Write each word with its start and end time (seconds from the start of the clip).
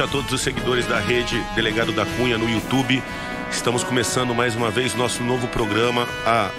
Noite 0.00 0.02
a 0.02 0.12
todos 0.12 0.32
os 0.32 0.40
seguidores 0.40 0.86
da 0.86 0.98
rede 0.98 1.44
Delegado 1.54 1.92
da 1.92 2.06
Cunha 2.06 2.38
no 2.38 2.48
YouTube. 2.48 3.02
Estamos 3.50 3.84
começando 3.84 4.34
mais 4.34 4.56
uma 4.56 4.70
vez 4.70 4.94
nosso 4.94 5.22
novo 5.22 5.46
programa, 5.48 6.08
a 6.24 6.50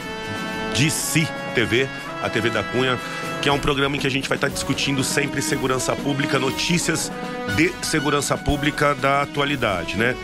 DC 0.78 1.28
TV, 1.56 1.90
a 2.22 2.30
TV 2.30 2.52
da 2.52 2.62
Cunha, 2.62 3.00
que 3.42 3.50
é 3.50 3.52
um 3.52 3.58
programa 3.58 3.96
em 3.96 4.00
que 4.00 4.06
a 4.06 4.12
gente 4.12 4.30
vai 4.30 4.38
estar 4.38 4.48
discutindo 4.48 5.04
sempre 5.04 5.42
segurança 5.42 5.96
pública, 5.96 6.38
notícias 6.38 7.12
de 7.56 7.74
segurança 7.82 8.38
pública 8.38 8.94
da 8.94 9.24
atualidade, 9.24 9.98
né? 9.98 10.16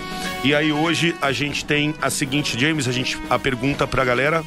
E 0.43 0.53
aí 0.53 0.71
hoje 0.71 1.15
a 1.19 1.31
gente 1.31 1.65
tem 1.65 1.95
a 1.99 2.11
seguinte, 2.11 2.59
James, 2.59 2.87
a 2.87 2.91
gente 2.91 3.17
a 3.31 3.39
pergunta 3.39 3.87
pra 3.87 4.05
galera. 4.05 4.43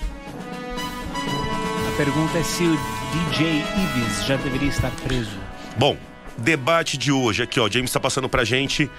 A 1.88 1.96
pergunta 1.96 2.38
é 2.38 2.43
se 2.45 2.62
o 2.62 2.79
DJ 3.12 3.48
Ives 3.48 4.27
já 4.27 4.37
deveria 4.37 4.68
estar 4.68 4.93
preso. 5.02 5.37
Bom, 5.77 5.96
debate 6.41 6.97
de 6.97 7.12
hoje 7.12 7.43
aqui, 7.43 7.61
ó, 7.61 7.69
James 7.69 7.91
está 7.91 8.01
passando 8.01 8.29
pra 8.29 8.45
gente 8.45 8.91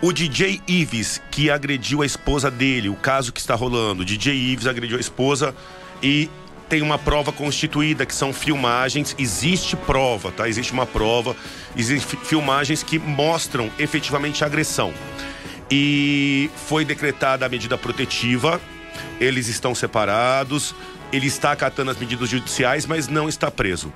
o 0.00 0.12
DJ 0.12 0.60
Ives 0.66 1.20
que 1.30 1.50
agrediu 1.50 2.02
a 2.02 2.06
esposa 2.06 2.50
dele, 2.50 2.88
o 2.88 2.94
caso 2.94 3.32
que 3.32 3.40
está 3.40 3.54
rolando. 3.54 4.02
O 4.02 4.04
DJ 4.04 4.34
Ives 4.34 4.66
agrediu 4.66 4.96
a 4.96 5.00
esposa 5.00 5.54
e 6.02 6.30
tem 6.68 6.82
uma 6.82 6.98
prova 6.98 7.32
constituída, 7.32 8.04
que 8.04 8.14
são 8.14 8.32
filmagens. 8.32 9.16
Existe 9.18 9.74
prova, 9.74 10.30
tá? 10.30 10.48
Existe 10.48 10.72
uma 10.72 10.86
prova, 10.86 11.34
existem 11.76 12.18
filmagens 12.24 12.82
que 12.82 12.98
mostram 12.98 13.70
efetivamente 13.78 14.44
a 14.44 14.46
agressão. 14.46 14.92
E 15.70 16.50
foi 16.68 16.84
decretada 16.84 17.44
a 17.44 17.48
medida 17.48 17.76
protetiva, 17.76 18.60
eles 19.20 19.48
estão 19.48 19.74
separados, 19.74 20.74
ele 21.12 21.26
está 21.26 21.52
acatando 21.52 21.90
as 21.90 21.98
medidas 21.98 22.28
judiciais, 22.28 22.86
mas 22.86 23.08
não 23.08 23.28
está 23.28 23.50
preso. 23.50 23.92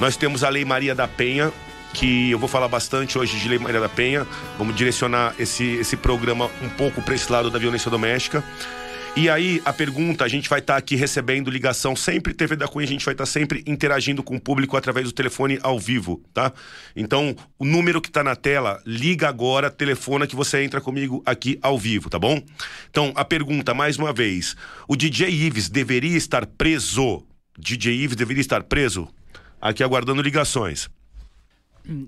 Nós 0.00 0.16
temos 0.16 0.42
a 0.42 0.48
Lei 0.48 0.64
Maria 0.64 0.94
da 0.94 1.06
Penha, 1.06 1.52
que 1.92 2.30
eu 2.30 2.38
vou 2.38 2.48
falar 2.48 2.68
bastante 2.68 3.18
hoje 3.18 3.38
de 3.38 3.48
Lei 3.48 3.58
Maria 3.58 3.80
da 3.80 3.88
Penha. 3.88 4.26
Vamos 4.58 4.76
direcionar 4.76 5.34
esse, 5.38 5.64
esse 5.64 5.96
programa 5.96 6.50
um 6.62 6.68
pouco 6.68 7.02
para 7.02 7.14
esse 7.14 7.30
lado 7.30 7.50
da 7.50 7.58
violência 7.58 7.90
doméstica. 7.90 8.44
E 9.16 9.30
aí, 9.30 9.62
a 9.64 9.72
pergunta, 9.72 10.26
a 10.26 10.28
gente 10.28 10.46
vai 10.46 10.58
estar 10.58 10.74
tá 10.74 10.78
aqui 10.78 10.94
recebendo 10.94 11.50
ligação 11.50 11.96
sempre, 11.96 12.34
TV 12.34 12.54
da 12.54 12.68
Cunha, 12.68 12.84
a 12.84 12.88
gente 12.88 13.02
vai 13.02 13.14
estar 13.14 13.24
tá 13.24 13.30
sempre 13.30 13.64
interagindo 13.66 14.22
com 14.22 14.36
o 14.36 14.40
público 14.40 14.76
através 14.76 15.06
do 15.06 15.12
telefone 15.12 15.58
ao 15.62 15.80
vivo, 15.80 16.22
tá? 16.34 16.52
Então, 16.94 17.34
o 17.58 17.64
número 17.64 18.02
que 18.02 18.08
está 18.08 18.22
na 18.22 18.36
tela, 18.36 18.78
liga 18.84 19.26
agora, 19.26 19.70
telefona 19.70 20.26
que 20.26 20.36
você 20.36 20.62
entra 20.62 20.82
comigo 20.82 21.22
aqui 21.24 21.58
ao 21.62 21.78
vivo, 21.78 22.10
tá 22.10 22.18
bom? 22.18 22.42
Então, 22.90 23.10
a 23.16 23.24
pergunta, 23.24 23.72
mais 23.72 23.96
uma 23.96 24.12
vez, 24.12 24.54
o 24.86 24.94
DJ 24.94 25.30
Ives 25.30 25.70
deveria 25.70 26.18
estar 26.18 26.44
preso? 26.44 27.24
DJ 27.58 27.94
Ives 27.94 28.16
deveria 28.16 28.42
estar 28.42 28.64
preso? 28.64 29.08
Aqui 29.58 29.82
aguardando 29.82 30.20
ligações. 30.20 30.90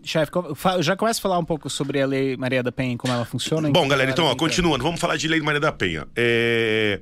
Chefe, 0.03 0.33
já 0.81 0.97
começa 0.97 1.21
a 1.21 1.23
falar 1.23 1.39
um 1.39 1.45
pouco 1.45 1.71
sobre 1.71 2.01
a 2.01 2.07
Lei 2.07 2.37
Maria 2.37 2.63
da 2.63 2.73
Penha 2.73 2.95
e 2.95 2.97
como 2.97 3.13
ela 3.13 3.25
funciona? 3.25 3.71
Bom, 3.71 3.87
galera, 3.87 4.11
então, 4.11 4.27
ó, 4.27 4.35
continuando, 4.35 4.83
vamos 4.83 5.01
falar 5.01 5.17
de 5.17 5.29
Lei 5.29 5.41
Maria 5.41 5.61
da 5.61 5.73
Penha. 5.73 6.07
É... 6.17 7.01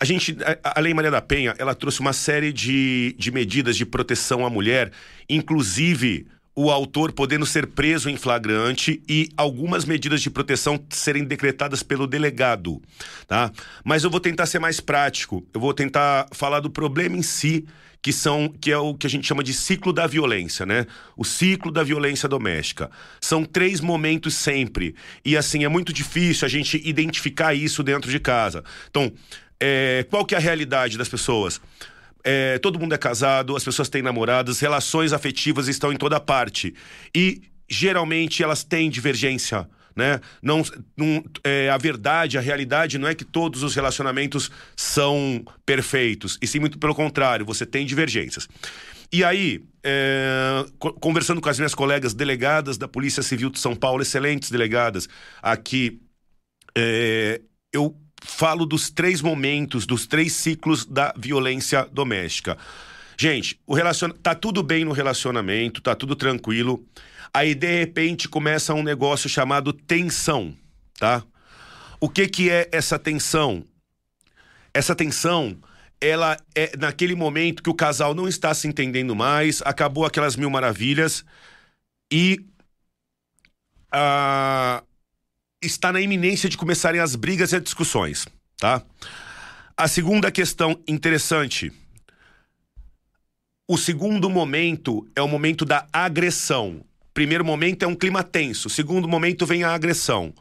A 0.00 0.04
gente, 0.04 0.36
a, 0.62 0.78
Lei 0.80 0.94
Maria 0.94 1.10
da 1.10 1.20
Penha, 1.20 1.54
ela 1.58 1.74
trouxe 1.74 1.98
uma 1.98 2.12
série 2.12 2.52
de, 2.52 3.16
de 3.18 3.32
medidas 3.32 3.76
de 3.76 3.84
proteção 3.84 4.46
à 4.46 4.50
mulher, 4.50 4.92
inclusive 5.28 6.26
o 6.60 6.72
autor 6.72 7.12
podendo 7.12 7.46
ser 7.46 7.68
preso 7.68 8.10
em 8.10 8.16
flagrante 8.16 9.00
e 9.08 9.30
algumas 9.36 9.84
medidas 9.84 10.20
de 10.20 10.28
proteção 10.28 10.84
serem 10.90 11.22
decretadas 11.22 11.84
pelo 11.84 12.04
delegado, 12.04 12.82
tá? 13.28 13.52
Mas 13.84 14.02
eu 14.02 14.10
vou 14.10 14.18
tentar 14.18 14.44
ser 14.44 14.58
mais 14.58 14.80
prático. 14.80 15.46
Eu 15.54 15.60
vou 15.60 15.72
tentar 15.72 16.26
falar 16.32 16.58
do 16.58 16.68
problema 16.68 17.16
em 17.16 17.22
si 17.22 17.64
que 18.02 18.12
são 18.12 18.48
que 18.48 18.72
é 18.72 18.76
o 18.76 18.92
que 18.92 19.06
a 19.06 19.10
gente 19.10 19.24
chama 19.24 19.44
de 19.44 19.54
ciclo 19.54 19.92
da 19.92 20.08
violência, 20.08 20.66
né? 20.66 20.84
O 21.16 21.24
ciclo 21.24 21.70
da 21.70 21.84
violência 21.84 22.28
doméstica. 22.28 22.90
São 23.20 23.44
três 23.44 23.80
momentos 23.80 24.34
sempre. 24.34 24.96
E 25.24 25.36
assim, 25.36 25.62
é 25.62 25.68
muito 25.68 25.92
difícil 25.92 26.44
a 26.44 26.48
gente 26.48 26.82
identificar 26.84 27.54
isso 27.54 27.84
dentro 27.84 28.10
de 28.10 28.18
casa. 28.18 28.64
Então, 28.90 29.12
é, 29.60 30.04
qual 30.10 30.26
que 30.26 30.34
é 30.34 30.38
a 30.38 30.40
realidade 30.40 30.98
das 30.98 31.08
pessoas? 31.08 31.60
É, 32.24 32.58
todo 32.58 32.78
mundo 32.78 32.94
é 32.94 32.98
casado, 32.98 33.56
as 33.56 33.64
pessoas 33.64 33.88
têm 33.88 34.02
namoradas, 34.02 34.60
relações 34.60 35.12
afetivas 35.12 35.68
estão 35.68 35.92
em 35.92 35.96
toda 35.96 36.18
parte. 36.20 36.74
E 37.14 37.42
geralmente 37.68 38.42
elas 38.42 38.64
têm 38.64 38.90
divergência 38.90 39.68
né? 39.98 40.20
Não, 40.40 40.62
não 40.96 41.24
é, 41.42 41.68
a 41.68 41.76
verdade, 41.76 42.38
a 42.38 42.40
realidade 42.40 42.98
não 42.98 43.08
é 43.08 43.16
que 43.16 43.24
todos 43.24 43.64
os 43.64 43.74
relacionamentos 43.74 44.48
são 44.76 45.44
perfeitos, 45.66 46.38
e 46.40 46.46
sim 46.46 46.60
muito 46.60 46.78
pelo 46.78 46.94
contrário, 46.94 47.44
você 47.44 47.66
tem 47.66 47.84
divergências. 47.84 48.48
E 49.12 49.24
aí, 49.24 49.64
é, 49.82 50.64
conversando 51.00 51.40
com 51.40 51.48
as 51.48 51.58
minhas 51.58 51.74
colegas 51.74 52.14
delegadas 52.14 52.78
da 52.78 52.86
Polícia 52.86 53.24
Civil 53.24 53.50
de 53.50 53.58
São 53.58 53.74
Paulo, 53.74 54.00
excelentes 54.00 54.52
delegadas 54.52 55.08
aqui, 55.42 56.00
é, 56.76 57.40
eu 57.72 57.96
falo 58.22 58.66
dos 58.66 58.90
três 58.90 59.20
momentos, 59.20 59.86
dos 59.86 60.06
três 60.06 60.32
ciclos 60.32 60.84
da 60.84 61.12
violência 61.16 61.88
doméstica. 61.92 62.56
Gente, 63.18 63.58
o 63.66 63.74
relacion... 63.74 64.10
tá 64.10 64.34
tudo 64.34 64.62
bem 64.62 64.84
no 64.84 64.92
relacionamento, 64.92 65.80
tá 65.80 65.94
tudo 65.94 66.14
tranquilo. 66.14 66.84
Aí 67.32 67.54
de 67.54 67.78
repente 67.78 68.28
começa 68.28 68.74
um 68.74 68.82
negócio 68.82 69.28
chamado 69.28 69.72
tensão, 69.72 70.56
tá? 70.98 71.22
O 72.00 72.08
que 72.08 72.28
que 72.28 72.48
é 72.48 72.68
essa 72.70 72.98
tensão? 72.98 73.64
Essa 74.72 74.94
tensão, 74.94 75.58
ela 76.00 76.36
é 76.54 76.76
naquele 76.76 77.16
momento 77.16 77.62
que 77.62 77.70
o 77.70 77.74
casal 77.74 78.14
não 78.14 78.28
está 78.28 78.54
se 78.54 78.68
entendendo 78.68 79.16
mais, 79.16 79.60
acabou 79.64 80.06
aquelas 80.06 80.36
mil 80.36 80.48
maravilhas 80.48 81.24
e 82.12 82.46
ah, 83.90 84.82
está 85.62 85.92
na 85.92 86.00
iminência 86.00 86.48
de 86.48 86.56
começarem 86.56 87.00
as 87.00 87.16
brigas 87.16 87.52
e 87.52 87.56
as 87.56 87.62
discussões, 87.62 88.26
tá? 88.56 88.82
A 89.76 89.88
segunda 89.88 90.30
questão 90.30 90.80
interessante. 90.86 91.72
O 93.66 93.76
segundo 93.76 94.30
momento 94.30 95.06
é 95.14 95.22
o 95.22 95.28
momento 95.28 95.64
da 95.64 95.86
agressão. 95.92 96.84
Primeiro 97.12 97.44
momento 97.44 97.82
é 97.82 97.86
um 97.86 97.94
clima 97.94 98.22
tenso, 98.22 98.68
segundo 98.68 99.08
momento 99.08 99.44
vem 99.44 99.64
a 99.64 99.74
agressão. 99.74 100.32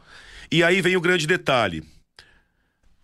E 0.51 0.63
aí 0.63 0.81
vem 0.81 0.95
o 0.95 1.01
grande 1.01 1.27
detalhe. 1.27 1.83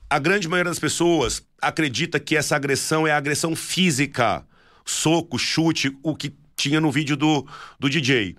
A 0.09 0.19
grande 0.19 0.47
maioria 0.47 0.69
das 0.69 0.79
pessoas 0.79 1.43
acredita 1.59 2.19
que 2.19 2.37
essa 2.37 2.55
agressão 2.55 3.07
é 3.07 3.11
a 3.11 3.17
agressão 3.17 3.55
física, 3.55 4.45
soco, 4.85 5.39
chute, 5.39 5.97
o 6.03 6.15
que 6.15 6.33
tinha 6.55 6.79
no 6.79 6.91
vídeo 6.91 7.17
do, 7.17 7.47
do 7.79 7.89
DJ. 7.89 8.35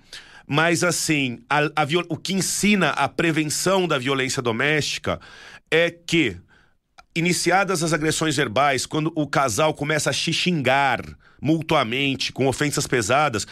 Mas 0.46 0.84
assim, 0.84 1.40
a, 1.48 1.60
a, 1.60 1.86
o 2.08 2.16
que 2.16 2.34
ensina 2.34 2.90
a 2.90 3.08
prevenção 3.08 3.88
da 3.88 3.98
violência 3.98 4.42
doméstica 4.42 5.18
é 5.70 5.90
que, 5.90 6.36
iniciadas 7.16 7.82
as 7.82 7.92
agressões 7.92 8.36
verbais, 8.36 8.86
quando 8.86 9.12
o 9.14 9.26
casal 9.26 9.72
começa 9.72 10.10
a 10.10 10.12
xingar 10.12 11.02
mutuamente 11.40 12.32
com 12.32 12.46
ofensas 12.46 12.86
pesadas, 12.86 13.46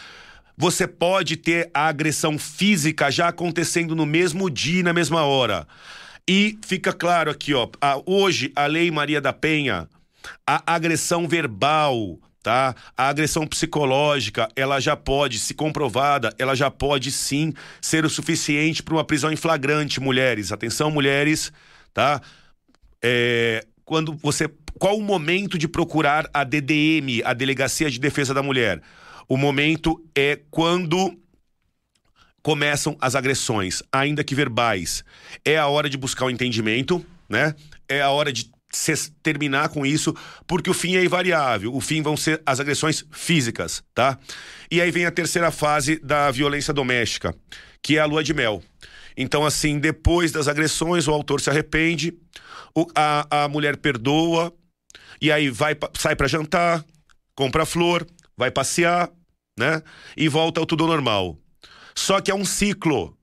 você 0.56 0.86
pode 0.86 1.36
ter 1.36 1.70
a 1.72 1.88
agressão 1.88 2.38
física 2.38 3.10
já 3.10 3.28
acontecendo 3.28 3.96
no 3.96 4.04
mesmo 4.04 4.50
dia 4.50 4.80
e 4.80 4.82
na 4.82 4.92
mesma 4.92 5.24
hora. 5.24 5.66
E 6.28 6.58
fica 6.64 6.92
claro 6.92 7.30
aqui, 7.30 7.54
ó, 7.54 7.68
a, 7.80 8.00
hoje 8.06 8.52
a 8.54 8.66
Lei 8.66 8.90
Maria 8.90 9.20
da 9.20 9.32
Penha, 9.32 9.88
a 10.46 10.62
agressão 10.66 11.26
verbal, 11.26 12.18
tá? 12.42 12.74
A 12.96 13.08
agressão 13.08 13.46
psicológica, 13.46 14.48
ela 14.56 14.80
já 14.80 14.96
pode, 14.96 15.38
se 15.38 15.54
comprovada, 15.54 16.34
ela 16.38 16.54
já 16.54 16.70
pode 16.70 17.12
sim 17.12 17.54
ser 17.80 18.04
o 18.04 18.10
suficiente 18.10 18.82
para 18.82 18.94
uma 18.94 19.04
prisão 19.04 19.30
em 19.30 19.36
flagrante, 19.36 20.00
mulheres. 20.00 20.50
Atenção, 20.50 20.90
mulheres, 20.90 21.52
tá? 21.94 22.20
É, 23.02 23.64
quando 23.84 24.14
você, 24.14 24.50
qual 24.78 24.98
o 24.98 25.02
momento 25.02 25.56
de 25.56 25.68
procurar 25.68 26.28
a 26.34 26.44
DDM, 26.44 27.22
a 27.24 27.32
Delegacia 27.32 27.90
de 27.90 28.00
Defesa 28.00 28.34
da 28.34 28.42
Mulher? 28.42 28.82
O 29.28 29.36
momento 29.36 30.04
é 30.16 30.38
quando 30.50 31.16
começam 32.42 32.96
as 33.00 33.14
agressões, 33.14 33.82
ainda 33.92 34.24
que 34.24 34.34
verbais. 34.34 35.04
É 35.44 35.56
a 35.56 35.68
hora 35.68 35.88
de 35.88 35.96
buscar 35.96 36.26
o 36.26 36.30
entendimento, 36.30 37.04
né? 37.28 37.54
É 37.88 38.02
a 38.02 38.10
hora 38.10 38.32
de 38.32 38.50
terminar 39.22 39.68
com 39.68 39.84
isso, 39.84 40.14
porque 40.46 40.70
o 40.70 40.74
fim 40.74 40.96
é 40.96 41.04
invariável. 41.04 41.74
O 41.74 41.80
fim 41.80 42.02
vão 42.02 42.16
ser 42.16 42.42
as 42.46 42.58
agressões 42.58 43.04
físicas, 43.12 43.84
tá? 43.94 44.18
E 44.70 44.80
aí 44.80 44.90
vem 44.90 45.04
a 45.04 45.10
terceira 45.10 45.50
fase 45.50 45.98
da 46.02 46.30
violência 46.30 46.72
doméstica, 46.72 47.34
que 47.82 47.98
é 47.98 48.00
a 48.00 48.06
lua 48.06 48.24
de 48.24 48.32
mel. 48.32 48.62
Então, 49.16 49.44
assim, 49.44 49.78
depois 49.78 50.32
das 50.32 50.48
agressões, 50.48 51.06
o 51.06 51.12
autor 51.12 51.40
se 51.40 51.50
arrepende, 51.50 52.14
a, 52.94 53.44
a 53.44 53.48
mulher 53.48 53.76
perdoa, 53.76 54.52
e 55.20 55.30
aí 55.30 55.50
vai 55.50 55.76
sai 55.94 56.16
para 56.16 56.26
jantar, 56.26 56.84
compra 57.34 57.66
flor, 57.66 58.06
vai 58.36 58.50
passear, 58.50 59.10
né? 59.58 59.82
E 60.16 60.28
volta 60.28 60.60
ao 60.60 60.66
tudo 60.66 60.86
normal. 60.86 61.38
Só 61.94 62.20
que 62.20 62.30
é 62.30 62.34
um 62.34 62.44
ciclo. 62.44 63.16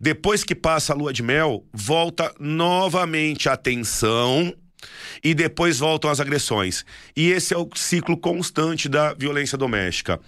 Depois 0.00 0.42
que 0.42 0.54
passa 0.54 0.92
a 0.92 0.96
lua 0.96 1.12
de 1.12 1.22
mel, 1.22 1.64
volta 1.72 2.34
novamente 2.40 3.48
a 3.48 3.56
tensão 3.56 4.52
e 5.22 5.34
depois 5.34 5.78
voltam 5.78 6.10
as 6.10 6.20
agressões. 6.20 6.84
E 7.16 7.30
esse 7.30 7.54
é 7.54 7.58
o 7.58 7.68
ciclo 7.74 8.16
constante 8.16 8.88
da 8.88 9.14
violência 9.14 9.56
doméstica. 9.56 10.20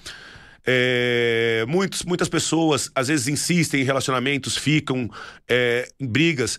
É, 0.64 1.64
muitos, 1.69 2.03
muitas 2.03 2.29
pessoas 2.29 2.91
às 2.94 3.08
vezes 3.08 3.29
insistem 3.29 3.82
em 3.82 3.85
relacionamentos, 3.85 4.56
ficam 4.56 5.08
é, 5.49 5.88
em 6.00 6.06
brigas. 6.06 6.58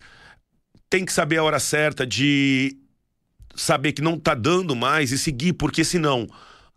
Tem 0.90 1.04
que 1.04 1.12
saber 1.12 1.38
a 1.38 1.44
hora 1.44 1.60
certa 1.60 2.08
de 2.08 2.78
saber 3.54 3.92
que 3.92 4.02
não 4.02 4.18
tá 4.18 4.34
dando 4.34 4.76
mais 4.76 5.12
e 5.12 5.18
seguir, 5.18 5.54
porque 5.54 5.84
senão 5.84 6.28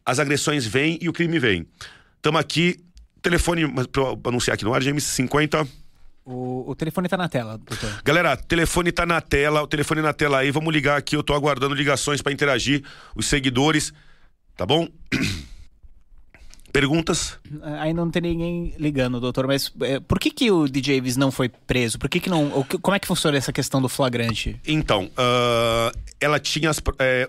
as 0.05 0.19
agressões 0.19 0.67
vêm 0.67 0.99
e 1.01 1.09
o 1.09 1.13
crime 1.13 1.39
vem. 1.39 1.67
Estamos 2.17 2.41
aqui, 2.41 2.81
telefone 3.23 3.67
para 3.69 4.29
anunciar 4.31 4.55
aqui 4.55 4.65
no 4.65 4.75
ar, 4.75 4.83
James 4.83 5.05
50. 5.05 5.67
O, 6.25 6.71
o 6.71 6.75
telefone 6.77 7.09
tá 7.09 7.17
na 7.17 7.29
tela, 7.29 7.59
doutor. 7.59 8.03
Galera, 8.05 8.37
telefone 8.37 8.93
tá 8.93 9.05
na 9.07 9.21
tela, 9.21 9.63
o 9.63 9.67
telefone 9.67 10.03
na 10.03 10.13
tela 10.13 10.39
aí, 10.39 10.51
vamos 10.51 10.73
ligar 10.73 10.97
aqui, 10.97 11.17
eu 11.17 11.23
tô 11.23 11.35
aguardando 11.35 11.75
ligações 11.75 12.21
para 12.23 12.33
interagir, 12.33 12.85
os 13.17 13.27
seguidores, 13.27 13.93
tá 14.57 14.65
bom? 14.67 14.87
Perguntas? 16.73 17.37
Ainda 17.81 18.05
não 18.05 18.11
tem 18.13 18.23
ninguém 18.23 18.75
ligando, 18.79 19.19
doutor, 19.19 19.45
mas 19.47 19.73
é, 19.81 19.99
por 19.99 20.21
que, 20.21 20.31
que 20.31 20.53
o 20.53 20.69
DJ 20.69 20.99
Ives 20.99 21.17
não 21.17 21.33
foi 21.33 21.49
preso? 21.49 21.99
Por 21.99 22.09
que, 22.09 22.21
que 22.21 22.31
não. 22.31 22.47
o 22.61 22.65
como 22.65 22.95
é 22.95 23.01
que 23.01 23.09
funciona 23.09 23.37
essa 23.37 23.53
questão 23.53 23.83
do 23.83 23.89
flagrante? 23.89 24.55
Então, 24.65 25.11
ah, 25.17 25.91
ela 26.21 26.39
tinha 26.39 26.71
as. 26.71 26.81
é, 27.01 27.29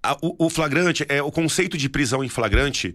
a- 0.00 0.16
o, 0.22 0.46
o 0.46 0.48
flagrante, 0.50 1.04
é, 1.08 1.20
o 1.20 1.32
conceito 1.32 1.76
de 1.76 1.88
prisão 1.88 2.22
em 2.22 2.28
flagrante, 2.28 2.94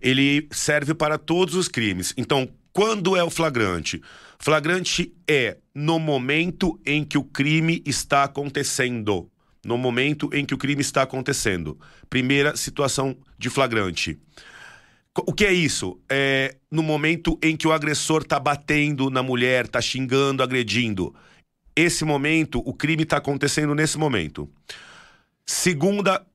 ele 0.00 0.46
serve 0.52 0.94
para 0.94 1.18
todos 1.18 1.56
os 1.56 1.66
crimes. 1.66 2.14
Então, 2.16 2.48
quando 2.72 3.16
é 3.16 3.22
o 3.22 3.30
flagrante? 3.30 4.00
Flagrante 4.38 5.12
é 5.28 5.58
no 5.74 5.98
momento 5.98 6.80
em 6.84 7.04
que 7.04 7.18
o 7.18 7.24
crime 7.24 7.82
está 7.86 8.24
acontecendo. 8.24 9.30
No 9.64 9.78
momento 9.78 10.28
em 10.32 10.44
que 10.44 10.54
o 10.54 10.58
crime 10.58 10.80
está 10.80 11.02
acontecendo. 11.02 11.78
Primeira 12.10 12.56
situação 12.56 13.16
de 13.38 13.48
flagrante. 13.48 14.18
O 15.14 15.32
que 15.32 15.44
é 15.44 15.52
isso? 15.52 16.00
É 16.10 16.56
no 16.70 16.82
momento 16.82 17.38
em 17.42 17.56
que 17.56 17.68
o 17.68 17.72
agressor 17.72 18.24
tá 18.24 18.40
batendo 18.40 19.10
na 19.10 19.22
mulher, 19.22 19.68
tá 19.68 19.80
xingando, 19.80 20.42
agredindo. 20.42 21.14
Esse 21.76 22.04
momento, 22.04 22.62
o 22.64 22.72
crime 22.72 23.04
tá 23.04 23.18
acontecendo 23.18 23.74
nesse 23.74 23.98
momento. 23.98 24.50
Segunda, 25.46 26.26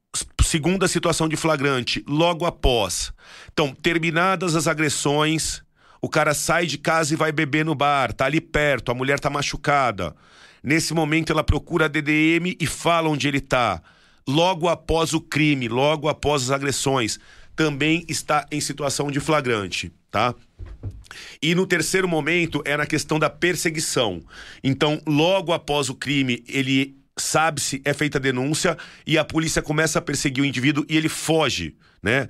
segunda 0.44 0.88
situação 0.88 1.28
de 1.28 1.36
flagrante, 1.36 2.04
logo 2.08 2.46
após. 2.46 3.12
Então, 3.52 3.74
terminadas 3.74 4.56
as 4.56 4.68
agressões, 4.68 5.64
o 6.02 6.10
cara 6.10 6.34
sai 6.34 6.66
de 6.66 6.78
casa 6.78 7.14
e 7.14 7.18
vai 7.18 7.32
beber 7.32 7.66
no 7.66 7.76
bar, 7.76 8.14
tá 8.14 8.26
ali 8.26 8.42
perto, 8.42 8.92
a 8.92 8.96
mulher 8.96 9.20
tá 9.20 9.30
machucada. 9.30 10.16
Nesse 10.64 10.94
momento, 10.94 11.32
ela 11.32 11.44
procura 11.44 11.86
a 11.86 11.88
DDM 11.88 12.56
e 12.60 12.66
fala 12.66 13.10
onde 13.10 13.28
ele 13.28 13.40
tá. 13.40 13.82
Logo 14.28 14.68
após 14.68 15.14
o 15.14 15.22
crime, 15.22 15.68
logo 15.68 16.10
após 16.10 16.44
as 16.44 16.52
agressões, 16.52 17.20
também 17.56 18.06
está 18.08 18.46
em 18.52 18.60
situação 18.60 19.10
de 19.10 19.20
flagrante, 19.20 19.92
tá? 20.12 20.36
E 21.42 21.56
no 21.56 21.66
terceiro 21.66 22.08
momento 22.08 22.62
é 22.66 22.76
na 22.76 22.86
questão 22.86 23.18
da 23.18 23.30
perseguição. 23.30 24.22
Então, 24.64 25.02
logo 25.08 25.54
após 25.54 25.90
o 25.90 25.96
crime, 25.96 26.44
ele 26.48 26.96
sabe-se, 27.18 27.82
é 27.84 27.94
feita 27.94 28.18
a 28.18 28.22
denúncia 28.22 28.78
e 29.06 29.18
a 29.18 29.26
polícia 29.26 29.62
começa 29.62 30.00
a 30.00 30.02
perseguir 30.02 30.44
o 30.44 30.46
indivíduo 30.46 30.86
e 30.88 30.96
ele 30.96 31.10
foge, 31.10 31.76
né? 32.02 32.28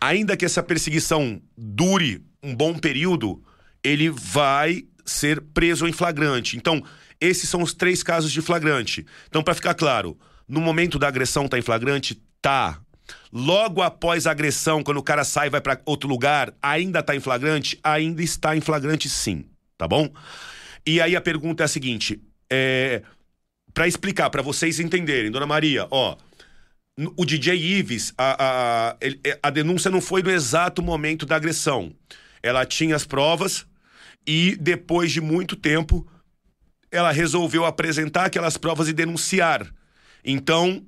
Ainda 0.00 0.36
que 0.36 0.44
essa 0.44 0.62
perseguição 0.62 1.42
dure 1.56 2.22
um 2.42 2.54
bom 2.54 2.78
período, 2.78 3.42
ele 3.82 4.10
vai 4.10 4.84
ser 5.04 5.40
preso 5.40 5.86
em 5.86 5.92
flagrante. 5.92 6.56
Então, 6.56 6.82
esses 7.20 7.48
são 7.48 7.62
os 7.62 7.74
três 7.74 8.02
casos 8.02 8.30
de 8.30 8.40
flagrante. 8.42 9.06
Então, 9.28 9.42
para 9.42 9.54
ficar 9.54 9.74
claro, 9.74 10.18
no 10.46 10.60
momento 10.60 10.98
da 10.98 11.08
agressão 11.08 11.48
tá 11.48 11.58
em 11.58 11.62
flagrante? 11.62 12.20
Tá. 12.40 12.80
Logo 13.32 13.82
após 13.82 14.26
a 14.26 14.30
agressão, 14.30 14.82
quando 14.82 14.98
o 14.98 15.02
cara 15.02 15.24
sai 15.24 15.46
e 15.46 15.50
vai 15.50 15.60
para 15.60 15.80
outro 15.86 16.08
lugar, 16.08 16.52
ainda 16.62 17.02
tá 17.02 17.16
em 17.16 17.20
flagrante? 17.20 17.78
Ainda 17.82 18.22
está 18.22 18.56
em 18.56 18.60
flagrante 18.60 19.08
sim, 19.08 19.44
tá 19.76 19.88
bom? 19.88 20.10
E 20.86 21.00
aí 21.00 21.16
a 21.16 21.20
pergunta 21.20 21.64
é 21.64 21.66
a 21.66 21.68
seguinte, 21.68 22.20
é 22.50 23.02
para 23.74 23.86
explicar, 23.86 24.28
para 24.30 24.42
vocês 24.42 24.80
entenderem, 24.80 25.30
dona 25.30 25.46
Maria, 25.46 25.86
ó, 25.90 26.16
o 27.16 27.24
DJ 27.24 27.54
Ives, 27.54 28.12
a, 28.18 28.36
a, 28.90 28.96
ele- 29.00 29.20
é, 29.24 29.38
a 29.42 29.50
denúncia 29.50 29.90
não 29.90 30.00
foi 30.00 30.22
no 30.22 30.30
exato 30.30 30.82
momento 30.82 31.24
da 31.24 31.36
agressão. 31.36 31.92
Ela 32.42 32.64
tinha 32.64 32.96
as 32.96 33.04
provas 33.04 33.66
e 34.26 34.56
depois 34.60 35.10
de 35.12 35.20
muito 35.20 35.56
tempo 35.56 36.06
ela 36.90 37.12
resolveu 37.12 37.64
apresentar 37.64 38.26
aquelas 38.26 38.56
provas 38.56 38.88
e 38.88 38.92
denunciar. 38.92 39.66
Então, 40.24 40.84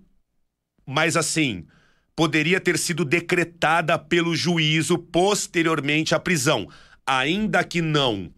mas 0.87 1.17
assim, 1.17 1.67
poderia 2.17 2.61
ter 2.61 2.79
sido 2.79 3.05
decretada 3.05 3.99
pelo 3.99 4.35
juízo 4.35 4.99
posteriormente 4.99 6.15
à 6.15 6.21
prisão, 6.21 6.69
ainda 7.07 7.63
que 7.65 7.81
não 7.81 8.33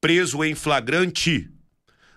preso 0.00 0.44
em 0.44 0.54
flagrante. 0.54 1.50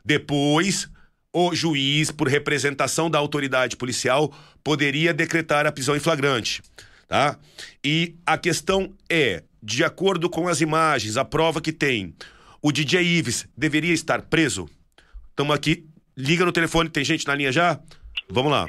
Depois, 0.04 0.90
o 1.34 1.56
juiz, 1.56 2.12
por 2.12 2.28
representação 2.28 3.10
da 3.10 3.18
autoridade 3.18 3.76
policial, 3.76 4.34
poderia 4.64 5.14
decretar 5.14 5.66
a 5.66 5.72
prisão 5.72 5.96
em 5.96 6.00
flagrante, 6.00 6.62
tá? 7.08 7.38
E 7.84 8.16
a 8.26 8.38
questão 8.38 8.94
é, 9.10 9.44
de 9.62 9.84
acordo 9.84 10.30
com 10.30 10.48
as 10.48 10.62
imagens, 10.62 11.18
a 11.18 11.26
prova 11.26 11.62
que 11.62 11.72
tem, 11.72 12.16
o 12.62 12.72
DJ 12.72 13.02
Ives 13.04 13.48
deveria 13.56 13.94
estar 13.94 14.22
preso? 14.24 14.70
Estamos 15.30 15.56
aqui, 15.56 15.86
liga 16.18 16.46
no 16.46 16.52
telefone, 16.52 16.90
tem 16.90 17.04
gente 17.04 17.28
na 17.28 17.36
linha 17.36 17.52
já? 17.52 17.80
Vamos 18.30 18.52
lá. 18.52 18.66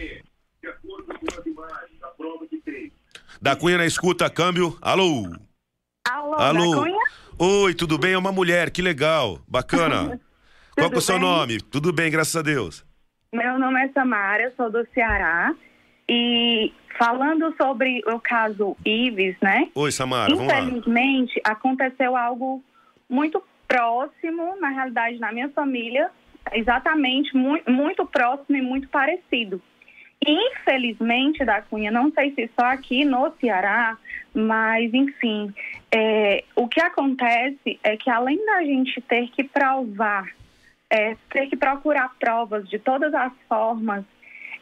Da 3.40 3.56
Cunha 3.56 3.76
na 3.78 3.86
escuta, 3.86 4.30
câmbio. 4.30 4.78
Alô? 4.80 5.24
Alô, 6.08 6.34
Alô? 6.34 6.70
da 6.76 6.82
Cunha? 6.82 6.98
Oi, 7.38 7.74
tudo 7.74 7.98
bem? 7.98 8.12
É 8.12 8.18
uma 8.18 8.30
mulher, 8.30 8.70
que 8.70 8.80
legal, 8.82 9.40
bacana. 9.48 10.20
Qual 10.76 10.88
que 10.88 10.96
é 10.96 10.98
o 10.98 11.02
seu 11.02 11.16
bem? 11.18 11.24
nome? 11.24 11.60
Tudo 11.60 11.92
bem, 11.92 12.10
graças 12.10 12.36
a 12.36 12.42
Deus. 12.42 12.84
Meu 13.34 13.58
nome 13.58 13.84
é 13.84 13.88
Samara, 13.92 14.42
eu 14.44 14.52
sou 14.56 14.70
do 14.70 14.86
Ceará. 14.94 15.54
E 16.08 16.72
falando 16.98 17.54
sobre 17.56 18.00
o 18.06 18.18
caso 18.20 18.76
Ives, 18.84 19.36
né? 19.40 19.68
Oi, 19.74 19.92
Samara, 19.92 20.34
vamos 20.34 20.52
lá. 20.52 20.60
Infelizmente, 20.60 21.40
aconteceu 21.44 22.16
algo 22.16 22.62
muito 23.08 23.42
próximo, 23.66 24.56
na 24.60 24.68
realidade, 24.68 25.18
na 25.18 25.32
minha 25.32 25.48
família, 25.50 26.10
exatamente 26.52 27.36
muito, 27.36 27.70
muito 27.70 28.04
próximo 28.06 28.56
e 28.56 28.62
muito 28.62 28.88
parecido. 28.88 29.60
Infelizmente, 30.24 31.44
da 31.44 31.62
Cunha, 31.62 31.90
não 31.90 32.12
sei 32.12 32.32
se 32.32 32.48
só 32.58 32.66
aqui 32.66 33.04
no 33.04 33.32
Ceará, 33.40 33.98
mas 34.32 34.92
enfim, 34.94 35.52
é, 35.90 36.44
o 36.54 36.68
que 36.68 36.80
acontece 36.80 37.78
é 37.82 37.96
que 37.96 38.08
além 38.08 38.44
da 38.46 38.62
gente 38.62 39.00
ter 39.00 39.28
que 39.30 39.42
provar, 39.42 40.28
é, 40.88 41.16
ter 41.30 41.48
que 41.48 41.56
procurar 41.56 42.14
provas 42.20 42.68
de 42.68 42.78
todas 42.78 43.12
as 43.12 43.32
formas, 43.48 44.04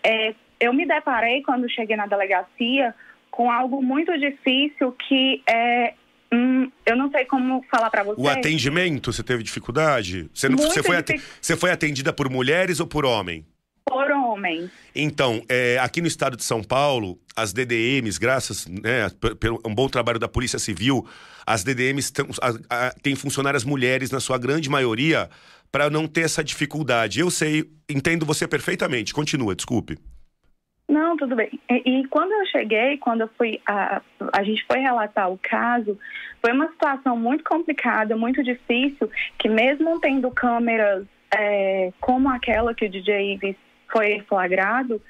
é, 0.03 0.35
eu 0.61 0.73
me 0.73 0.87
deparei 0.87 1.43
quando 1.43 1.69
cheguei 1.71 1.97
na 1.97 2.07
delegacia 2.07 2.95
com 3.31 3.51
algo 3.51 3.83
muito 3.83 4.17
difícil 4.19 4.93
que 4.93 5.43
é 5.49 5.95
hum, 6.33 6.71
eu 6.87 6.97
não 6.97 7.11
sei 7.11 7.25
como 7.25 7.65
falar 7.71 7.91
para 7.91 8.03
você. 8.03 8.21
O 8.21 8.29
atendimento, 8.29 9.13
você 9.13 9.23
teve 9.23 9.43
dificuldade? 9.43 10.29
Você, 10.35 10.49
não, 10.49 10.57
você, 10.59 10.83
foi 10.83 11.03
dific- 11.03 11.23
você 11.41 11.57
foi 11.57 11.71
atendida 11.71 12.13
por 12.13 12.29
mulheres 12.31 12.79
ou 12.81 12.87
por 12.87 13.05
homem? 13.05 13.45
por 13.87 14.09
homens. 14.09 14.71
Então, 14.95 15.43
é, 15.49 15.77
aqui 15.81 16.01
no 16.01 16.07
estado 16.07 16.37
de 16.37 16.45
São 16.45 16.63
Paulo, 16.63 17.19
as 17.35 17.53
DDMs, 17.53 18.21
graças 18.21 18.65
né, 18.69 19.11
pelo 19.41 19.61
um 19.67 19.75
bom 19.75 19.89
trabalho 19.89 20.17
da 20.19 20.29
Polícia 20.29 20.61
Civil, 20.61 21.05
as 21.45 21.65
DDMs 21.65 22.13
a- 22.41 22.87
a- 22.87 22.95
têm 23.03 23.17
funcionárias 23.17 23.65
mulheres, 23.65 24.13
na 24.13 24.21
sua 24.21 24.39
grande 24.39 24.71
maioria, 24.71 25.29
para 25.73 25.91
não 25.91 26.07
ter 26.07 26.21
essa 26.21 26.45
dificuldade. 26.45 27.19
Eu 27.19 27.33
sei, 27.33 27.69
entendo 27.89 28.25
você 28.25 28.47
perfeitamente. 28.47 29.13
Continua, 29.13 29.57
desculpe. 29.57 29.99
Não, 30.91 31.17
tudo 31.17 31.37
bem. 31.37 31.49
E, 31.71 32.01
e 32.01 32.09
quando 32.09 32.33
eu 32.33 32.45
cheguei, 32.47 32.99
quando 32.99 33.21
eu 33.21 33.29
fui, 33.39 33.61
a, 33.65 34.03
a 34.33 34.43
gente 34.43 34.65
foi 34.67 34.81
relatar 34.81 35.31
o 35.31 35.39
caso, 35.39 35.97
foi 36.43 36.53
uma 36.53 36.67
situação 36.67 37.17
muito 37.17 37.45
complicada, 37.45 38.17
muito 38.17 38.43
difícil, 38.43 39.09
que 39.39 39.49
mesmo 39.49 40.01
tendo 40.01 40.29
câmeras 40.33 41.07
é, 41.33 41.93
como 42.01 42.29
aquela 42.29 42.75
que 42.75 42.87
o 42.87 42.91
DJ 42.91 43.35
Ives 43.35 43.55
foi 43.89 44.21
flagrado, 44.29 45.01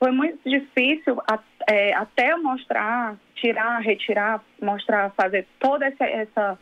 foi 0.00 0.10
muito 0.10 0.38
difícil 0.50 1.22
a- 1.30 1.38
é, 1.68 1.94
até 1.94 2.34
mostrar, 2.34 3.16
tirar, 3.36 3.78
retirar, 3.78 4.42
mostrar, 4.60 5.10
fazer 5.10 5.46
toda 5.60 5.86
essa, 5.86 6.04
essa 6.06 6.58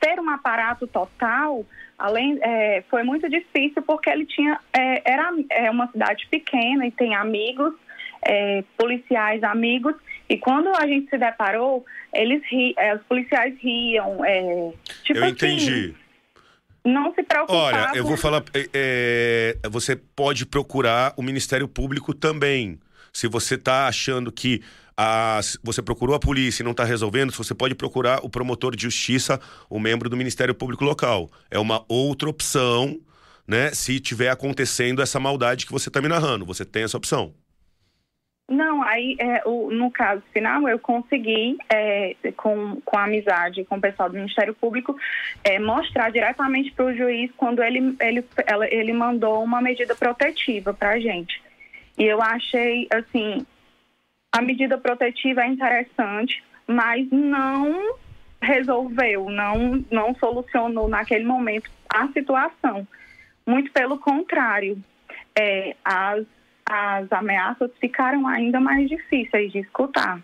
ter 0.00 0.20
um 0.20 0.30
aparato 0.30 0.86
total, 0.86 1.64
além 1.98 2.38
é, 2.40 2.82
foi 2.88 3.02
muito 3.02 3.28
difícil 3.28 3.82
porque 3.82 4.08
ele 4.08 4.24
tinha 4.26 4.58
é, 4.72 5.12
era 5.12 5.32
é 5.50 5.70
uma 5.70 5.90
cidade 5.90 6.26
pequena 6.30 6.86
e 6.86 6.90
tem 6.90 7.14
amigos 7.14 7.74
é, 8.22 8.64
policiais 8.76 9.42
amigos 9.42 9.94
e 10.28 10.38
quando 10.38 10.68
a 10.68 10.86
gente 10.86 11.10
se 11.10 11.18
deparou 11.18 11.84
eles 12.14 12.42
ri, 12.50 12.74
é, 12.78 12.94
os 12.94 13.02
policiais 13.02 13.54
riam 13.60 14.24
é, 14.24 14.72
tipo 15.04 15.18
eu 15.18 15.24
assim, 15.24 15.32
entendi. 15.32 15.94
não 16.84 17.12
se 17.14 17.22
preocupavam 17.22 17.66
Olha, 17.66 17.92
eu 17.94 18.04
vou 18.04 18.16
falar. 18.16 18.42
é, 18.54 19.56
você 19.70 19.96
pode 19.96 20.46
procurar 20.46 21.12
o 21.16 21.22
Ministério 21.22 21.68
Público 21.68 22.14
também. 22.14 22.78
Se 23.12 23.26
você 23.26 23.56
está 23.56 23.88
achando 23.88 24.30
que 24.30 24.62
a, 25.02 25.40
você 25.62 25.80
procurou 25.80 26.14
a 26.14 26.20
polícia 26.20 26.62
e 26.62 26.64
não 26.64 26.72
está 26.72 26.84
resolvendo, 26.84 27.32
você 27.32 27.54
pode 27.54 27.74
procurar 27.74 28.22
o 28.22 28.28
promotor 28.28 28.76
de 28.76 28.82
justiça, 28.82 29.40
o 29.70 29.80
membro 29.80 30.10
do 30.10 30.16
Ministério 30.16 30.54
Público 30.54 30.84
Local. 30.84 31.30
É 31.50 31.58
uma 31.58 31.82
outra 31.88 32.28
opção, 32.28 33.00
né? 33.48 33.70
Se 33.70 33.98
tiver 33.98 34.28
acontecendo 34.28 35.00
essa 35.00 35.18
maldade 35.18 35.64
que 35.64 35.72
você 35.72 35.88
está 35.88 36.02
me 36.02 36.08
narrando, 36.08 36.44
você 36.44 36.66
tem 36.66 36.82
essa 36.82 36.98
opção. 36.98 37.32
Não, 38.46 38.82
aí 38.82 39.16
é, 39.18 39.42
o, 39.46 39.70
no 39.70 39.90
caso 39.90 40.22
final 40.34 40.68
eu 40.68 40.78
consegui, 40.78 41.56
é, 41.72 42.14
com, 42.36 42.78
com 42.84 42.98
a 42.98 43.04
amizade 43.04 43.64
com 43.64 43.76
o 43.76 43.80
pessoal 43.80 44.10
do 44.10 44.16
Ministério 44.16 44.52
Público, 44.52 44.94
é, 45.42 45.58
mostrar 45.58 46.10
diretamente 46.10 46.72
para 46.72 46.84
o 46.84 46.94
juiz 46.94 47.30
quando 47.38 47.62
ele, 47.62 47.96
ele, 48.00 48.22
ela, 48.46 48.66
ele 48.70 48.92
mandou 48.92 49.42
uma 49.42 49.62
medida 49.62 49.94
protetiva 49.94 50.74
para 50.74 50.90
a 50.90 51.00
gente. 51.00 51.40
E 51.96 52.04
eu 52.04 52.20
achei, 52.20 52.86
assim, 52.92 53.46
a 54.32 54.42
medida 54.42 54.78
protetiva 54.78 55.42
é 55.42 55.46
interessante, 55.46 56.42
mas 56.66 57.06
não 57.10 57.96
resolveu, 58.40 59.28
não, 59.28 59.84
não 59.90 60.14
solucionou 60.14 60.88
naquele 60.88 61.24
momento 61.24 61.70
a 61.88 62.08
situação. 62.08 62.86
Muito 63.46 63.72
pelo 63.72 63.98
contrário, 63.98 64.82
é, 65.38 65.76
as 65.84 66.24
as 66.70 67.10
ameaças 67.10 67.68
ficaram 67.80 68.28
ainda 68.28 68.60
mais 68.60 68.88
difíceis 68.88 69.50
de 69.50 69.58
escutar. 69.58 70.22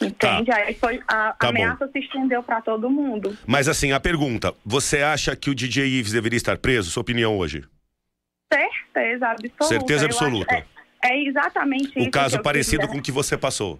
Entende? 0.00 0.50
Tá. 0.50 0.56
Aí 0.56 0.74
foi, 0.74 1.00
a 1.06 1.32
tá 1.32 1.48
ameaça 1.48 1.86
bom. 1.86 1.92
se 1.92 1.98
estendeu 1.98 2.42
para 2.42 2.62
todo 2.62 2.90
mundo. 2.90 3.36
Mas 3.46 3.68
assim, 3.68 3.92
a 3.92 4.00
pergunta: 4.00 4.54
você 4.64 5.02
acha 5.02 5.36
que 5.36 5.50
o 5.50 5.54
DJ 5.54 5.86
Ives 5.86 6.12
deveria 6.12 6.38
estar 6.38 6.56
preso? 6.56 6.90
Sua 6.90 7.02
opinião 7.02 7.36
hoje? 7.36 7.64
Certeza 8.52 9.28
absoluta. 9.28 9.64
Certeza 9.64 10.06
absoluta. 10.06 10.66
É, 11.04 11.22
exatamente 11.22 11.98
o 11.98 12.00
isso. 12.00 12.08
O 12.08 12.10
caso 12.10 12.42
parecido 12.42 12.88
com 12.88 12.96
o 12.96 13.02
que 13.02 13.12
você 13.12 13.36
passou. 13.36 13.78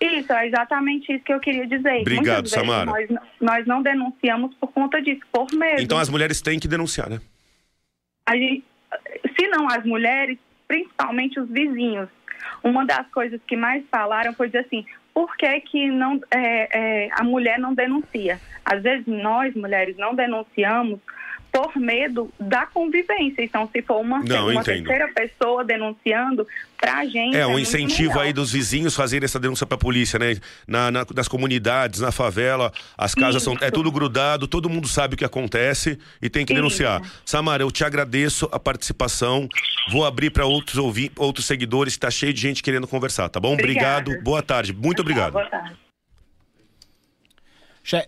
Isso, 0.00 0.32
é 0.32 0.46
exatamente 0.46 1.12
isso 1.12 1.24
que 1.24 1.32
eu 1.32 1.40
queria 1.40 1.66
dizer. 1.66 2.02
Obrigado, 2.02 2.48
Samara. 2.48 2.84
Nós, 2.84 3.08
nós 3.40 3.66
não 3.66 3.82
denunciamos 3.82 4.54
por 4.54 4.70
conta 4.72 5.02
disso, 5.02 5.22
por 5.32 5.50
medo. 5.52 5.82
Então 5.82 5.98
as 5.98 6.08
mulheres 6.08 6.40
têm 6.40 6.60
que 6.60 6.68
denunciar, 6.68 7.08
né? 7.10 7.20
Gente, 8.30 8.64
se 9.36 9.48
não 9.48 9.66
as 9.68 9.84
mulheres, 9.84 10.38
principalmente 10.68 11.40
os 11.40 11.48
vizinhos. 11.48 12.08
Uma 12.62 12.84
das 12.84 13.08
coisas 13.10 13.40
que 13.46 13.56
mais 13.56 13.82
falaram 13.90 14.32
foi 14.34 14.46
dizer 14.46 14.60
assim, 14.60 14.84
por 15.12 15.36
que, 15.36 15.60
que 15.62 15.88
não, 15.88 16.20
é, 16.30 17.06
é, 17.06 17.08
a 17.12 17.24
mulher 17.24 17.58
não 17.58 17.74
denuncia? 17.74 18.40
Às 18.64 18.82
vezes 18.82 19.06
nós, 19.06 19.54
mulheres, 19.54 19.96
não 19.96 20.14
denunciamos 20.14 21.00
por 21.52 21.76
medo 21.76 22.30
da 22.38 22.66
convivência. 22.66 23.42
Então, 23.42 23.68
se 23.72 23.82
for 23.82 24.00
uma, 24.00 24.20
Não, 24.20 24.48
uma 24.50 24.62
terceira 24.62 25.08
pessoa 25.08 25.64
denunciando, 25.64 26.46
pra 26.78 27.04
gente. 27.04 27.36
É, 27.36 27.46
um 27.46 27.58
é 27.58 27.60
incentivo 27.60 28.18
aí 28.20 28.32
dos 28.32 28.52
vizinhos 28.52 28.94
fazerem 28.94 29.24
essa 29.24 29.38
denúncia 29.38 29.66
pra 29.66 29.76
polícia, 29.76 30.18
né? 30.18 30.36
Na, 30.66 30.90
na, 30.90 31.04
nas 31.14 31.28
comunidades, 31.28 32.00
na 32.00 32.12
favela, 32.12 32.72
as 32.96 33.14
casas 33.14 33.42
Isso. 33.42 33.56
são. 33.56 33.58
É 33.60 33.70
tudo 33.70 33.90
grudado, 33.90 34.46
todo 34.46 34.70
mundo 34.70 34.86
sabe 34.86 35.14
o 35.14 35.16
que 35.16 35.24
acontece 35.24 35.98
e 36.22 36.30
tem 36.30 36.46
que 36.46 36.52
Isso. 36.52 36.62
denunciar. 36.62 37.02
Samara, 37.24 37.62
eu 37.62 37.70
te 37.70 37.84
agradeço 37.84 38.48
a 38.52 38.58
participação. 38.58 39.48
Vou 39.90 40.06
abrir 40.06 40.30
para 40.30 40.46
outros 40.46 40.76
ouvir, 40.76 41.10
outros 41.16 41.46
seguidores, 41.46 41.96
tá 41.96 42.10
cheio 42.10 42.32
de 42.32 42.40
gente 42.40 42.62
querendo 42.62 42.86
conversar, 42.86 43.28
tá 43.28 43.40
bom? 43.40 43.54
Obrigada. 43.54 44.02
Obrigado, 44.02 44.24
boa 44.24 44.42
tarde. 44.42 44.72
Muito 44.72 45.00
obrigado. 45.00 45.32
Boa 45.32 45.46
tarde. 45.46 45.87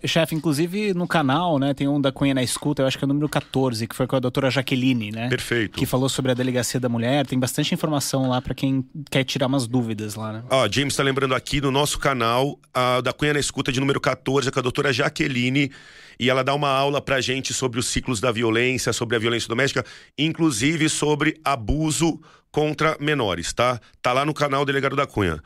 Chefe, 0.05 0.35
inclusive 0.35 0.93
no 0.93 1.09
canal, 1.09 1.59
né, 1.59 1.73
tem 1.73 1.89
um 1.89 1.99
da 1.99 2.13
Cunha 2.13 2.35
na 2.35 2.43
Escuta, 2.43 2.83
eu 2.83 2.87
acho 2.87 2.99
que 2.99 3.05
é 3.05 3.07
o 3.07 3.09
número 3.09 3.29
14, 3.29 3.87
que 3.87 3.97
foi 3.97 4.07
com 4.07 4.15
a 4.15 4.21
doutora 4.21 4.51
Jaqueline, 4.51 5.11
né? 5.11 5.29
Perfeito. 5.31 5.79
Que 5.79 5.87
falou 5.87 6.09
sobre 6.09 6.33
a 6.33 6.35
delegacia 6.35 6.79
da 6.79 6.89
mulher, 6.89 7.27
tem 7.27 7.39
bastante 7.39 7.73
informação 7.73 8.29
lá 8.29 8.43
para 8.43 8.55
quem 8.55 8.85
quer 9.11 9.25
tirar 9.25 9.47
umas 9.47 9.67
dúvidas 9.67 10.17
lá, 10.17 10.35
né? 10.35 10.43
Ó, 10.51 10.69
James 10.71 10.95
tá 10.95 11.03
lembrando 11.03 11.35
aqui 11.35 11.63
no 11.63 11.71
nosso 11.71 11.99
canal, 11.99 12.59
a 12.75 13.01
da 13.01 13.13
Cunha 13.13 13.33
na 13.33 13.41
Escuta 13.41 13.73
de 13.73 13.81
número 13.81 13.99
14, 13.99 14.51
com 14.51 14.59
a 14.59 14.63
doutora 14.63 14.93
Jaqueline, 14.93 15.71
e 16.19 16.29
ela 16.29 16.45
dá 16.45 16.55
uma 16.55 16.69
aula 16.69 17.01
pra 17.01 17.23
gente 17.23 17.55
sobre 17.55 17.81
os 17.81 17.87
ciclos 17.87 18.21
da 18.21 18.31
violência, 18.31 18.93
sobre 18.93 19.17
a 19.17 19.19
violência 19.19 19.49
doméstica, 19.49 19.83
inclusive 20.19 20.91
sobre 20.91 21.41
abuso 21.43 22.21
contra 22.53 22.99
menores, 23.01 23.55
tá? 23.55 23.81
Tá 24.03 24.13
lá 24.13 24.27
no 24.27 24.35
canal 24.35 24.67
Delegado 24.67 24.95
da 24.95 25.07
Cunha. 25.07 25.43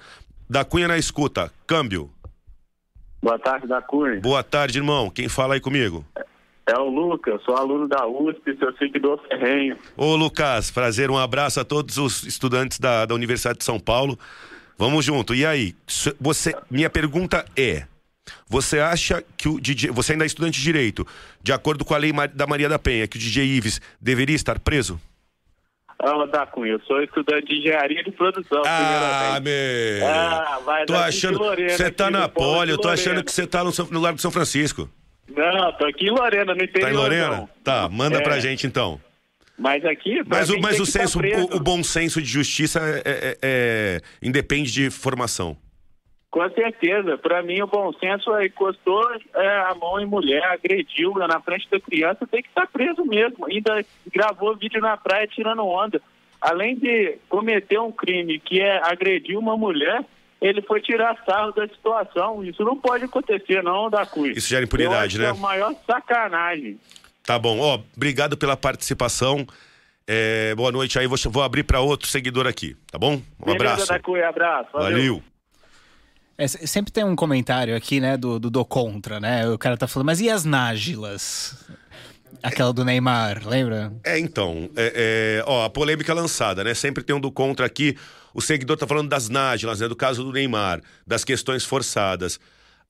Da 0.50 0.64
Cunha 0.64 0.88
na 0.88 0.98
Escuta, 0.98 1.52
câmbio. 1.66 2.10
Boa 3.24 3.38
tarde, 3.38 3.66
da 3.66 3.80
Cunha. 3.80 4.20
Boa 4.20 4.42
tarde, 4.42 4.78
irmão. 4.78 5.08
Quem 5.08 5.30
fala 5.30 5.54
aí 5.54 5.60
comigo? 5.60 6.04
É 6.66 6.78
o 6.78 6.90
Lucas, 6.90 7.42
sou 7.42 7.56
aluno 7.56 7.88
da 7.88 8.06
USP, 8.06 8.54
seu 8.58 8.76
seguidor 8.76 9.18
ferrenho. 9.26 9.78
Ô, 9.96 10.14
Lucas, 10.14 10.70
prazer, 10.70 11.10
um 11.10 11.16
abraço 11.16 11.58
a 11.58 11.64
todos 11.64 11.96
os 11.96 12.22
estudantes 12.24 12.78
da, 12.78 13.06
da 13.06 13.14
Universidade 13.14 13.60
de 13.60 13.64
São 13.64 13.80
Paulo. 13.80 14.18
Vamos 14.76 15.06
junto. 15.06 15.34
E 15.34 15.46
aí, 15.46 15.74
você, 16.20 16.54
minha 16.70 16.90
pergunta 16.90 17.46
é: 17.56 17.86
você 18.46 18.78
acha 18.78 19.24
que 19.38 19.48
o 19.48 19.58
DJ, 19.58 19.90
você 19.90 20.12
ainda 20.12 20.24
é 20.24 20.26
estudante 20.26 20.58
de 20.58 20.62
direito, 20.62 21.06
de 21.42 21.50
acordo 21.50 21.82
com 21.82 21.94
a 21.94 21.98
lei 21.98 22.12
da 22.34 22.46
Maria 22.46 22.68
da 22.68 22.78
Penha, 22.78 23.08
que 23.08 23.16
o 23.16 23.20
DJ 23.20 23.42
Ives 23.42 23.80
deveria 23.98 24.36
estar 24.36 24.58
preso? 24.58 25.00
Ah, 26.04 26.26
da 26.26 26.46
Cunha, 26.46 26.72
eu 26.72 26.80
sou 26.80 27.02
estudante 27.02 27.46
de 27.46 27.60
engenharia 27.60 28.04
de 28.04 28.12
produção. 28.12 28.62
Ah, 28.66 29.40
meu. 29.42 30.06
Ah, 30.06 30.60
vai 30.62 30.84
tô 30.84 30.94
achando. 30.94 31.38
Você 31.38 31.90
tá 31.90 32.10
na 32.10 32.28
Poli, 32.28 32.70
eu 32.70 32.78
tô 32.78 32.88
achando 32.88 33.24
que 33.24 33.32
você 33.32 33.46
tá 33.46 33.64
no, 33.64 33.70
no 33.90 34.00
Largo 34.00 34.16
de 34.16 34.22
São 34.22 34.30
Francisco. 34.30 34.88
Não, 35.34 35.72
tô 35.72 35.86
aqui 35.86 36.06
em 36.06 36.10
Lorena, 36.10 36.54
no 36.54 36.62
interior. 36.62 36.82
Tá 36.82 36.90
em 36.90 36.96
Lorena? 36.96 37.36
Não. 37.36 37.48
Tá, 37.64 37.88
manda 37.88 38.18
é. 38.18 38.20
pra 38.20 38.38
gente 38.38 38.66
então. 38.66 39.00
Mas 39.58 39.82
aqui. 39.84 40.20
Mas 40.26 40.50
o, 40.50 40.60
mas 40.60 40.78
o 40.78 40.84
senso, 40.84 41.18
o, 41.18 41.56
o, 41.56 41.60
bom 41.60 41.82
senso 41.82 42.20
de 42.20 42.28
justiça 42.28 42.80
é, 42.80 43.02
é, 43.06 43.38
é, 43.42 44.00
independe 44.22 44.70
de 44.70 44.90
formação. 44.90 45.56
Com 46.34 46.50
certeza. 46.50 47.16
Para 47.16 47.44
mim, 47.44 47.62
o 47.62 47.66
bom 47.68 47.92
senso 47.92 48.34
é 48.34 48.46
encostou 48.46 49.08
é, 49.36 49.56
a 49.70 49.74
mão 49.80 50.00
em 50.00 50.04
mulher, 50.04 50.42
agrediu 50.42 51.14
na 51.14 51.40
frente 51.40 51.70
da 51.70 51.78
criança, 51.78 52.26
tem 52.26 52.42
que 52.42 52.48
estar 52.48 52.66
preso 52.66 53.04
mesmo. 53.04 53.46
Ainda 53.46 53.84
gravou 54.12 54.56
vídeo 54.56 54.80
na 54.80 54.96
praia 54.96 55.28
tirando 55.28 55.64
onda. 55.64 56.02
Além 56.40 56.74
de 56.74 57.18
cometer 57.28 57.78
um 57.78 57.92
crime 57.92 58.40
que 58.40 58.60
é 58.60 58.82
agredir 58.82 59.38
uma 59.38 59.56
mulher, 59.56 60.04
ele 60.40 60.60
foi 60.62 60.80
tirar 60.80 61.16
sarro 61.24 61.52
da 61.52 61.68
situação. 61.68 62.44
Isso 62.44 62.64
não 62.64 62.76
pode 62.76 63.04
acontecer, 63.04 63.62
não, 63.62 63.88
da. 63.88 64.02
Isso 64.34 64.48
gera 64.48 64.64
impunidade, 64.64 65.20
né? 65.20 65.26
É 65.26 65.28
a 65.28 65.34
maior 65.34 65.72
sacanagem. 65.86 66.80
Tá 67.24 67.38
bom. 67.38 67.60
Ó, 67.60 67.78
obrigado 67.96 68.36
pela 68.36 68.56
participação. 68.56 69.46
É, 70.04 70.52
boa 70.56 70.72
noite 70.72 70.98
aí. 70.98 71.06
Vou, 71.06 71.16
vou 71.26 71.44
abrir 71.44 71.62
para 71.62 71.78
outro 71.78 72.08
seguidor 72.08 72.48
aqui, 72.48 72.76
tá 72.90 72.98
bom? 72.98 73.22
Um 73.38 73.44
Beleza, 73.44 73.54
abraço. 73.54 73.86
Da 73.86 74.00
Cui, 74.00 74.20
abraço. 74.20 74.70
Valeu. 74.72 74.90
Valeu. 74.90 75.33
É, 76.36 76.48
sempre 76.48 76.92
tem 76.92 77.04
um 77.04 77.14
comentário 77.14 77.76
aqui, 77.76 78.00
né, 78.00 78.16
do, 78.16 78.38
do 78.40 78.50
do 78.50 78.64
contra, 78.64 79.20
né? 79.20 79.48
O 79.48 79.56
cara 79.56 79.76
tá 79.76 79.86
falando, 79.86 80.06
mas 80.06 80.20
e 80.20 80.28
as 80.28 80.44
nágilas? 80.44 81.56
Aquela 82.42 82.72
do 82.72 82.84
Neymar, 82.84 83.46
lembra? 83.46 83.92
É, 84.04 84.18
então, 84.18 84.68
é, 84.76 85.40
é, 85.40 85.44
ó, 85.46 85.64
a 85.64 85.70
polêmica 85.70 86.12
lançada, 86.12 86.64
né? 86.64 86.74
Sempre 86.74 87.04
tem 87.04 87.14
um 87.14 87.20
do 87.20 87.30
contra 87.30 87.64
aqui. 87.64 87.96
O 88.34 88.40
seguidor 88.40 88.76
tá 88.76 88.86
falando 88.86 89.08
das 89.08 89.28
nágilas, 89.28 89.80
né? 89.80 89.88
Do 89.88 89.94
caso 89.94 90.24
do 90.24 90.32
Neymar, 90.32 90.80
das 91.06 91.24
questões 91.24 91.64
forçadas. 91.64 92.40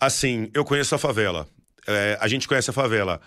Assim, 0.01 0.51
eu 0.55 0.65
conheço 0.65 0.95
a 0.95 0.99
favela. 0.99 1.47
É, 1.87 2.19
a 2.21 2.27
gente 2.27 2.49
conhece 2.49 2.71
a 2.71 2.73
favela. 2.73 3.21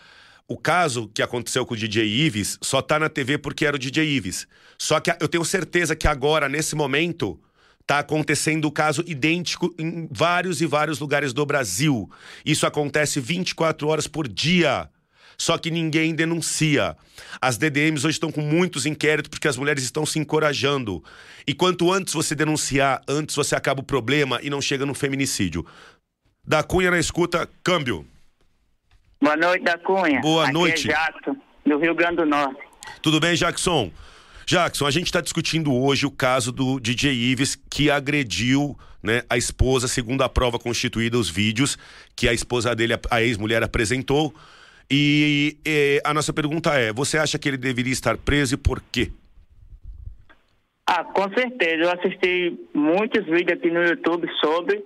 O 0.48 0.58
caso 0.58 1.10
que 1.14 1.22
aconteceu 1.22 1.66
com 1.66 1.76
o 1.76 1.78
DJ 1.78 2.06
Ives 2.08 2.58
só 2.62 2.82
tá 2.82 2.98
na 2.98 3.10
TV 3.10 3.38
porque 3.38 3.66
era 3.66 3.76
o 3.76 3.80
DJ 3.80 4.04
Ives. 4.16 4.48
Só 4.78 5.00
que 5.00 5.12
eu 5.20 5.28
tenho 5.28 5.46
certeza 5.46 5.96
que 5.96 6.08
agora, 6.08 6.50
nesse 6.50 6.76
momento, 6.76 7.40
Está 7.88 8.00
acontecendo 8.00 8.65
o 8.65 8.72
caso 8.72 9.01
idêntico 9.08 9.74
em 9.79 10.10
vários 10.12 10.60
e 10.60 10.65
vários 10.65 11.00
lugares 11.00 11.32
do 11.32 11.46
Brasil. 11.46 12.12
Isso 12.46 12.67
acontece 12.67 13.22
24 13.22 13.88
horas 13.88 14.08
por 14.08 14.27
dia. 14.27 14.89
Só 15.38 15.58
que 15.58 15.72
ninguém 15.72 16.13
denuncia. 16.13 16.98
As 17.39 17.58
DDMs 17.58 18.06
hoje 18.06 18.15
estão 18.15 18.29
com 18.29 18.41
muitos 18.41 18.86
inquéritos 18.86 19.29
porque 19.29 19.48
as 19.48 19.56
mulheres 19.56 19.84
estão 19.84 20.06
se 20.06 20.20
encorajando. 20.20 21.01
E 21.48 21.53
quanto 21.53 21.89
antes 21.89 22.13
você 22.13 22.36
denunciar, 22.36 23.01
antes 23.08 23.34
você 23.34 23.56
acaba 23.56 23.79
o 23.79 23.86
problema 23.86 24.38
e 24.44 24.50
não 24.50 24.60
chega 24.60 24.86
no 24.86 24.94
feminicídio. 24.94 25.65
Da 26.46 26.63
Cunha 26.63 26.91
na 26.91 27.00
escuta, 27.00 27.48
câmbio. 27.63 28.06
Boa 29.22 29.38
noite, 29.38 29.63
da 29.63 29.77
Cunha. 29.77 30.20
Boa 30.20 30.44
Aqui 30.44 30.53
noite. 30.53 30.91
É 30.91 30.94
Jackson, 30.94 31.38
do 31.65 31.77
Rio 31.77 31.96
Grande 31.96 32.17
do 32.17 32.25
Norte. 32.25 32.60
Tudo 33.01 33.17
bem, 33.22 33.34
Jackson? 33.34 33.89
Jackson, 34.50 34.86
a 34.86 34.92
gente 34.92 35.08
está 35.08 35.20
discutindo 35.20 35.75
hoje 35.75 36.06
o 36.06 36.12
caso 36.12 36.54
do 36.54 36.80
DJ 36.80 37.12
Ives 37.12 37.58
que 37.70 37.92
agrediu 37.92 38.80
né, 39.04 39.22
a 39.30 39.36
esposa, 39.36 39.89
segundo 39.89 40.22
a 40.22 40.30
prova 40.30 40.58
constituída, 40.58 41.18
os 41.18 41.30
vídeos 41.30 41.77
que 42.16 42.30
a 42.30 42.34
esposa 42.34 42.74
dele, 42.74 42.94
a 43.12 43.22
ex-mulher, 43.22 43.62
apresentou. 43.62 44.34
E, 44.89 45.58
e, 45.66 46.01
a 46.01 46.13
nossa 46.13 46.32
pergunta 46.32 46.74
é: 46.75 46.94
você 46.94 47.18
acha 47.18 47.38
que 47.38 47.50
ele 47.50 47.58
deveria 47.58 47.92
estar 47.92 48.16
preso 48.16 48.54
e 48.54 48.58
por 48.58 48.82
quê? 48.89 49.12
Ah, 50.86 51.04
com 51.04 51.30
certeza. 51.34 51.84
Eu 51.84 51.92
assisti 51.92 52.58
muitos 52.74 53.25
vídeos 53.25 53.60
aqui 53.60 53.70
no 53.70 53.84
YouTube 53.84 54.30
sobre. 54.39 54.82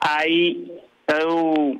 Aí 0.00 0.72
eu. 1.06 1.78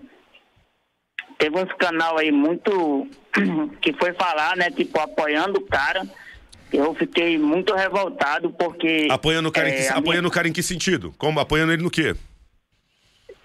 Teve 1.38 1.58
uns 1.58 1.72
canal 1.78 2.18
aí 2.18 2.30
muito. 2.30 3.08
que 3.80 3.94
foi 3.94 4.12
falar, 4.12 4.54
né? 4.54 4.70
Tipo, 4.70 5.00
apoiando 5.00 5.60
o 5.60 5.64
cara. 5.64 6.06
Eu 6.72 6.94
fiquei 6.94 7.38
muito 7.38 7.74
revoltado 7.74 8.50
porque. 8.50 9.08
Apoiando 9.10 9.48
o 9.48 9.52
cara, 9.52 9.68
em, 9.68 9.72
é, 9.72 9.76
que, 9.76 9.80
a 9.82 9.90
minha- 9.90 9.98
apoiando 9.98 10.28
o 10.28 10.30
cara 10.30 10.48
em 10.48 10.52
que 10.52 10.62
sentido? 10.62 11.14
Como? 11.18 11.38
Apoiando 11.40 11.72
ele 11.72 11.82
no 11.82 11.90
quê? 11.90 12.14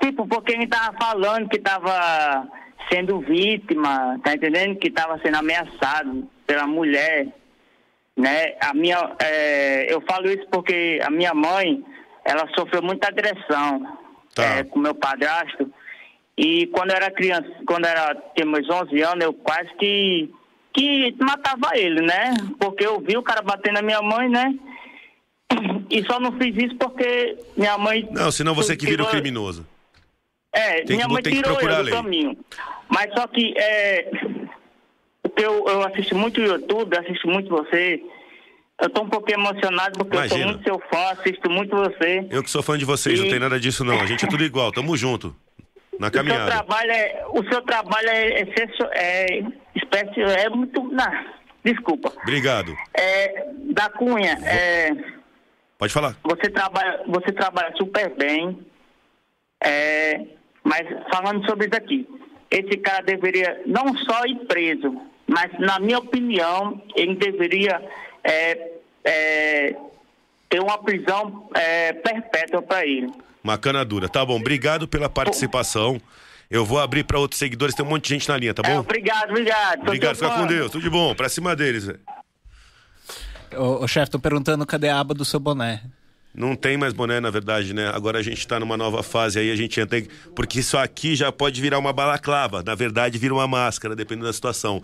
Tipo, 0.01 0.27
porque 0.27 0.53
ele 0.53 0.67
tava 0.67 0.97
falando 0.97 1.47
que 1.49 1.59
tava 1.59 2.47
sendo 2.91 3.19
vítima, 3.19 4.19
tá 4.23 4.33
entendendo? 4.33 4.75
Que 4.77 4.89
tava 4.89 5.19
sendo 5.19 5.35
ameaçado 5.37 6.27
pela 6.47 6.65
mulher, 6.65 7.27
né? 8.17 8.55
A 8.59 8.73
minha, 8.73 9.15
é, 9.19 9.93
eu 9.93 10.01
falo 10.01 10.27
isso 10.29 10.45
porque 10.51 10.99
a 11.03 11.09
minha 11.09 11.33
mãe, 11.33 11.83
ela 12.25 12.47
sofreu 12.57 12.81
muita 12.81 13.07
agressão 13.09 13.97
Tá. 14.33 14.43
é, 14.43 14.63
com 14.63 14.79
meu 14.79 14.95
padrasto. 14.95 15.71
E 16.37 16.65
quando 16.67 16.91
eu 16.91 16.95
era 16.95 17.11
criança, 17.11 17.47
quando 17.67 17.83
eu 17.85 17.91
era, 17.91 18.15
tinha 18.35 18.45
meus 18.45 18.67
11 18.69 18.99
anos, 19.01 19.23
eu 19.23 19.33
quase 19.33 19.69
que, 19.77 20.31
que 20.73 21.15
matava 21.19 21.71
ele, 21.77 22.01
né? 22.01 22.33
Porque 22.59 22.85
eu 22.85 22.99
vi 22.99 23.17
o 23.17 23.23
cara 23.23 23.41
batendo 23.41 23.75
na 23.75 23.81
minha 23.81 24.01
mãe, 24.01 24.29
né? 24.29 24.53
E 25.89 26.03
só 26.05 26.19
não 26.19 26.31
fiz 26.37 26.55
isso 26.55 26.75
porque 26.77 27.37
minha 27.57 27.77
mãe... 27.77 28.07
Não, 28.11 28.31
senão 28.31 28.55
você 28.55 28.75
que 28.77 28.85
vira 28.85 29.03
o 29.03 29.07
criminoso. 29.09 29.65
é, 30.53 30.81
Tem 30.83 30.95
minha 30.95 31.07
que- 31.07 31.13
mãe 31.13 31.21
tirou 31.21 31.59
eu 31.59 31.83
do 31.85 31.91
caminho. 31.91 32.37
Mas 32.89 33.11
só 33.13 33.27
que 33.27 33.53
é, 33.57 34.09
eu, 35.37 35.65
eu 35.67 35.83
assisto 35.83 36.15
muito 36.15 36.39
YouTube, 36.41 36.97
assisto 36.97 37.27
muito 37.27 37.49
você. 37.49 38.01
Eu 38.81 38.89
tô 38.89 39.01
um 39.03 39.09
pouquinho 39.09 39.39
emocionado 39.39 39.97
porque 39.99 40.15
eu 40.15 40.19
Imagina. 40.25 40.39
sou 40.43 40.47
muito 40.51 40.63
seu 40.63 40.81
fã, 40.91 41.11
assisto 41.11 41.49
muito 41.49 41.75
você. 41.75 42.25
Eu 42.31 42.41
que 42.43 42.49
sou 42.49 42.63
fã 42.63 42.77
de 42.77 42.85
vocês, 42.85 43.19
não 43.19 43.27
E- 43.27 43.29
tem 43.29 43.39
nada 43.39 43.59
disso 43.59 43.83
não. 43.83 43.99
A 43.99 44.05
gente 44.05 44.25
é 44.25 44.27
tudo 44.27 44.43
igual, 44.43 44.71
tamo 44.71 44.95
junto. 44.97 45.35
Na 45.99 46.07
O 46.07 46.11
seu 46.11 46.23
caminhada. 46.23 46.51
trabalho 46.51 46.91
é, 46.91 47.25
o 47.29 47.43
seu 47.49 47.61
trabalho 47.63 48.09
é, 48.09 48.41
excesso- 48.41 48.89
é 48.93 49.43
espécie, 49.75 50.21
é 50.21 50.49
muito, 50.49 50.81
não, 50.83 51.25
desculpa. 51.63 52.11
Obrigado. 52.23 52.75
É, 52.93 53.45
da 53.73 53.89
Cunha, 53.89 54.37
é, 54.45 54.89
Pode 55.77 55.93
falar. 55.93 56.15
você 56.23 56.49
trabalha, 56.49 57.01
você 57.07 57.31
trabalha 57.31 57.73
super 57.77 58.09
bem. 58.15 58.65
É, 59.63 60.21
mas 60.63 60.87
falando 61.13 61.45
sobre 61.47 61.67
isso 61.67 61.75
aqui, 61.77 62.07
esse 62.49 62.77
cara 62.77 63.03
deveria 63.03 63.61
não 63.65 63.95
só 63.97 64.25
ir 64.25 64.35
preso, 64.47 64.99
mas 65.27 65.51
na 65.59 65.79
minha 65.79 65.99
opinião, 65.99 66.81
ele 66.95 67.15
deveria 67.15 67.79
é, 68.23 68.71
é, 69.03 69.75
ter 70.49 70.59
uma 70.61 70.77
prisão 70.81 71.47
é, 71.53 71.93
perpétua 71.93 72.61
para 72.61 72.85
ele. 72.85 73.11
Uma 73.43 73.57
cana 73.57 73.83
dura. 73.83 74.07
Tá 74.07 74.23
bom, 74.25 74.37
obrigado 74.39 74.87
pela 74.87 75.09
participação. 75.09 75.99
Eu 76.49 76.65
vou 76.65 76.79
abrir 76.79 77.03
pra 77.05 77.17
outros 77.17 77.39
seguidores, 77.39 77.73
tem 77.73 77.85
um 77.85 77.89
monte 77.89 78.03
de 78.03 78.09
gente 78.09 78.27
na 78.29 78.37
linha, 78.37 78.53
tá 78.53 78.61
É, 78.65 78.73
bom? 78.73 78.79
obrigado, 78.81 79.29
obrigado. 79.29 79.81
Obrigado, 79.81 80.15
seu 80.15 80.27
fica 80.29 80.41
com. 80.41 80.47
Deus. 80.47 80.71
Tudo 80.71 80.83
de 80.83 80.89
bom, 80.89 81.15
pra 81.15 81.29
cima 81.29 81.55
deles. 81.55 81.89
Ô, 83.55 83.83
ô 83.83 83.87
chefe, 83.87 84.11
tô 84.11 84.19
perguntando 84.19 84.65
cadê 84.65 84.89
a 84.89 84.99
aba 84.99 85.13
do 85.13 85.25
seu 85.25 85.39
boné. 85.39 85.81
Não 86.33 86.55
tem 86.55 86.77
mais 86.77 86.93
boné, 86.93 87.19
na 87.19 87.29
verdade, 87.29 87.73
né? 87.73 87.89
Agora 87.93 88.19
a 88.19 88.21
gente 88.23 88.47
tá 88.47 88.57
numa 88.59 88.77
nova 88.77 89.03
fase 89.03 89.37
aí, 89.39 89.51
a 89.51 89.55
gente 89.55 89.79
entra. 89.81 90.01
Porque 90.33 90.59
isso 90.61 90.77
aqui 90.77 91.13
já 91.15 91.29
pode 91.31 91.59
virar 91.59 91.77
uma 91.77 91.91
balaclava. 91.91 92.63
Na 92.63 92.73
verdade, 92.73 93.17
vira 93.17 93.33
uma 93.33 93.47
máscara, 93.47 93.95
dependendo 93.95 94.27
da 94.27 94.33
situação. 94.33 94.81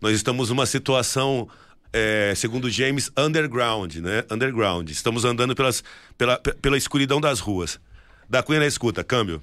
Nós 0.00 0.14
estamos 0.14 0.48
numa 0.48 0.64
situação, 0.64 1.46
é, 1.92 2.32
segundo 2.34 2.70
James, 2.70 3.10
underground, 3.16 3.96
né? 3.96 4.24
Underground. 4.30 4.88
Estamos 4.88 5.26
andando 5.26 5.54
pelas, 5.54 5.84
pela, 6.16 6.38
pe- 6.38 6.54
pela 6.54 6.78
escuridão 6.78 7.20
das 7.20 7.40
ruas. 7.40 7.78
Da 8.28 8.42
Cunha 8.42 8.60
na 8.60 8.66
escuta, 8.66 9.04
câmbio. 9.04 9.42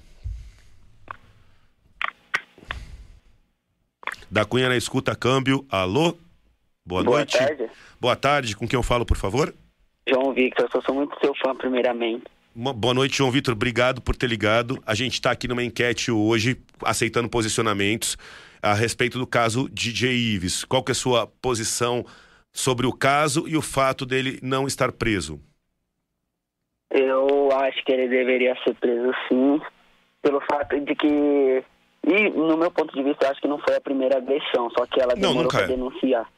Da 4.29 4.45
Cunha 4.45 4.67
na 4.69 4.75
escuta, 4.77 5.15
câmbio. 5.15 5.65
Alô? 5.69 6.17
Boa, 6.85 7.03
Boa 7.03 7.17
noite. 7.17 7.37
tarde. 7.37 7.69
Boa 7.99 8.15
tarde, 8.15 8.55
com 8.55 8.67
quem 8.67 8.77
eu 8.77 8.83
falo, 8.83 9.05
por 9.05 9.15
favor? 9.15 9.53
João 10.07 10.33
Victor, 10.33 10.69
eu 10.73 10.81
sou 10.81 10.95
muito 10.95 11.17
seu 11.21 11.33
fã, 11.35 11.55
primeiramente. 11.55 12.25
Boa 12.53 12.93
noite, 12.93 13.17
João 13.17 13.31
Vitor. 13.31 13.53
Obrigado 13.53 14.01
por 14.01 14.15
ter 14.15 14.27
ligado. 14.27 14.81
A 14.85 14.93
gente 14.93 15.13
está 15.13 15.31
aqui 15.31 15.47
numa 15.47 15.63
enquete 15.63 16.11
hoje, 16.11 16.59
aceitando 16.83 17.29
posicionamentos 17.29 18.17
a 18.61 18.73
respeito 18.73 19.17
do 19.17 19.25
caso 19.25 19.69
DJ 19.69 20.11
Ives. 20.13 20.63
Qual 20.65 20.83
que 20.83 20.91
é 20.91 20.93
a 20.93 20.95
sua 20.95 21.25
posição 21.25 22.05
sobre 22.51 22.85
o 22.85 22.91
caso 22.93 23.47
e 23.47 23.55
o 23.55 23.61
fato 23.61 24.05
dele 24.05 24.39
não 24.43 24.67
estar 24.67 24.91
preso? 24.91 25.39
Eu 26.93 27.49
acho 27.51 27.83
que 27.83 27.91
ele 27.91 28.07
deveria 28.07 28.55
ser 28.63 28.75
preso 28.75 29.11
sim, 29.27 29.59
pelo 30.21 30.39
fato 30.41 30.79
de 30.79 30.93
que. 30.93 31.63
E, 32.05 32.29
no 32.29 32.55
meu 32.55 32.69
ponto 32.69 32.93
de 32.93 33.01
vista, 33.01 33.25
eu 33.25 33.31
acho 33.31 33.41
que 33.41 33.47
não 33.47 33.57
foi 33.57 33.75
a 33.75 33.81
primeira 33.81 34.17
agressão, 34.17 34.69
só 34.77 34.85
que 34.85 35.01
ela 35.01 35.15
demorou 35.15 35.49
para 35.49 35.63
é. 35.63 35.67
denunciar. 35.67 36.29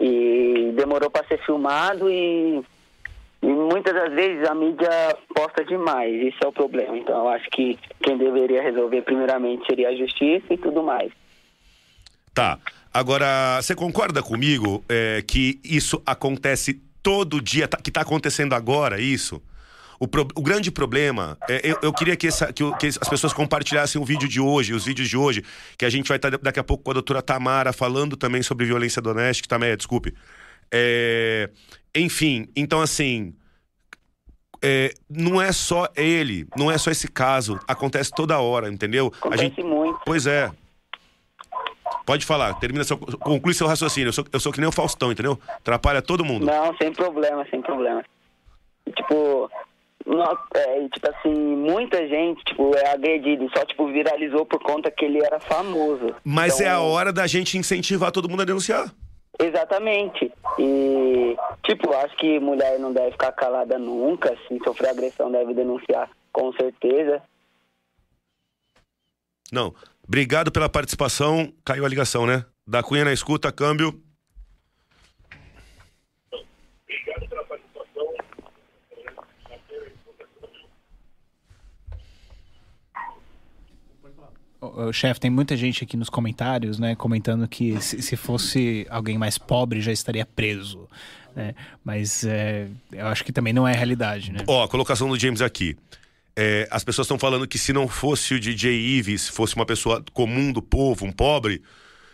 E 0.00 0.72
demorou 0.74 1.08
para 1.08 1.26
ser 1.28 1.38
filmado 1.44 2.10
e, 2.10 2.60
e 3.40 3.46
muitas 3.46 3.94
das 3.94 4.12
vezes 4.12 4.48
a 4.48 4.54
mídia 4.54 4.90
posta 5.32 5.64
demais. 5.64 6.12
Isso 6.26 6.38
é 6.42 6.48
o 6.48 6.52
problema. 6.52 6.98
Então 6.98 7.16
eu 7.16 7.28
acho 7.28 7.48
que 7.50 7.78
quem 8.02 8.18
deveria 8.18 8.62
resolver 8.62 9.02
primeiramente 9.02 9.64
seria 9.66 9.90
a 9.90 9.96
justiça 9.96 10.52
e 10.52 10.58
tudo 10.58 10.82
mais. 10.82 11.12
Tá. 12.34 12.58
Agora, 12.92 13.60
você 13.62 13.76
concorda 13.76 14.22
comigo 14.22 14.82
é, 14.88 15.22
que 15.22 15.60
isso 15.62 16.02
acontece 16.04 16.80
todo 17.06 17.40
dia, 17.40 17.68
tá- 17.68 17.78
que 17.78 17.90
está 17.90 18.00
acontecendo 18.00 18.52
agora, 18.54 19.00
isso? 19.00 19.40
O, 20.00 20.08
pro- 20.08 20.26
o 20.34 20.42
grande 20.42 20.70
problema, 20.72 21.38
é, 21.48 21.60
eu, 21.62 21.78
eu 21.82 21.92
queria 21.92 22.16
que, 22.16 22.26
essa- 22.26 22.52
que 22.52 22.62
que 22.80 22.86
as 22.88 23.08
pessoas 23.08 23.32
compartilhassem 23.32 24.00
o 24.00 24.04
vídeo 24.04 24.28
de 24.28 24.40
hoje, 24.40 24.74
os 24.74 24.84
vídeos 24.84 25.08
de 25.08 25.16
hoje, 25.16 25.44
que 25.78 25.84
a 25.84 25.88
gente 25.90 26.08
vai 26.08 26.16
estar 26.18 26.30
daqui 26.38 26.58
a 26.58 26.64
pouco 26.64 26.82
com 26.82 26.90
a 26.90 26.94
doutora 26.94 27.22
Tamara 27.22 27.72
falando 27.72 28.16
também 28.16 28.42
sobre 28.42 28.66
violência 28.66 29.00
doméstica. 29.00 29.48
Tamara, 29.48 29.76
desculpe. 29.76 30.12
É, 30.70 31.48
enfim, 31.94 32.48
então 32.56 32.80
assim. 32.82 33.32
é, 34.62 34.92
não 35.08 35.40
é 35.40 35.52
só 35.52 35.86
ele, 35.94 36.46
não 36.56 36.70
é 36.70 36.76
só 36.76 36.90
esse 36.90 37.06
caso, 37.08 37.58
acontece 37.68 38.10
toda 38.14 38.38
hora, 38.40 38.68
entendeu? 38.68 39.12
A 39.14 39.18
Acontece 39.18 39.42
gente, 39.44 39.62
muito. 39.62 40.00
Pois 40.04 40.26
é. 40.26 40.50
Pode 42.04 42.24
falar, 42.24 42.54
termina 42.54 42.84
seu, 42.84 42.96
conclui 42.98 43.54
seu 43.54 43.66
raciocínio. 43.66 44.08
Eu 44.08 44.12
sou, 44.12 44.24
eu 44.32 44.40
sou 44.40 44.52
que 44.52 44.60
nem 44.60 44.68
o 44.68 44.72
Faustão, 44.72 45.10
entendeu? 45.12 45.38
Atrapalha 45.48 46.00
todo 46.02 46.24
mundo. 46.24 46.46
Não, 46.46 46.76
sem 46.76 46.92
problema, 46.92 47.46
sem 47.50 47.60
problema. 47.62 48.04
Tipo, 48.94 49.50
no- 50.06 50.38
é, 50.54 50.88
tipo 50.88 51.10
assim, 51.10 51.34
muita 51.34 52.06
gente, 52.06 52.44
tipo, 52.44 52.74
é 52.76 52.90
agredido, 52.92 53.48
só, 53.56 53.64
tipo, 53.64 53.86
viralizou 53.88 54.46
por 54.46 54.60
conta 54.62 54.90
que 54.90 55.04
ele 55.04 55.18
era 55.24 55.40
famoso. 55.40 56.14
Mas 56.24 56.60
é 56.60 56.68
a 56.68 56.74
Então, 56.74 56.90
hora 56.90 57.12
da 57.12 57.26
gente 57.26 57.58
incentivar 57.58 58.12
todo 58.12 58.28
mundo 58.28 58.42
a 58.42 58.44
denunciar. 58.44 58.92
Exatamente. 59.38 60.32
E, 60.58 61.36
tipo, 61.64 61.92
acho 61.94 62.16
que 62.16 62.38
mulher 62.40 62.78
não 62.78 62.92
deve 62.92 63.10
ficar 63.12 63.32
calada 63.32 63.78
nunca, 63.78 64.34
se 64.48 64.58
sofrer 64.64 64.90
agressão 64.90 65.30
deve 65.30 65.52
denunciar, 65.52 66.08
com 66.32 66.52
certeza. 66.54 67.20
Não. 69.52 69.74
Obrigado 70.06 70.52
pela 70.52 70.68
participação. 70.68 71.52
Caiu 71.64 71.84
a 71.84 71.88
ligação, 71.88 72.26
né? 72.26 72.44
Da 72.66 72.82
Cunha 72.82 73.04
na 73.04 73.12
escuta, 73.12 73.50
câmbio. 73.50 74.02
Ô, 84.60 84.86
ô, 84.86 84.92
chefe, 84.92 85.20
tem 85.20 85.30
muita 85.30 85.56
gente 85.56 85.84
aqui 85.84 85.96
nos 85.96 86.08
comentários, 86.08 86.78
né, 86.78 86.94
comentando 86.96 87.46
que 87.46 87.80
se, 87.80 88.00
se 88.00 88.16
fosse 88.16 88.86
alguém 88.88 89.18
mais 89.18 89.36
pobre 89.36 89.80
já 89.80 89.92
estaria 89.92 90.24
preso, 90.24 90.88
né? 91.34 91.54
Mas 91.84 92.24
é, 92.24 92.68
eu 92.92 93.06
acho 93.06 93.24
que 93.24 93.32
também 93.32 93.52
não 93.52 93.68
é 93.68 93.72
a 93.72 93.76
realidade, 93.76 94.32
né? 94.32 94.40
Ó, 94.46 94.64
a 94.64 94.68
colocação 94.68 95.08
do 95.08 95.18
James 95.18 95.42
aqui. 95.42 95.76
É, 96.36 96.68
as 96.70 96.84
pessoas 96.84 97.06
estão 97.06 97.18
falando 97.18 97.48
que 97.48 97.58
se 97.58 97.72
não 97.72 97.88
fosse 97.88 98.34
o 98.34 98.40
DJ 98.40 98.70
Ives, 98.98 99.28
fosse 99.28 99.56
uma 99.56 99.64
pessoa 99.64 100.04
comum 100.12 100.52
do 100.52 100.60
povo, 100.60 101.06
um 101.06 101.12
pobre, 101.12 101.62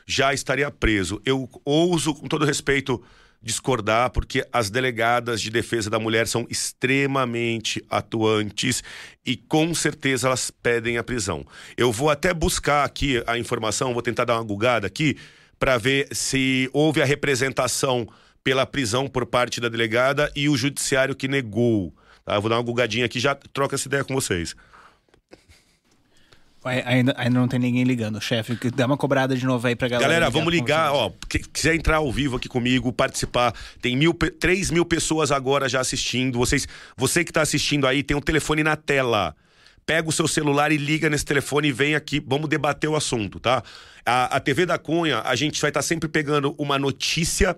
já 0.07 0.33
estaria 0.33 0.71
preso. 0.71 1.21
Eu 1.27 1.51
ouso, 1.65 2.15
com 2.15 2.29
todo 2.29 2.45
respeito, 2.45 3.03
discordar, 3.43 4.11
porque 4.11 4.47
as 4.53 4.71
delegadas 4.71 5.43
de 5.43 5.51
defesa 5.51 5.91
da 5.91 5.99
mulher 5.99 6.29
são 6.29 6.47
extremamente 6.49 7.85
atuantes 7.91 8.85
e 9.27 9.37
com 9.37 9.75
certeza 9.75 10.29
elas 10.29 10.51
pedem 10.51 10.97
a 10.97 11.03
prisão. 11.03 11.45
Eu 11.77 11.91
vou 11.91 12.09
até 12.09 12.33
buscar 12.33 12.85
aqui 12.85 13.23
a 13.27 13.37
informação, 13.37 13.93
vou 13.93 14.03
tentar 14.03 14.25
dar 14.25 14.37
uma 14.37 14.45
gugada 14.45 14.87
aqui, 14.87 15.17
para 15.59 15.79
ver 15.79 16.09
se 16.13 16.71
houve 16.73 17.03
a 17.03 17.05
representação 17.05 18.09
pela 18.43 18.67
prisão 18.67 19.09
por 19.09 19.27
parte 19.27 19.61
da 19.61 19.69
delegada 19.69 20.31
e 20.35 20.49
o 20.49 20.57
judiciário 20.57 21.15
que 21.15 21.29
negou. 21.29 21.95
Tá? 22.25 22.35
Eu 22.35 22.41
vou 22.41 22.49
dar 22.51 22.57
uma 22.57 22.63
gugadinha 22.63 23.05
aqui 23.07 23.19
já 23.21 23.35
troco 23.35 23.75
essa 23.75 23.89
ideia 23.89 24.05
com 24.05 24.15
vocês. 24.15 24.55
Ai- 26.65 26.83
Ainda, 26.87 27.13
ainda 27.19 27.41
não 27.41 27.49
tem 27.49 27.59
ninguém 27.59 27.83
ligando, 27.83 28.21
chefe. 28.21 28.57
Dá 28.71 28.87
uma 28.87 28.97
cobrada 28.97 29.37
de 29.37 29.45
novo 29.45 29.67
aí 29.67 29.75
pra 29.75 29.89
galera. 29.89 30.09
Galera, 30.09 30.31
vamos 30.31 30.53
ligar, 30.53 30.93
ó. 30.93 31.11
quiser 31.53 31.75
entrar 31.75 31.97
ao 31.97 32.13
vivo 32.13 32.37
aqui 32.37 32.49
comigo, 32.49 32.93
participar. 32.93 33.53
Tem 33.81 33.97
mil, 33.97 34.15
pe- 34.15 34.31
três 34.31 34.71
mil 34.71 34.85
pessoas 34.85 35.33
agora 35.33 35.69
já 35.69 35.81
assistindo. 35.81 36.39
Vocês, 36.39 36.69
você 36.97 37.25
que 37.25 37.33
tá 37.33 37.41
assistindo 37.43 37.85
aí, 37.87 38.03
tem 38.05 38.17
um 38.17 38.21
telefone 38.21 38.63
na 38.63 38.77
tela. 38.77 39.35
Pega 39.85 40.09
o 40.09 40.13
seu 40.13 40.29
celular 40.29 40.71
e 40.71 40.77
liga 40.77 41.11
nesse 41.11 41.25
telefone 41.25 41.67
e 41.69 41.73
vem 41.73 41.97
aqui, 41.97 42.23
vamos 42.25 42.49
debater 42.49 42.89
o 42.89 42.95
assunto, 42.95 43.41
tá? 43.41 43.65
A, 44.07 44.37
a 44.37 44.39
TV 44.41 44.65
da 44.65 44.79
Cunha, 44.79 45.21
a 45.25 45.35
gente 45.35 45.61
vai 45.61 45.71
estar 45.71 45.83
sempre 45.83 46.09
pegando 46.09 46.55
uma 46.57 46.79
notícia 46.79 47.57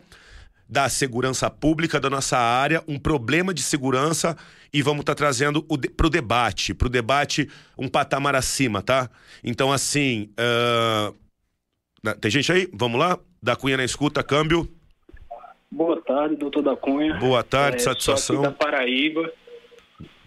da 0.68 0.88
segurança 0.88 1.50
pública 1.50 2.00
da 2.00 2.08
nossa 2.08 2.38
área, 2.38 2.82
um 2.88 2.98
problema 2.98 3.52
de 3.52 3.62
segurança 3.62 4.36
e 4.72 4.82
vamos 4.82 5.00
estar 5.00 5.14
tá 5.14 5.18
trazendo 5.18 5.64
o 5.68 5.76
de, 5.76 5.88
debate, 6.10 6.74
pro 6.74 6.88
debate 6.88 7.48
um 7.78 7.88
patamar 7.88 8.34
acima, 8.34 8.82
tá? 8.82 9.08
Então, 9.42 9.72
assim, 9.72 10.30
uh... 10.40 12.14
tem 12.20 12.30
gente 12.30 12.50
aí? 12.50 12.68
Vamos 12.72 12.98
lá? 12.98 13.18
Da 13.42 13.54
Cunha 13.54 13.76
na 13.76 13.84
escuta, 13.84 14.22
câmbio. 14.22 14.68
Boa 15.70 16.00
tarde, 16.00 16.36
doutor 16.36 16.62
da 16.62 16.76
Cunha. 16.76 17.14
Boa 17.14 17.42
tarde, 17.42 17.76
é, 17.76 17.80
satisfação. 17.80 18.42
Da 18.42 18.52
Paraíba. 18.52 19.30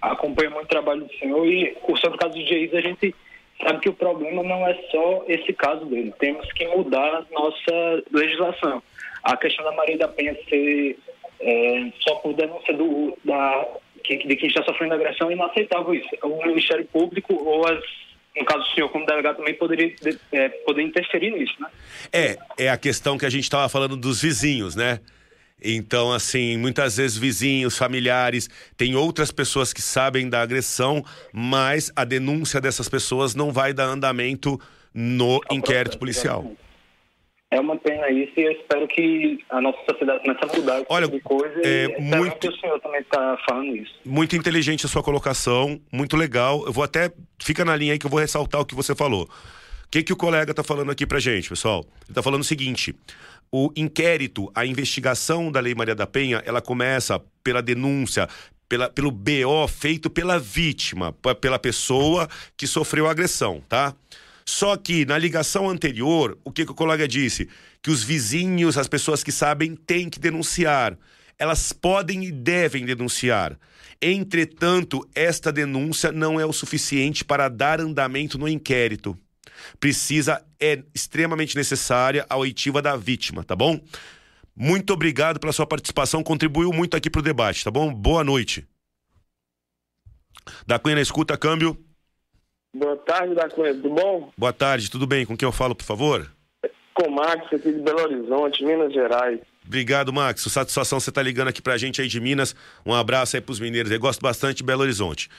Acompanho 0.01 0.51
muito 0.51 0.65
o 0.65 0.69
trabalho 0.69 1.05
do 1.05 1.13
senhor 1.15 1.47
e, 1.47 1.73
cursando 1.81 2.15
o 2.15 2.19
caso 2.19 2.33
do 2.33 2.41
GIS, 2.41 2.73
a 2.73 2.81
gente 2.81 3.15
sabe 3.63 3.79
que 3.79 3.89
o 3.89 3.93
problema 3.93 4.43
não 4.43 4.67
é 4.67 4.73
só 4.91 5.23
esse 5.27 5.51
caso 5.53 5.85
dele. 5.85 6.13
Temos 6.19 6.51
que 6.53 6.67
mudar 6.67 7.15
a 7.15 7.25
nossa 7.31 8.03
legislação. 8.11 8.83
A 9.27 9.35
questão 9.35 9.65
da 9.65 9.73
Maria 9.73 9.97
da 9.97 10.07
Penha 10.07 10.33
ser 10.49 10.97
é, 11.41 11.91
só 11.99 12.15
por 12.15 12.33
denúncia 12.33 12.73
do, 12.73 13.17
da, 13.25 13.67
de 14.03 14.35
quem 14.35 14.47
está 14.47 14.63
sofrendo 14.63 14.93
agressão 14.93 15.29
é 15.29 15.33
inaceitável 15.33 15.93
isso. 15.93 16.07
O 16.23 16.45
Ministério 16.45 16.85
Público 16.85 17.33
ou 17.33 17.67
as 17.67 17.83
no 18.37 18.45
caso 18.45 18.61
o 18.61 18.75
senhor 18.75 18.89
como 18.89 19.05
delegado 19.05 19.37
também 19.37 19.55
poderia 19.55 19.93
é, 20.31 20.49
poder 20.49 20.83
interferir 20.83 21.31
nisso, 21.31 21.55
né? 21.59 21.67
É, 22.13 22.37
é 22.57 22.69
a 22.69 22.77
questão 22.77 23.17
que 23.17 23.25
a 23.25 23.29
gente 23.29 23.43
estava 23.43 23.67
falando 23.67 23.97
dos 23.97 24.21
vizinhos, 24.21 24.75
né? 24.75 24.99
Então, 25.61 26.13
assim, 26.13 26.55
muitas 26.55 26.97
vezes 26.97 27.17
vizinhos, 27.17 27.75
familiares, 27.75 28.47
tem 28.77 28.95
outras 28.95 29.31
pessoas 29.31 29.73
que 29.73 29.81
sabem 29.81 30.29
da 30.29 30.39
agressão, 30.39 31.03
mas 31.33 31.91
a 31.95 32.05
denúncia 32.05 32.61
dessas 32.61 32.87
pessoas 32.87 33.33
não 33.33 33.51
vai 33.51 33.73
dar 33.73 33.85
andamento 33.85 34.61
no 34.93 35.41
inquérito 35.51 35.97
policial. 35.97 36.51
É 37.49 37.61
uma 37.61 37.77
pena 37.77 38.09
isso 38.09 38.33
e 38.35 38.43
eu 38.43 38.51
espero 38.51 38.85
que 38.87 39.39
a 39.49 39.61
nossa 39.61 39.77
sociedade 39.89 40.21
comece 40.21 40.39
a 40.43 40.59
mudar 40.59 40.77
esse 40.79 40.85
Olha, 40.89 41.05
tipo 41.05 41.17
de 41.17 41.23
coisa 41.23 41.61
é 41.63 41.99
muito, 41.99 42.49
o 42.49 42.59
senhor 42.59 42.79
também 42.81 42.99
está 42.99 43.37
falando 43.47 43.73
isso. 43.73 43.93
Muito 44.05 44.35
inteligente 44.35 44.85
a 44.85 44.89
sua 44.89 45.01
colocação, 45.01 45.79
muito 45.89 46.17
legal. 46.17 46.65
Eu 46.65 46.73
vou 46.73 46.83
até. 46.83 47.09
Fica 47.41 47.63
na 47.63 47.75
linha 47.75 47.93
aí 47.93 47.99
que 47.99 48.05
eu 48.05 48.09
vou 48.09 48.19
ressaltar 48.19 48.59
o 48.59 48.65
que 48.65 48.75
você 48.75 48.93
falou. 48.93 49.23
O 49.23 49.89
que, 49.89 50.03
que 50.03 50.11
o 50.11 50.17
colega 50.17 50.51
está 50.51 50.61
falando 50.61 50.91
aqui 50.91 51.07
pra 51.07 51.19
gente, 51.19 51.47
pessoal? 51.47 51.85
Ele 52.01 52.09
está 52.09 52.21
falando 52.21 52.41
o 52.41 52.43
seguinte: 52.43 52.93
o 53.49 53.71
inquérito, 53.77 54.51
a 54.53 54.65
investigação 54.65 55.49
da 55.49 55.61
Lei 55.61 55.73
Maria 55.73 55.95
da 55.95 56.05
Penha, 56.05 56.43
ela 56.45 56.61
começa 56.61 57.21
pela 57.41 57.61
denúncia, 57.61 58.27
pela, 58.67 58.89
pelo 58.89 59.09
BO 59.09 59.65
feito 59.69 60.09
pela 60.09 60.37
vítima, 60.37 61.13
pela 61.39 61.57
pessoa 61.57 62.27
que 62.57 62.67
sofreu 62.67 63.07
a 63.07 63.11
agressão, 63.11 63.61
tá? 63.69 63.95
Só 64.47 64.77
que 64.77 65.05
na 65.05 65.17
ligação 65.17 65.69
anterior, 65.69 66.37
o 66.43 66.51
que, 66.51 66.65
que 66.65 66.71
o 66.71 66.75
colega 66.75 67.07
disse? 67.07 67.49
Que 67.81 67.91
os 67.91 68.03
vizinhos, 68.03 68.77
as 68.77 68.87
pessoas 68.87 69.23
que 69.23 69.31
sabem, 69.31 69.75
têm 69.75 70.09
que 70.09 70.19
denunciar. 70.19 70.97
Elas 71.37 71.73
podem 71.73 72.23
e 72.23 72.31
devem 72.31 72.85
denunciar. 72.85 73.59
Entretanto, 74.01 75.07
esta 75.13 75.51
denúncia 75.51 76.11
não 76.11 76.39
é 76.39 76.45
o 76.45 76.53
suficiente 76.53 77.25
para 77.25 77.49
dar 77.49 77.81
andamento 77.81 78.37
no 78.37 78.47
inquérito 78.47 79.17
precisa, 79.79 80.43
é 80.59 80.83
extremamente 80.93 81.55
necessária 81.55 82.25
a 82.29 82.37
oitiva 82.37 82.81
da 82.81 82.95
vítima, 82.95 83.43
tá 83.43 83.55
bom? 83.55 83.79
Muito 84.55 84.93
obrigado 84.93 85.39
pela 85.39 85.53
sua 85.53 85.67
participação, 85.67 86.23
contribuiu 86.23 86.71
muito 86.71 86.97
aqui 86.97 87.09
pro 87.09 87.21
debate, 87.21 87.63
tá 87.63 87.71
bom? 87.71 87.93
Boa 87.93 88.23
noite. 88.23 88.67
Da 90.65 90.79
Cunha 90.79 90.95
na 90.95 91.01
escuta, 91.01 91.37
câmbio. 91.37 91.77
Boa 92.73 92.95
tarde, 92.97 93.33
da 93.33 93.49
Cunha, 93.49 93.73
tudo 93.73 93.89
bom? 93.89 94.31
Boa 94.37 94.53
tarde, 94.53 94.91
tudo 94.91 95.07
bem? 95.07 95.25
Com 95.25 95.35
quem 95.35 95.47
eu 95.47 95.51
falo, 95.51 95.75
por 95.75 95.85
favor? 95.85 96.29
Com 96.93 97.09
o 97.09 97.11
Max, 97.15 97.45
aqui 97.53 97.71
de 97.71 97.79
Belo 97.79 98.01
Horizonte, 98.01 98.63
Minas 98.63 98.93
Gerais. 98.93 99.39
Obrigado, 99.65 100.13
Max. 100.13 100.41
Satisfação 100.43 100.99
você 100.99 101.11
tá 101.11 101.21
ligando 101.21 101.49
aqui 101.49 101.61
pra 101.61 101.77
gente 101.77 102.01
aí 102.01 102.07
de 102.07 102.19
Minas. 102.19 102.55
Um 102.85 102.93
abraço 102.93 103.35
aí 103.35 103.41
pros 103.41 103.59
mineiros. 103.59 103.91
Eu 103.91 103.99
gosto 103.99 104.21
bastante 104.21 104.57
de 104.57 104.63
Belo 104.63 104.81
Horizonte. 104.81 105.29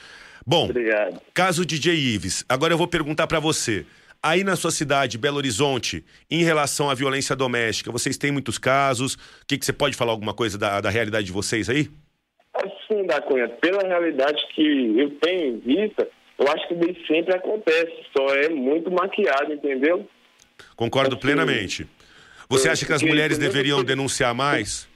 Bom, 0.45 0.65
Obrigado. 0.65 1.21
caso 1.33 1.65
DJ 1.65 1.93
Ives, 1.95 2.45
agora 2.47 2.73
eu 2.73 2.77
vou 2.77 2.87
perguntar 2.87 3.27
para 3.27 3.39
você. 3.39 3.85
Aí 4.21 4.43
na 4.43 4.55
sua 4.55 4.71
cidade, 4.71 5.17
Belo 5.17 5.37
Horizonte, 5.37 6.03
em 6.29 6.43
relação 6.43 6.89
à 6.89 6.93
violência 6.93 7.35
doméstica, 7.35 7.91
vocês 7.91 8.17
têm 8.17 8.31
muitos 8.31 8.57
casos? 8.57 9.13
O 9.13 9.19
que, 9.47 9.57
que 9.57 9.65
você 9.65 9.71
pode 9.73 9.95
falar 9.95 10.11
alguma 10.11 10.33
coisa 10.33 10.57
da, 10.57 10.81
da 10.81 10.89
realidade 10.89 11.25
de 11.27 11.31
vocês 11.31 11.69
aí? 11.69 11.89
Assim, 12.53 13.05
da 13.05 13.21
Cunha, 13.21 13.47
pela 13.47 13.81
realidade 13.87 14.41
que 14.53 14.99
eu 14.99 15.11
tenho 15.21 15.55
em 15.55 15.59
vista, 15.59 16.07
eu 16.39 16.47
acho 16.47 16.67
que 16.67 16.75
nem 16.75 16.95
sempre 17.05 17.35
acontece, 17.35 17.93
só 18.15 18.33
é 18.33 18.49
muito 18.49 18.89
maquiado, 18.89 19.53
entendeu? 19.53 20.07
Concordo 20.75 21.15
assim, 21.15 21.21
plenamente. 21.21 21.87
Você 22.47 22.69
acha 22.69 22.85
que 22.85 22.93
as 22.93 23.03
mulheres 23.03 23.37
deveriam 23.37 23.83
denunciar 23.83 24.33
mais? 24.33 24.87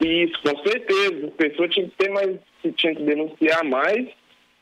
Isso, 0.00 0.40
com 0.42 0.56
certeza. 0.62 1.26
As 1.26 1.32
pessoas 1.34 1.74
tinham 1.74 1.88
que 1.88 1.96
ter 1.96 2.10
mais, 2.10 2.36
tinham 2.76 2.94
que 2.94 3.02
denunciar 3.02 3.64
mais 3.64 4.06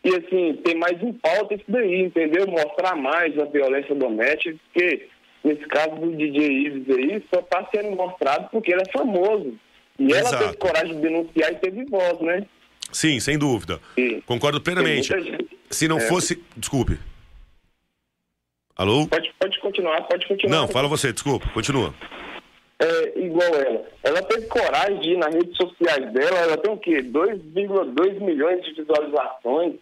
e 0.05 0.09
assim, 0.09 0.61
ter 0.65 0.75
mais 0.75 1.01
em 1.03 1.13
pauta 1.13 1.55
isso 1.55 1.65
daí, 1.69 2.03
entendeu? 2.03 2.47
Mostrar 2.47 2.97
mais 2.97 3.39
a 3.39 3.45
violência 3.45 3.95
doméstica, 3.95 4.57
porque 4.73 5.09
nesse 5.43 5.65
caso 5.67 5.97
do 5.97 6.17
DJ 6.17 6.67
Ives 6.67 6.97
aí, 6.97 7.23
só 7.33 7.41
está 7.41 7.69
sendo 7.75 7.97
mostrado 7.97 8.49
porque 8.51 8.73
ele 8.73 8.83
é 8.83 8.93
famoso. 8.93 9.55
E 9.99 10.11
Exato. 10.11 10.35
ela 10.35 10.39
teve 10.45 10.57
coragem 10.57 10.97
de 10.97 11.03
denunciar 11.03 11.53
e 11.53 11.57
teve 11.57 11.85
voz, 11.85 12.21
né? 12.21 12.47
Sim, 12.93 13.21
sem 13.21 13.39
dúvida. 13.39 13.81
Sim. 13.95 14.21
Concordo 14.27 14.61
plenamente. 14.61 15.11
Se 15.71 15.89
não 15.89 15.99
é. 15.99 16.01
fosse. 16.01 16.43
Desculpe. 16.57 16.99
Alô? 18.77 19.07
Pode, 19.07 19.33
pode 19.39 19.61
continuar, 19.61 20.03
pode 20.03 20.27
continuar. 20.27 20.57
Não, 20.57 20.69
fala 20.69 20.89
você, 20.89 21.13
desculpa, 21.13 21.49
continua. 21.55 21.95
É, 22.81 23.19
igual 23.21 23.55
ela. 23.55 23.87
Ela 24.03 24.23
teve 24.23 24.47
coragem 24.49 24.99
de 24.99 25.11
ir 25.11 25.17
nas 25.17 25.33
redes 25.33 25.57
sociais 25.57 26.13
dela, 26.13 26.39
ela 26.39 26.57
tem 26.57 26.73
o 26.73 26.77
quê? 26.77 26.97
2,2 27.03 28.21
milhões 28.21 28.65
de 28.65 28.73
visualizações 28.75 29.75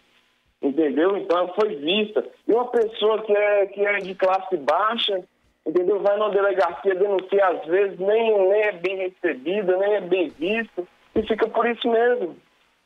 entendeu? 0.63 1.17
Então 1.17 1.37
ela 1.37 1.53
foi 1.53 1.75
vista. 1.75 2.25
E 2.47 2.51
uma 2.51 2.67
pessoa 2.67 3.21
que 3.21 3.35
é, 3.35 3.65
que 3.67 3.85
é 3.85 3.97
de 3.97 4.15
classe 4.15 4.55
baixa, 4.57 5.21
entendeu? 5.65 5.99
Vai 5.99 6.17
numa 6.17 6.31
delegacia 6.31 6.95
denunciar, 6.95 7.51
às 7.51 7.65
vezes 7.65 7.99
nem, 7.99 8.49
nem 8.49 8.61
é 8.61 8.71
bem 8.71 8.97
recebida, 8.97 9.77
nem 9.77 9.95
é 9.95 10.01
bem 10.01 10.29
vista, 10.29 10.83
e 11.15 11.21
fica 11.23 11.47
por 11.49 11.67
isso 11.67 11.87
mesmo. 11.89 12.37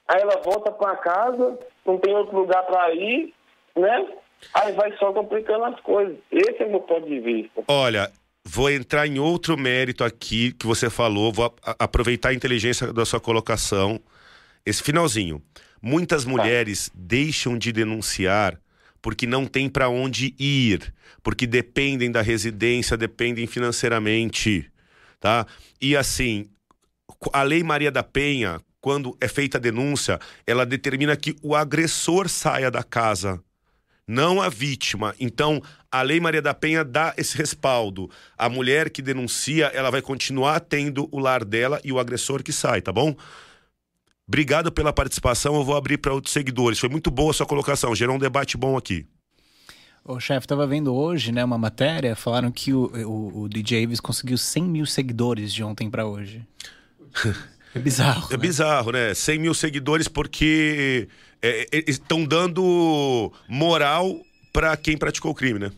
Aí 0.08 0.22
ela 0.22 0.42
volta 0.44 0.72
para 0.72 0.96
casa, 0.98 1.60
não 1.88 1.98
tem 1.98 2.14
outro 2.14 2.38
lugar 2.38 2.64
para 2.64 2.94
ir, 2.94 3.34
né? 3.76 4.08
Aí 4.54 4.74
vai 4.74 4.96
só 4.98 5.12
complicando 5.14 5.64
as 5.66 5.80
coisas. 5.80 6.18
Esse 6.32 6.62
é 6.62 6.66
o 6.66 6.70
meu 6.70 6.82
ponto 6.82 7.08
de 7.08 7.20
vista. 7.20 7.64
Olha, 7.68 8.12
vou 8.46 8.70
entrar 8.70 9.08
em 9.08 9.18
outro 9.18 9.58
mérito 9.58 10.04
aqui 10.04 10.52
que 10.52 10.68
você 10.68 10.90
falou, 10.90 11.32
vou 11.32 11.56
aproveitar 11.80 12.30
a 12.30 12.34
inteligência 12.34 12.94
da 12.94 13.06
sua 13.06 13.20
colocação. 13.20 14.00
Esse 14.66 14.84
finalzinho. 14.84 15.42
Muitas 15.82 16.26
tá. 16.26 16.30
mulheres 16.30 16.92
deixam 16.94 17.58
de 17.58 17.72
denunciar 17.72 18.60
porque 19.02 19.26
não 19.26 19.46
tem 19.46 19.70
para 19.70 19.90
onde 19.90 20.36
ir, 20.40 20.94
porque 21.24 21.48
dependem 21.48 22.12
da 22.12 22.22
residência, 22.22 22.98
dependem 22.98 23.48
financeiramente, 23.48 24.70
tá? 25.20 25.46
E 25.80 25.96
assim, 25.96 26.50
a 27.32 27.44
Lei 27.44 27.64
Maria 27.64 27.92
da 27.92 28.04
Penha, 28.04 28.60
quando 28.88 29.18
é 29.20 29.28
feita 29.28 29.58
a 29.58 29.60
denúncia, 29.60 30.18
ela 30.46 30.66
determina 30.66 31.14
que 31.18 31.36
o 31.44 31.54
agressor 31.54 32.30
saia 32.30 32.72
da 32.72 32.82
casa, 32.82 33.44
não 34.08 34.42
a 34.42 34.48
vítima. 34.48 35.14
Então, 35.20 35.62
a 35.92 36.02
Lei 36.02 36.22
Maria 36.22 36.42
da 36.42 36.54
Penha 36.54 36.86
dá 36.86 37.14
esse 37.18 37.38
respaldo. 37.38 38.10
A 38.38 38.48
mulher 38.48 38.90
que 38.90 39.02
denuncia, 39.02 39.66
ela 39.74 39.92
vai 39.92 40.02
continuar 40.02 40.62
tendo 40.62 41.10
o 41.12 41.20
lar 41.20 41.44
dela 41.44 41.82
e 41.84 41.92
o 41.92 42.00
agressor 42.00 42.42
que 42.42 42.54
sai, 42.54 42.82
tá 42.82 42.94
bom? 42.94 43.14
Obrigado 44.26 44.72
pela 44.72 44.94
participação. 44.94 45.56
Eu 45.56 45.66
vou 45.66 45.76
abrir 45.76 45.98
para 45.98 46.14
outros 46.14 46.32
seguidores. 46.32 46.80
Foi 46.80 46.88
muito 46.88 47.12
boa 47.12 47.32
a 47.32 47.34
sua 47.34 47.46
colocação. 47.46 47.94
Gerou 47.94 48.16
um 48.16 48.20
debate 48.20 48.56
bom 48.56 48.78
aqui. 48.78 49.06
O 50.06 50.18
chefe, 50.18 50.46
estava 50.46 50.66
vendo 50.66 50.96
hoje, 50.96 51.34
né, 51.34 51.44
uma 51.44 51.58
matéria, 51.58 52.16
falaram 52.16 52.50
que 52.50 52.72
o, 52.72 52.86
o, 53.06 53.42
o 53.42 53.50
DJ 53.50 53.84
Avis 53.84 54.00
conseguiu 54.00 54.38
100 54.38 54.64
mil 54.64 54.86
seguidores 54.86 55.54
de 55.54 55.62
ontem 55.62 55.90
para 55.90 56.08
hoje. 56.08 56.48
É 57.78 57.80
bizarro. 57.80 58.28
É 58.30 58.34
né? 58.34 58.38
bizarro, 58.38 58.92
né? 58.92 59.14
100 59.14 59.40
mil 59.40 59.54
seguidores 59.54 60.08
porque 60.08 61.08
estão 61.88 62.20
é, 62.20 62.24
é 62.24 62.28
dando 62.28 63.32
moral 63.48 64.20
para 64.52 64.76
quem 64.76 64.98
praticou 64.98 65.32
o 65.32 65.36
crime, 65.36 65.60
né? 65.60 65.72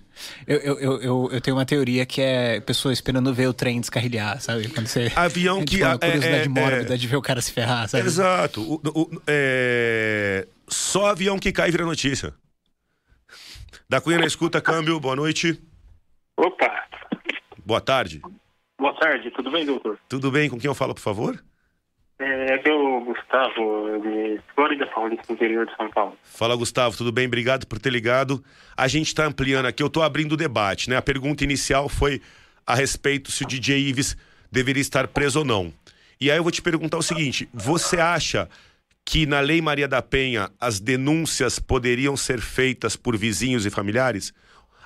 Eu, 0.47 0.57
eu, 0.57 1.01
eu, 1.01 1.31
eu, 1.31 1.41
tenho 1.41 1.55
uma 1.55 1.65
teoria 1.65 2.05
que 2.05 2.21
é 2.21 2.59
pessoa 2.62 2.93
esperando 2.93 3.33
ver 3.33 3.47
o 3.47 3.53
trem 3.53 3.79
descarrilhar, 3.79 4.41
sabe? 4.41 4.69
Quando 4.69 4.88
você. 4.88 5.12
Avião 5.15 5.59
que. 5.65 5.77
Tipo, 5.77 5.85
a 5.85 5.97
curiosidade 5.97 6.41
é, 6.41 6.45
é, 6.45 6.47
mórbida 6.47 6.93
é, 6.93 6.97
de 6.97 7.07
ver 7.07 7.15
o 7.15 7.21
cara 7.21 7.41
se 7.41 7.51
ferrar, 7.51 7.88
sabe? 7.88 8.05
Exato. 8.05 8.62
O, 8.62 8.75
o, 8.75 9.21
é... 9.27 10.47
Só 10.67 11.07
avião 11.07 11.38
que 11.39 11.51
cai 11.51 11.71
vira 11.71 11.85
notícia. 11.85 12.33
Da 13.89 13.99
Cunha 13.99 14.19
na 14.19 14.25
escuta, 14.25 14.62
câmbio, 14.62 14.99
boa 14.99 15.15
noite. 15.15 15.59
Opa! 16.38 16.69
Boa 17.65 17.81
tarde. 17.81 18.21
Boa 18.77 18.93
tarde, 18.97 19.31
tudo 19.31 19.51
bem, 19.51 19.65
doutor? 19.65 19.99
Tudo 20.07 20.31
bem, 20.31 20.49
com 20.49 20.57
quem 20.57 20.69
eu 20.69 20.75
falo, 20.75 20.93
por 20.93 21.01
favor? 21.01 21.43
É, 22.19 22.53
aqui 22.53 22.67
é 22.67 22.73
o 22.73 22.99
Gustavo, 23.05 24.01
de 24.01 24.41
Flórida 24.53 24.86
Paulista, 24.88 25.32
interior 25.32 25.65
de 25.65 25.73
São 25.77 25.89
Paulo. 25.89 26.17
Fala, 26.21 26.53
Gustavo, 26.53 26.97
tudo 26.97 27.13
bem? 27.13 27.27
Obrigado 27.27 27.65
por 27.65 27.79
ter 27.79 27.89
ligado. 27.89 28.43
A 28.75 28.89
gente 28.89 29.08
está 29.08 29.25
ampliando 29.25 29.67
aqui, 29.67 29.82
eu 29.82 29.88
estou 29.88 30.03
abrindo 30.03 30.34
o 30.34 30.38
debate, 30.38 30.89
né? 30.89 30.97
A 30.97 31.01
pergunta 31.01 31.45
inicial 31.45 31.88
foi 31.88 32.21
a 32.67 32.75
respeito 32.75 33.32
se 33.32 33.43
o 33.43 33.47
DJ 33.47 33.88
Ives 33.88 34.17
deveria 34.51 34.82
estar 34.82 35.08
preso 35.08 35.39
ou 35.39 35.45
não. 35.45 35.73
E 36.19 36.29
aí 36.29 36.38
eu 36.38 36.43
vou 36.43 36.51
te 36.51 36.62
perguntar 36.62 36.97
o 36.97 37.01
seguinte: 37.01 37.47
você 37.53 37.97
acha 38.01 38.49
que 39.05 39.25
na 39.25 39.39
Lei 39.39 39.62
Maria 39.62 39.88
da 39.88 40.01
Penha 40.01 40.51
as 40.60 40.79
denúncias 40.82 41.58
poderiam 41.58 42.17
ser 42.17 42.41
feitas 42.41 42.97
por 42.97 43.15
vizinhos 43.15 43.65
e 43.65 43.69
familiares? 43.69 44.34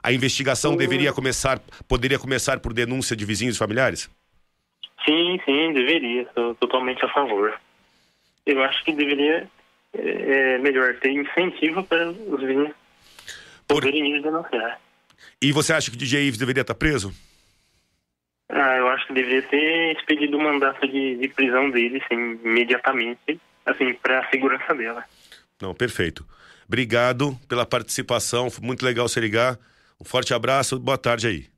A 0.03 0.13
investigação 0.13 0.75
deveria 0.75 1.11
começar, 1.11 1.59
poderia 1.87 2.19
começar 2.19 2.59
por 2.59 2.73
denúncia 2.73 3.15
de 3.15 3.25
vizinhos 3.25 3.55
e 3.55 3.59
familiares? 3.59 4.07
Sim, 5.05 5.39
sim, 5.45 5.73
deveria. 5.73 6.27
Sou 6.33 6.55
totalmente 6.55 7.03
a 7.03 7.09
favor. 7.09 7.59
Eu 8.45 8.63
acho 8.63 8.83
que 8.83 8.93
deveria, 8.93 9.47
é, 9.93 10.55
é, 10.55 10.57
melhor, 10.57 10.95
ter 10.95 11.11
incentivo 11.11 11.83
para 11.83 12.09
os 12.09 12.41
vizinhos 12.41 12.73
poderem 13.67 14.17
ir 14.17 14.21
denunciar. 14.21 14.79
E 15.41 15.51
você 15.51 15.73
acha 15.73 15.89
que 15.89 15.95
o 15.95 15.99
DJ 15.99 16.27
Ives 16.27 16.39
deveria 16.39 16.61
estar 16.61 16.75
preso? 16.75 17.13
Ah, 18.49 18.75
eu 18.77 18.87
acho 18.89 19.07
que 19.07 19.13
deveria 19.13 19.41
ter 19.43 19.95
expedido 19.97 20.37
o 20.37 20.41
mandato 20.41 20.87
de, 20.87 21.15
de 21.15 21.27
prisão 21.29 21.69
dele, 21.69 22.01
sim, 22.07 22.39
imediatamente, 22.43 23.39
assim, 23.65 23.93
para 23.93 24.19
a 24.19 24.29
segurança 24.29 24.75
dela. 24.75 25.03
Não, 25.61 25.73
perfeito. 25.73 26.25
Obrigado 26.67 27.37
pela 27.47 27.65
participação, 27.65 28.49
foi 28.49 28.65
muito 28.65 28.85
legal 28.85 29.07
você 29.07 29.19
ligar. 29.19 29.57
Um 29.99 30.05
forte 30.05 30.33
abraço, 30.33 30.79
boa 30.79 30.97
tarde 30.97 31.27
aí. 31.27 31.52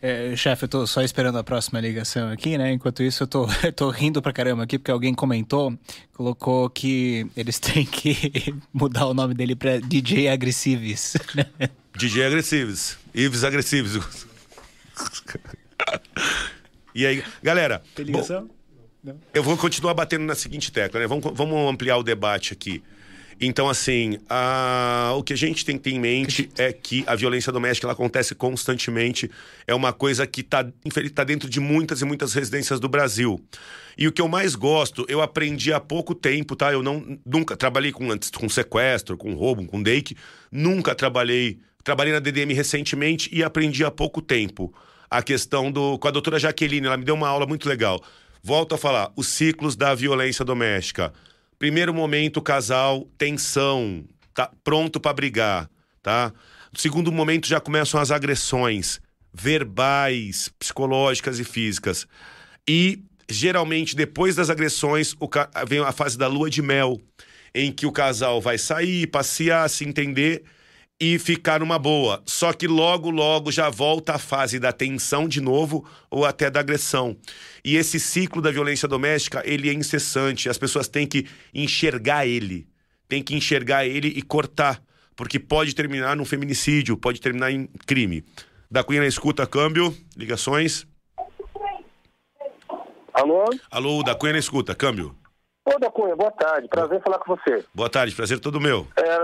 É, 0.00 0.36
chefe, 0.36 0.64
eu 0.64 0.68
tô 0.68 0.86
só 0.86 1.02
esperando 1.02 1.38
a 1.38 1.44
próxima 1.44 1.80
ligação 1.80 2.30
aqui, 2.30 2.56
né? 2.56 2.72
Enquanto 2.72 3.02
isso, 3.02 3.24
eu 3.24 3.26
tô, 3.26 3.46
eu 3.64 3.72
tô 3.72 3.90
rindo 3.90 4.22
pra 4.22 4.32
caramba 4.32 4.62
aqui, 4.62 4.78
porque 4.78 4.92
alguém 4.92 5.12
comentou, 5.12 5.76
colocou 6.12 6.70
que 6.70 7.26
eles 7.36 7.58
têm 7.60 7.84
que 7.84 8.54
mudar 8.72 9.06
o 9.06 9.14
nome 9.14 9.34
dele 9.34 9.56
pra 9.56 9.78
DJ 9.78 10.28
Agressives. 10.28 11.16
DJ 11.98 12.26
Agressives, 12.26 12.96
Ives 13.12 13.42
Agressives. 13.42 14.00
e 16.94 17.04
aí, 17.04 17.24
galera, 17.42 17.82
Tem 17.96 18.06
bom, 18.06 18.12
ligação? 18.12 18.48
eu 19.34 19.42
vou 19.42 19.56
continuar 19.56 19.94
batendo 19.94 20.24
na 20.24 20.36
seguinte 20.36 20.70
tecla, 20.70 21.00
né? 21.00 21.08
Vamos, 21.08 21.24
vamos 21.34 21.68
ampliar 21.72 21.96
o 21.96 22.04
debate 22.04 22.52
aqui. 22.52 22.82
Então, 23.40 23.68
assim, 23.68 24.18
a- 24.28 25.12
o 25.16 25.22
que 25.22 25.32
a 25.32 25.36
gente 25.36 25.64
tem 25.64 25.76
que 25.76 25.84
ter 25.84 25.90
em 25.90 26.00
mente 26.00 26.50
é 26.58 26.72
que 26.72 27.04
a 27.06 27.14
violência 27.14 27.52
doméstica 27.52 27.86
ela 27.86 27.92
acontece 27.92 28.34
constantemente. 28.34 29.30
É 29.66 29.74
uma 29.74 29.92
coisa 29.92 30.26
que 30.26 30.40
está 30.40 30.66
tá 31.14 31.24
dentro 31.24 31.48
de 31.48 31.60
muitas 31.60 32.00
e 32.00 32.04
muitas 32.04 32.34
residências 32.34 32.80
do 32.80 32.88
Brasil. 32.88 33.40
E 33.96 34.08
o 34.08 34.12
que 34.12 34.20
eu 34.20 34.28
mais 34.28 34.54
gosto, 34.54 35.04
eu 35.08 35.22
aprendi 35.22 35.72
há 35.72 35.78
pouco 35.80 36.14
tempo, 36.14 36.56
tá? 36.56 36.72
Eu 36.72 36.82
não, 36.82 37.18
nunca 37.24 37.56
trabalhei 37.56 37.92
com, 37.92 38.10
antes, 38.10 38.30
com 38.30 38.48
sequestro, 38.48 39.16
com 39.16 39.34
roubo, 39.34 39.64
com 39.66 39.82
dake. 39.82 40.16
Nunca 40.50 40.94
trabalhei. 40.94 41.58
Trabalhei 41.84 42.12
na 42.12 42.18
DDM 42.18 42.52
recentemente 42.54 43.30
e 43.32 43.42
aprendi 43.42 43.84
há 43.84 43.90
pouco 43.90 44.20
tempo 44.20 44.74
a 45.10 45.22
questão 45.22 45.70
do. 45.70 45.96
Com 45.98 46.08
a 46.08 46.10
doutora 46.10 46.38
Jaqueline, 46.38 46.86
ela 46.86 46.96
me 46.96 47.04
deu 47.04 47.14
uma 47.14 47.28
aula 47.28 47.46
muito 47.46 47.68
legal. 47.68 48.02
Volto 48.42 48.74
a 48.74 48.78
falar, 48.78 49.10
os 49.16 49.28
ciclos 49.28 49.74
da 49.76 49.94
violência 49.94 50.44
doméstica. 50.44 51.12
Primeiro 51.58 51.92
momento, 51.92 52.40
casal, 52.40 53.08
tensão, 53.18 54.04
tá 54.32 54.50
pronto 54.62 55.00
pra 55.00 55.12
brigar, 55.12 55.68
tá? 56.02 56.32
Segundo 56.74 57.10
momento 57.10 57.48
já 57.48 57.60
começam 57.60 58.00
as 58.00 58.10
agressões 58.10 59.00
verbais, 59.32 60.50
psicológicas 60.58 61.38
e 61.38 61.44
físicas. 61.44 62.06
E 62.68 63.02
geralmente 63.28 63.96
depois 63.96 64.36
das 64.36 64.50
agressões 64.50 65.14
vem 65.66 65.80
a 65.80 65.92
fase 65.92 66.16
da 66.16 66.26
lua 66.28 66.48
de 66.48 66.62
mel, 66.62 67.00
em 67.54 67.72
que 67.72 67.86
o 67.86 67.92
casal 67.92 68.40
vai 68.40 68.58
sair, 68.58 69.06
passear, 69.06 69.68
se 69.68 69.84
entender 69.84 70.44
e 71.00 71.18
ficar 71.18 71.60
numa 71.60 71.78
boa. 71.78 72.22
Só 72.26 72.52
que 72.52 72.66
logo, 72.66 73.10
logo 73.10 73.52
já 73.52 73.70
volta 73.70 74.14
a 74.14 74.18
fase 74.18 74.58
da 74.58 74.72
tensão 74.72 75.28
de 75.28 75.40
novo 75.40 75.88
ou 76.10 76.24
até 76.24 76.50
da 76.50 76.60
agressão. 76.60 77.16
E 77.64 77.76
esse 77.76 78.00
ciclo 78.00 78.42
da 78.42 78.50
violência 78.50 78.88
doméstica, 78.88 79.42
ele 79.44 79.68
é 79.68 79.72
incessante. 79.72 80.48
As 80.48 80.58
pessoas 80.58 80.88
têm 80.88 81.06
que 81.06 81.26
enxergar 81.54 82.26
ele. 82.26 82.66
Tem 83.08 83.22
que 83.22 83.34
enxergar 83.34 83.86
ele 83.86 84.08
e 84.08 84.22
cortar. 84.22 84.82
Porque 85.14 85.38
pode 85.38 85.74
terminar 85.74 86.16
num 86.16 86.24
feminicídio, 86.24 86.96
pode 86.96 87.20
terminar 87.20 87.50
em 87.50 87.66
crime. 87.86 88.24
Da 88.70 88.84
Cunha 88.84 89.00
na 89.00 89.06
escuta, 89.06 89.46
câmbio, 89.46 89.96
ligações. 90.16 90.86
Alô? 93.14 93.44
Alô, 93.70 94.02
da 94.02 94.14
Cunha 94.14 94.34
na 94.34 94.38
escuta, 94.38 94.74
câmbio. 94.74 95.16
Ô, 95.64 95.78
da 95.78 95.90
Cunha, 95.90 96.14
boa 96.14 96.30
tarde. 96.30 96.68
Prazer 96.68 96.98
em 96.98 97.02
falar 97.02 97.18
com 97.18 97.36
você. 97.36 97.64
Boa 97.74 97.90
tarde, 97.90 98.14
prazer 98.14 98.38
todo 98.38 98.60
meu. 98.60 98.86
É 98.96 99.18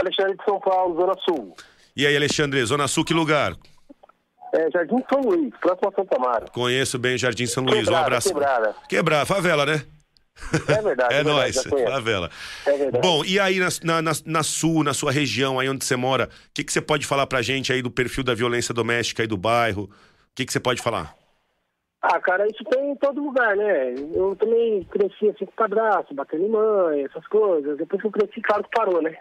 Alexandre 0.00 0.36
de 0.36 0.44
São 0.44 0.60
Paulo, 0.60 1.00
Zona 1.00 1.14
Sul. 1.28 1.54
E 1.96 2.06
aí, 2.06 2.16
Alexandre, 2.16 2.64
Zona 2.64 2.88
Sul, 2.88 3.04
que 3.04 3.14
lugar? 3.14 3.54
É, 4.52 4.70
Jardim 4.70 4.96
São 5.12 5.20
Luís, 5.20 5.52
próximo 5.60 5.88
a 5.90 5.92
Santa 5.94 6.18
Mara. 6.18 6.46
Conheço 6.52 6.98
bem 6.98 7.16
Jardim 7.16 7.46
São 7.46 7.62
Luís. 7.62 7.78
um 7.82 7.84
Quebrada, 7.84 8.06
abraço. 8.06 8.28
quebrada. 8.28 8.74
Quebrar, 8.88 9.26
favela, 9.26 9.64
né? 9.66 9.82
É 10.68 10.80
verdade. 10.82 11.14
É 11.14 11.22
verdade, 11.22 11.24
nóis, 11.24 11.62
favela. 11.90 12.30
É 12.66 12.76
verdade. 12.76 13.06
Bom, 13.06 13.22
e 13.24 13.38
aí 13.38 13.58
na, 13.60 13.68
na, 13.84 14.02
na- 14.02 14.12
na 14.24 14.42
Sul, 14.42 14.82
na 14.82 14.94
sua 14.94 15.12
região, 15.12 15.58
aí 15.60 15.68
onde 15.68 15.84
você 15.84 15.96
mora, 15.96 16.24
o 16.24 16.50
que, 16.54 16.64
que 16.64 16.72
você 16.72 16.80
pode 16.80 17.06
falar 17.06 17.26
pra 17.26 17.42
gente 17.42 17.72
aí 17.72 17.82
do 17.82 17.90
perfil 17.90 18.24
da 18.24 18.34
violência 18.34 18.72
doméstica 18.74 19.22
aí 19.22 19.26
do 19.26 19.36
bairro? 19.36 19.82
O 19.84 19.90
que, 20.34 20.46
que 20.46 20.52
você 20.52 20.60
pode 20.60 20.80
falar? 20.80 21.14
Ah, 22.02 22.18
cara, 22.18 22.46
isso 22.46 22.64
tem 22.64 22.92
em 22.92 22.96
todo 22.96 23.22
lugar, 23.22 23.54
né? 23.54 23.92
Eu 24.14 24.34
também 24.34 24.82
cresci 24.84 25.28
assim 25.28 25.44
com 25.44 25.52
padrasto, 25.52 26.14
batendo 26.14 26.44
em 26.44 26.48
mãe, 26.48 27.04
essas 27.04 27.26
coisas. 27.28 27.76
Depois 27.76 28.00
que 28.00 28.08
eu 28.08 28.12
cresci, 28.12 28.40
claro 28.40 28.64
que 28.64 28.70
parou, 28.70 29.02
né? 29.02 29.14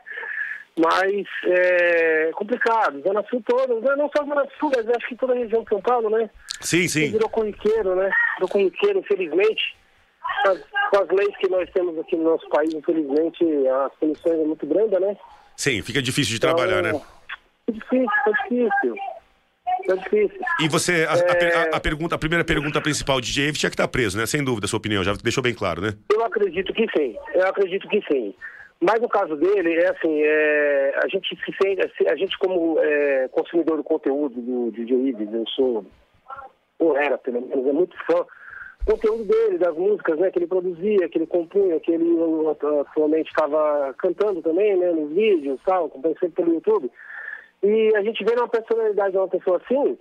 Mas 0.82 1.26
é 1.46 2.32
complicado. 2.34 3.02
Zona 3.02 3.24
Sul 3.30 3.44
toda, 3.46 3.96
não 3.98 4.10
só 4.16 4.24
Zona 4.24 4.46
Sul, 4.60 4.72
mas 4.76 4.88
acho 4.90 5.08
que 5.10 5.16
toda 5.16 5.34
a 5.34 5.36
região 5.38 5.64
de 5.64 5.70
São 5.70 5.82
Paulo, 5.82 6.10
né? 6.10 6.30
Sim, 6.62 6.88
sim. 6.88 7.12
Virou 7.12 7.30
corriqueiro, 7.30 7.96
né? 7.96 8.10
Virou 8.38 8.50
corriqueiro, 8.50 9.00
infelizmente. 9.00 9.76
Com 10.92 10.98
as 11.04 11.10
leis 11.10 11.36
que 11.38 11.50
nós 11.50 11.70
temos 11.72 11.98
aqui 12.00 12.16
no 12.16 12.24
nosso 12.24 12.48
país, 12.50 12.74
infelizmente, 12.74 13.44
as 13.68 13.94
punições 14.00 14.40
é 14.40 14.44
muito 14.46 14.66
grande, 14.68 14.98
né? 15.00 15.18
Sim, 15.58 15.82
fica 15.82 16.02
difícil 16.02 16.34
de 16.34 16.40
trabalhar, 16.40 16.82
né? 16.82 16.92
É 17.68 17.72
difícil, 17.72 18.06
tá 18.24 18.32
difícil. 18.44 18.96
Tá 19.88 19.96
difícil. 19.96 20.40
E 20.62 20.70
você, 20.70 21.06
a, 21.10 21.16
É. 21.18 21.56
a- 21.74 21.78
a 21.78 21.80
pergunta, 21.80 22.16
a 22.16 22.18
primeira 22.18 22.44
pergunta 22.46 22.80
principal, 22.82 23.20
DJ 23.20 23.50
Eve 23.50 23.58
tinha 23.58 23.70
que 23.70 23.74
estar 23.76 23.88
preso, 23.88 24.18
né? 24.18 24.26
Sem 24.26 24.44
dúvida, 24.44 24.66
a 24.66 24.70
sua 24.70 24.78
opinião, 24.78 25.04
já 25.04 25.14
deixou 25.14 25.44
bem 25.44 25.54
claro, 25.54 25.82
né? 25.82 25.94
Eu 26.12 26.24
acredito 26.24 26.72
que 26.74 26.86
sim, 26.96 27.16
eu 27.34 27.48
acredito 27.48 27.88
que 27.90 28.02
sim. 28.12 28.34
Mas 28.82 29.02
no 29.02 29.10
caso 29.10 29.36
dele, 29.36 29.74
é 29.76 29.90
assim, 29.90 30.22
é, 30.24 31.00
a 31.04 31.08
gente 31.10 31.36
se 31.36 31.54
sente, 31.62 31.82
a 32.08 32.16
gente 32.16 32.38
como 32.40 32.80
é, 32.80 33.28
consumidor 33.28 33.78
do 33.78 33.84
conteúdo 33.84 34.40
do 34.42 34.72
DJ 34.72 34.96
Ives, 35.10 35.34
eu 35.34 35.46
sou, 35.48 35.86
ou 36.80 36.96
era 36.98 37.18
pelo 37.18 37.42
menos, 37.42 37.68
é 37.68 37.74
muito 37.74 37.96
fã 38.06 38.26
do 38.86 38.94
conteúdo 38.94 39.26
dele, 39.26 39.58
das 39.58 39.76
músicas 39.76 40.18
né, 40.18 40.32
que 40.32 40.40
ele 40.40 40.48
produzia, 40.48 41.10
que 41.10 41.18
ele 41.18 41.28
compunha, 41.28 41.78
que 41.82 41.92
ele 41.92 42.16
atualmente 42.82 43.28
estava 43.28 43.94
cantando 43.98 44.42
também, 44.42 44.78
né, 44.78 44.92
nos 44.92 45.12
vídeos, 45.14 45.60
tal, 45.66 45.88
acompanhando 45.88 46.20
sempre 46.20 46.42
pelo 46.44 46.54
YouTube. 46.56 46.90
E 47.62 47.92
a 47.98 48.02
gente 48.02 48.24
vê 48.24 48.34
uma 48.36 48.48
personalidade 48.48 49.12
de 49.12 49.18
uma 49.18 49.28
pessoa 49.28 49.58
assim, 49.58 49.98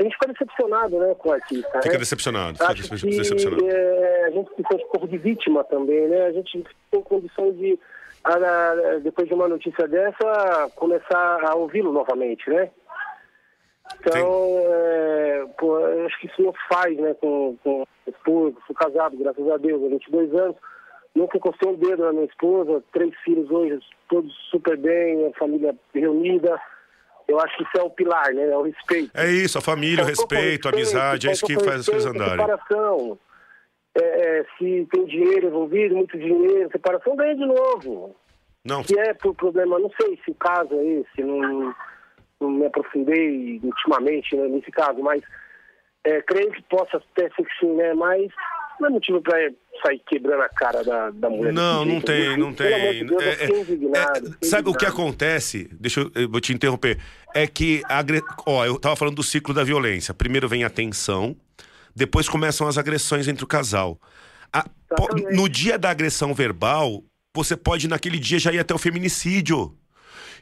a 0.00 0.02
gente 0.02 0.14
fica 0.14 0.32
decepcionado, 0.32 0.98
né, 0.98 1.14
com 1.14 1.28
o 1.28 1.32
artista. 1.32 1.80
Fica 1.80 1.92
né? 1.94 1.98
decepcionado, 1.98 2.58
fica 2.58 2.72
Acho 2.72 2.82
decep- 2.90 3.08
que 3.08 3.16
decepcionado. 3.16 3.68
é, 3.70 4.24
a 4.24 4.30
gente 4.30 4.50
se 4.50 4.62
sente 4.68 4.84
um 4.84 4.88
pouco 4.88 5.06
de 5.06 5.16
vítima 5.16 5.62
também, 5.62 6.08
né? 6.08 6.26
A 6.26 6.32
gente 6.32 6.64
tem 6.90 7.00
condição 7.02 7.52
de, 7.52 7.78
a- 8.34 8.70
a- 8.72 8.98
depois 9.00 9.28
de 9.28 9.34
uma 9.34 9.48
notícia 9.48 9.86
dessa, 9.88 10.70
começar 10.76 11.38
a 11.44 11.54
ouvi-lo 11.54 11.92
novamente, 11.92 12.48
né? 12.50 12.70
Então, 14.00 14.58
é, 14.68 15.46
pô, 15.58 15.78
eu 15.78 16.06
acho 16.06 16.18
que 16.20 16.26
isso 16.26 16.42
não 16.42 16.52
faz, 16.68 16.96
né, 16.98 17.14
com, 17.14 17.56
com 17.62 17.86
esposa, 18.06 18.56
sou 18.66 18.74
casado, 18.74 19.16
graças 19.16 19.48
a 19.48 19.56
Deus, 19.56 19.82
há 19.84 19.88
22 19.88 20.34
anos, 20.34 20.56
nunca 21.14 21.38
encostei 21.38 21.68
um 21.70 21.76
dedo 21.76 22.04
na 22.04 22.12
minha 22.12 22.24
esposa, 22.24 22.82
três 22.92 23.14
filhos 23.24 23.48
hoje, 23.50 23.78
todos 24.08 24.32
super 24.50 24.76
bem, 24.76 25.26
a 25.28 25.38
família 25.38 25.74
reunida, 25.94 26.60
eu 27.28 27.38
acho 27.40 27.56
que 27.56 27.62
isso 27.62 27.78
é 27.78 27.82
o 27.82 27.90
pilar, 27.90 28.32
né, 28.34 28.48
é 28.50 28.56
o 28.56 28.62
respeito. 28.62 29.10
É 29.14 29.26
isso, 29.30 29.56
a 29.56 29.60
família, 29.60 30.02
o 30.02 30.06
com 30.06 30.08
respeito, 30.10 30.68
a 30.68 30.72
amizade, 30.72 31.28
é 31.28 31.32
isso 31.32 31.46
que 31.46 31.54
faz 31.54 31.80
as 31.80 31.86
coisas 31.86 32.04
respeito, 32.04 32.22
andarem. 32.24 32.44
Separação. 32.44 33.18
É, 33.98 34.38
é, 34.40 34.46
se 34.58 34.86
tem 34.92 35.06
dinheiro 35.06 35.46
envolvido, 35.48 35.96
muito 35.96 36.18
dinheiro, 36.18 36.70
separação 36.70 37.16
ganha 37.16 37.34
de 37.34 37.46
novo. 37.46 38.14
Não, 38.64 38.82
Se 38.82 38.98
é 38.98 39.14
por 39.14 39.34
problema, 39.34 39.78
não 39.78 39.90
sei 40.00 40.18
se 40.24 40.30
o 40.30 40.34
caso 40.34 40.74
é 40.74 40.84
esse, 40.84 41.22
não, 41.22 41.74
não 42.40 42.50
me 42.50 42.66
aprofundei 42.66 43.60
ultimamente 43.62 44.36
né, 44.36 44.48
nesse 44.48 44.70
caso, 44.72 45.00
mas 45.00 45.22
é, 46.04 46.20
creio 46.22 46.50
que 46.52 46.62
possa 46.64 47.00
ter 47.14 47.32
sido 47.34 47.46
sim, 47.60 47.74
né? 47.74 47.94
Mas 47.94 48.30
não 48.80 48.88
é 48.88 48.90
motivo 48.90 49.20
para 49.22 49.50
sair 49.82 50.00
quebrando 50.06 50.42
a 50.42 50.48
cara 50.48 50.82
da, 50.82 51.10
da 51.10 51.30
mulher. 51.30 51.52
Não, 51.52 51.84
não 51.84 51.92
jeito. 51.92 52.06
tem, 52.06 52.36
não 52.36 52.52
Pelo 52.52 52.74
amor 52.74 52.92
de 52.92 52.98
tem. 52.98 53.06
Deus, 53.06 53.22
eu 53.22 53.28
É, 53.28 53.44
é, 53.44 53.60
indignado, 53.60 54.36
é, 54.40 54.46
sabe 54.46 54.68
o 54.68 54.74
que 54.74 54.86
acontece? 54.86 55.68
Deixa 55.72 56.00
eu, 56.00 56.10
eu 56.14 56.28
vou 56.28 56.40
te 56.40 56.52
interromper. 56.52 56.98
É 57.34 57.46
que, 57.46 57.82
a 57.88 58.04
ó, 58.46 58.64
eu 58.64 58.78
tava 58.78 58.96
falando 58.96 59.16
do 59.16 59.22
ciclo 59.22 59.54
da 59.54 59.64
violência. 59.64 60.12
Primeiro 60.12 60.48
vem 60.48 60.64
a 60.64 60.70
tensão, 60.70 61.36
depois 61.96 62.28
começam 62.28 62.68
as 62.68 62.76
agressões 62.78 63.26
entre 63.26 63.42
o 63.42 63.46
casal. 63.48 63.98
A- 64.52 64.66
po- 64.96 65.08
no 65.32 65.48
dia 65.48 65.78
da 65.78 65.90
agressão 65.90 66.34
verbal, 66.34 67.02
você 67.34 67.56
pode 67.56 67.88
naquele 67.88 68.18
dia 68.18 68.38
já 68.38 68.52
ir 68.52 68.58
até 68.58 68.74
o 68.74 68.78
feminicídio. 68.78 69.74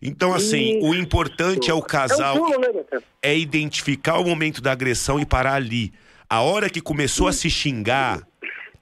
Então, 0.02 0.34
assim, 0.34 0.80
o 0.82 0.94
importante 0.94 1.70
é 1.70 1.74
o 1.74 1.80
casal 1.80 2.36
É 2.36 2.40
um 2.40 2.44
pulo, 2.44 2.58
né, 2.60 3.00
é 3.22 3.38
identificar 3.38 4.18
o 4.18 4.24
momento 4.24 4.60
da 4.60 4.72
agressão 4.72 5.18
e 5.20 5.24
parar 5.24 5.54
ali. 5.54 5.92
A 6.28 6.40
hora 6.40 6.68
que 6.68 6.80
começou 6.80 7.28
a 7.28 7.32
se 7.32 7.48
xingar, 7.48 8.26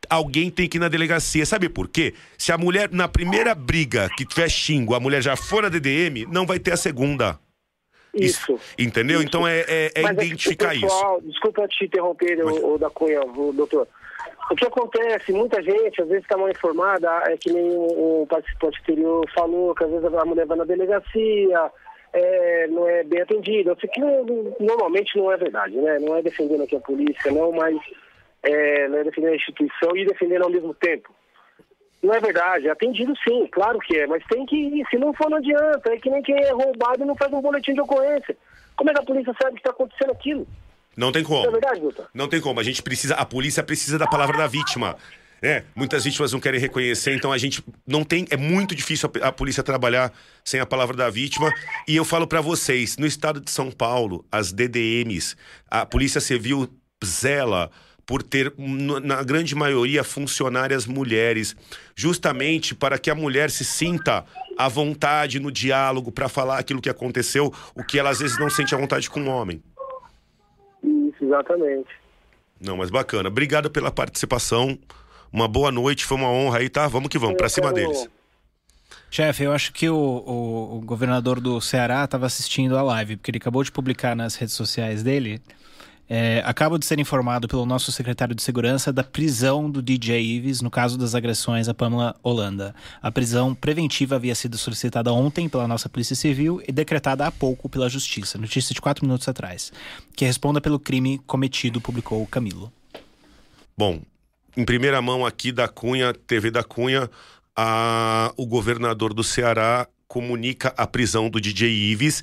alguém 0.08 0.50
tem 0.50 0.66
que 0.68 0.78
ir 0.78 0.80
na 0.80 0.88
delegacia. 0.88 1.44
Sabe 1.44 1.68
por 1.68 1.86
quê? 1.88 2.14
Se 2.38 2.50
a 2.50 2.58
mulher, 2.58 2.88
na 2.90 3.06
primeira 3.06 3.54
briga 3.54 4.08
que 4.16 4.24
tiver 4.24 4.48
xingo, 4.48 4.94
a 4.94 5.00
mulher 5.00 5.22
já 5.22 5.36
for 5.36 5.62
na 5.62 5.68
DDM, 5.68 6.26
não 6.30 6.46
vai 6.46 6.58
ter 6.58 6.72
a 6.72 6.76
segunda. 6.76 7.38
Isso. 8.14 8.58
Entendeu? 8.78 9.18
Isso. 9.18 9.28
Então 9.28 9.46
é, 9.46 9.60
é- 9.60 9.90
é 9.94 10.02
Mas 10.02 10.16
que 10.18 10.24
identificar 10.26 10.76
o 10.76 10.80
pessoal, 10.80 11.20
Desculpa 11.22 11.68
te 11.68 11.84
interromper, 11.84 12.44
o, 12.44 12.78
da 12.78 12.90
Cunha, 12.90 13.22
o 13.22 13.52
doutor. 13.52 13.88
O 14.50 14.54
que 14.54 14.66
acontece, 14.66 15.32
muita 15.32 15.62
gente, 15.62 16.02
às 16.02 16.08
vezes 16.08 16.24
está 16.24 16.36
mal 16.36 16.50
informada, 16.50 17.08
é 17.26 17.36
que 17.36 17.50
nem 17.50 17.70
o, 17.70 18.22
o 18.22 18.26
participante 18.28 18.80
anterior 18.82 19.24
falou, 19.34 19.74
que 19.74 19.84
às 19.84 19.90
vezes 19.90 20.04
a 20.04 20.24
mulher 20.24 20.46
vai 20.46 20.58
na 20.58 20.64
delegacia, 20.64 21.70
é, 22.12 22.66
não 22.68 22.86
é 22.86 23.02
bem 23.04 23.22
atendida. 23.22 23.72
Isso 23.72 23.88
que 23.88 24.00
normalmente 24.62 25.16
não 25.16 25.32
é 25.32 25.36
verdade, 25.36 25.76
né? 25.76 25.98
Não 26.00 26.16
é 26.16 26.22
defendendo 26.22 26.64
aqui 26.64 26.76
a 26.76 26.80
polícia, 26.80 27.32
não, 27.32 27.50
mas 27.52 27.76
é, 28.42 28.88
não 28.88 28.98
é 28.98 29.04
defendendo 29.04 29.32
a 29.32 29.36
instituição 29.36 29.96
e 29.96 30.04
defendendo 30.04 30.42
ao 30.42 30.50
mesmo 30.50 30.74
tempo. 30.74 31.14
Não 32.02 32.12
é 32.12 32.20
verdade, 32.20 32.66
é 32.66 32.70
atendido 32.70 33.12
sim, 33.26 33.46
claro 33.46 33.78
que 33.78 33.96
é, 33.96 34.06
mas 34.08 34.24
tem 34.26 34.44
que 34.44 34.56
ir, 34.56 34.84
se 34.90 34.98
não 34.98 35.14
for 35.14 35.30
não 35.30 35.38
adianta, 35.38 35.92
é 35.92 35.96
que 35.96 36.10
nem 36.10 36.20
quem 36.22 36.36
é 36.36 36.50
roubado 36.50 37.02
e 37.02 37.06
não 37.06 37.14
faz 37.14 37.32
um 37.32 37.40
boletim 37.40 37.74
de 37.74 37.80
ocorrência. 37.80 38.36
Como 38.74 38.90
é 38.90 38.92
que 38.92 39.00
a 39.00 39.04
polícia 39.04 39.32
sabe 39.40 39.54
que 39.54 39.60
está 39.60 39.70
acontecendo 39.70 40.10
aquilo? 40.10 40.46
Não 40.96 41.12
tem 41.12 41.22
como. 41.22 41.42
Não 41.42 41.48
é 41.48 41.52
verdade, 41.52 41.80
doutor? 41.80 42.08
Não 42.12 42.28
tem 42.28 42.40
como. 42.40 42.58
A 42.58 42.62
gente 42.62 42.82
precisa, 42.82 43.14
a 43.14 43.24
polícia 43.24 43.62
precisa 43.62 43.98
da 43.98 44.06
palavra 44.06 44.36
da 44.36 44.46
vítima. 44.46 44.96
É, 45.40 45.64
muitas 45.74 46.04
vítimas 46.04 46.32
não 46.32 46.38
querem 46.38 46.60
reconhecer, 46.60 47.14
então 47.14 47.32
a 47.32 47.38
gente 47.38 47.64
não 47.86 48.04
tem. 48.04 48.26
É 48.30 48.36
muito 48.36 48.74
difícil 48.74 49.10
a, 49.20 49.28
a 49.28 49.32
polícia 49.32 49.62
trabalhar 49.62 50.12
sem 50.44 50.60
a 50.60 50.66
palavra 50.66 50.96
da 50.96 51.10
vítima. 51.10 51.50
E 51.88 51.96
eu 51.96 52.04
falo 52.04 52.26
pra 52.26 52.40
vocês: 52.40 52.96
no 52.96 53.06
estado 53.06 53.40
de 53.40 53.50
São 53.50 53.70
Paulo, 53.70 54.24
as 54.30 54.52
DDMs, 54.52 55.34
a 55.68 55.84
Polícia 55.84 56.20
Civil 56.20 56.68
zela 57.04 57.70
por 58.12 58.22
ter, 58.22 58.52
na 58.58 59.22
grande 59.22 59.54
maioria, 59.54 60.04
funcionárias 60.04 60.84
mulheres, 60.84 61.56
justamente 61.96 62.74
para 62.74 62.98
que 62.98 63.08
a 63.10 63.14
mulher 63.14 63.50
se 63.50 63.64
sinta 63.64 64.22
à 64.58 64.68
vontade 64.68 65.40
no 65.40 65.50
diálogo 65.50 66.12
para 66.12 66.28
falar 66.28 66.58
aquilo 66.58 66.82
que 66.82 66.90
aconteceu, 66.90 67.50
o 67.74 67.82
que 67.82 67.98
ela 67.98 68.10
às 68.10 68.18
vezes 68.18 68.38
não 68.38 68.50
sente 68.50 68.74
à 68.74 68.78
vontade 68.78 69.08
com 69.08 69.18
o 69.22 69.28
homem. 69.28 69.62
Isso, 70.84 71.24
exatamente. 71.24 71.88
Não, 72.60 72.76
mas 72.76 72.90
bacana. 72.90 73.30
Obrigado 73.30 73.70
pela 73.70 73.90
participação. 73.90 74.78
Uma 75.32 75.48
boa 75.48 75.72
noite, 75.72 76.04
foi 76.04 76.18
uma 76.18 76.28
honra 76.28 76.58
aí, 76.58 76.68
tá? 76.68 76.86
Vamos 76.88 77.08
que 77.08 77.16
vamos, 77.18 77.38
pra 77.38 77.48
cima 77.48 77.72
deles. 77.72 78.10
Chefe, 79.10 79.44
eu 79.44 79.52
acho 79.52 79.72
que 79.72 79.88
o, 79.88 79.96
o- 79.96 80.76
o 80.76 80.80
governador 80.82 81.40
do 81.40 81.58
Ceará 81.62 82.04
estava 82.04 82.26
assistindo 82.26 82.76
a 82.76 82.82
live, 82.82 83.16
porque 83.16 83.30
ele 83.30 83.38
acabou 83.38 83.64
de 83.64 83.72
publicar 83.72 84.14
nas 84.14 84.34
redes 84.34 84.54
sociais 84.54 85.02
dele. 85.02 85.40
É, 86.14 86.42
acabo 86.44 86.76
de 86.76 86.84
ser 86.84 86.98
informado 86.98 87.48
pelo 87.48 87.64
nosso 87.64 87.90
secretário 87.90 88.34
de 88.34 88.42
segurança 88.42 88.92
da 88.92 89.02
prisão 89.02 89.70
do 89.70 89.80
DJ 89.80 90.20
Ives 90.22 90.60
no 90.60 90.70
caso 90.70 90.98
das 90.98 91.14
agressões 91.14 91.70
a 91.70 91.72
Pamela 91.72 92.14
Holanda. 92.22 92.74
A 93.00 93.10
prisão 93.10 93.54
preventiva 93.54 94.16
havia 94.16 94.34
sido 94.34 94.58
solicitada 94.58 95.10
ontem 95.10 95.48
pela 95.48 95.66
nossa 95.66 95.88
Polícia 95.88 96.14
Civil 96.14 96.62
e 96.68 96.70
decretada 96.70 97.26
há 97.26 97.32
pouco 97.32 97.66
pela 97.66 97.88
Justiça, 97.88 98.36
notícia 98.36 98.74
de 98.74 98.80
quatro 98.82 99.06
minutos 99.06 99.26
atrás. 99.26 99.72
Que 100.14 100.26
responda 100.26 100.60
pelo 100.60 100.78
crime 100.78 101.18
cometido, 101.26 101.80
publicou 101.80 102.26
Camilo. 102.26 102.70
Bom, 103.74 104.02
em 104.54 104.66
primeira 104.66 105.00
mão 105.00 105.24
aqui 105.24 105.50
da 105.50 105.66
Cunha, 105.66 106.12
TV 106.12 106.50
da 106.50 106.62
Cunha, 106.62 107.08
a- 107.56 108.34
o 108.36 108.44
governador 108.44 109.14
do 109.14 109.24
Ceará 109.24 109.88
comunica 110.06 110.74
a 110.76 110.86
prisão 110.86 111.30
do 111.30 111.40
DJ 111.40 111.70
Ives. 111.70 112.22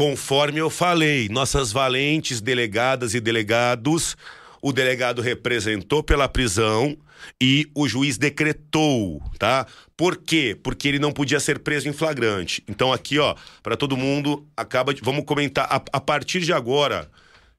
Conforme 0.00 0.58
eu 0.58 0.70
falei, 0.70 1.28
nossas 1.28 1.72
valentes 1.72 2.40
delegadas 2.40 3.12
e 3.12 3.20
delegados, 3.20 4.16
o 4.62 4.72
delegado 4.72 5.20
representou 5.20 6.02
pela 6.02 6.26
prisão 6.26 6.96
e 7.38 7.70
o 7.74 7.86
juiz 7.86 8.16
decretou, 8.16 9.22
tá? 9.38 9.66
Por 9.98 10.16
quê? 10.16 10.58
Porque 10.62 10.88
ele 10.88 10.98
não 10.98 11.12
podia 11.12 11.38
ser 11.38 11.58
preso 11.58 11.86
em 11.86 11.92
flagrante. 11.92 12.64
Então 12.66 12.94
aqui, 12.94 13.18
ó, 13.18 13.36
para 13.62 13.76
todo 13.76 13.94
mundo, 13.94 14.48
acaba 14.56 14.94
de, 14.94 15.02
vamos 15.02 15.26
comentar 15.26 15.66
a, 15.70 15.82
a 15.92 16.00
partir 16.00 16.40
de 16.40 16.54
agora, 16.54 17.10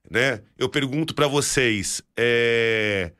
né? 0.10 0.42
Eu 0.58 0.68
pergunto 0.68 1.14
para 1.14 1.28
vocês, 1.28 2.02
é 2.18 3.12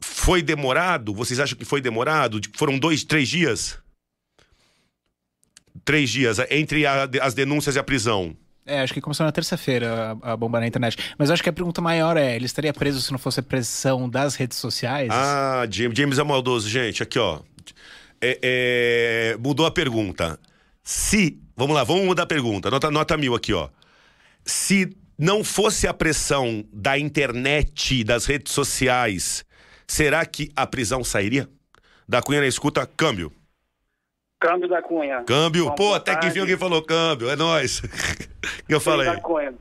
foi 0.00 0.40
demorado? 0.40 1.12
Vocês 1.12 1.40
acham 1.40 1.58
que 1.58 1.64
foi 1.64 1.80
demorado? 1.80 2.38
De- 2.38 2.50
Foram 2.56 2.78
dois, 2.78 3.02
três 3.02 3.28
dias? 3.28 3.76
Três 5.84 6.10
dias 6.10 6.38
entre 6.50 6.84
a- 6.86 7.08
as 7.22 7.34
denúncias 7.34 7.76
e 7.76 7.78
a 7.78 7.82
prisão. 7.82 8.36
É, 8.66 8.80
acho 8.80 8.94
que 8.94 9.00
começou 9.00 9.26
na 9.26 9.32
terça-feira 9.32 10.16
a, 10.22 10.32
a 10.32 10.36
bomba 10.36 10.58
na 10.60 10.66
internet. 10.66 10.96
Mas 11.18 11.30
acho 11.30 11.42
que 11.42 11.48
a 11.48 11.52
pergunta 11.52 11.80
maior 11.82 12.16
é: 12.16 12.34
ele 12.34 12.46
estaria 12.46 12.72
preso 12.72 13.02
se 13.02 13.12
não 13.12 13.18
fosse 13.18 13.40
a 13.40 13.42
pressão 13.42 14.08
das 14.08 14.34
redes 14.36 14.56
sociais? 14.58 15.08
Ah, 15.12 15.66
James, 15.70 15.96
James 15.98 16.18
é 16.18 16.22
maldoso, 16.22 16.68
gente. 16.68 17.02
Aqui, 17.02 17.18
ó. 17.18 17.40
É, 18.22 18.38
é, 18.42 19.36
mudou 19.38 19.66
a 19.66 19.70
pergunta. 19.70 20.38
Se. 20.82 21.38
Vamos 21.56 21.74
lá, 21.76 21.84
vamos 21.84 22.04
mudar 22.06 22.22
a 22.22 22.26
pergunta. 22.26 22.70
Nota, 22.70 22.90
nota 22.90 23.16
mil 23.16 23.34
aqui, 23.34 23.52
ó. 23.52 23.68
Se 24.44 24.96
não 25.18 25.44
fosse 25.44 25.86
a 25.86 25.92
pressão 25.94 26.64
da 26.72 26.98
internet, 26.98 28.02
das 28.02 28.24
redes 28.24 28.52
sociais, 28.52 29.44
será 29.86 30.24
que 30.24 30.50
a 30.56 30.66
prisão 30.66 31.04
sairia? 31.04 31.48
Da 32.08 32.20
Cunha 32.22 32.40
na 32.40 32.46
escuta, 32.46 32.86
câmbio. 32.96 33.30
Câmbio 34.44 34.68
da 34.68 34.82
Cunha. 34.82 35.22
Câmbio. 35.24 35.64
Boa 35.64 35.74
Pô, 35.74 35.94
até 35.94 36.14
que 36.16 36.26
enfim 36.26 36.40
alguém 36.40 36.56
falou 36.56 36.82
câmbio. 36.82 37.30
É 37.30 37.36
nóis. 37.36 37.80
O 38.62 38.66
que 38.66 38.74
eu 38.74 38.80
falei? 38.80 39.06
Da 39.06 39.20
Cunha. 39.20 39.54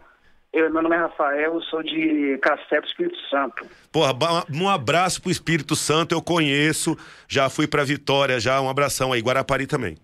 Eu, 0.51 0.71
meu 0.71 0.81
nome 0.83 0.95
é 0.95 0.99
Rafael, 0.99 1.55
eu 1.55 1.61
sou 1.63 1.81
de 1.81 2.37
Cacepo, 2.41 2.85
Espírito 2.85 3.17
Santo. 3.29 3.65
Porra, 3.91 4.13
um 4.53 4.69
abraço 4.69 5.21
pro 5.21 5.31
Espírito 5.31 5.75
Santo, 5.75 6.13
eu 6.13 6.21
conheço. 6.21 6.95
Já 7.27 7.49
fui 7.49 7.65
pra 7.65 7.83
Vitória, 7.83 8.39
já. 8.39 8.61
Um 8.61 8.69
abração 8.69 9.11
aí. 9.11 9.19
Guarapari 9.21 9.65
também. 9.65 9.97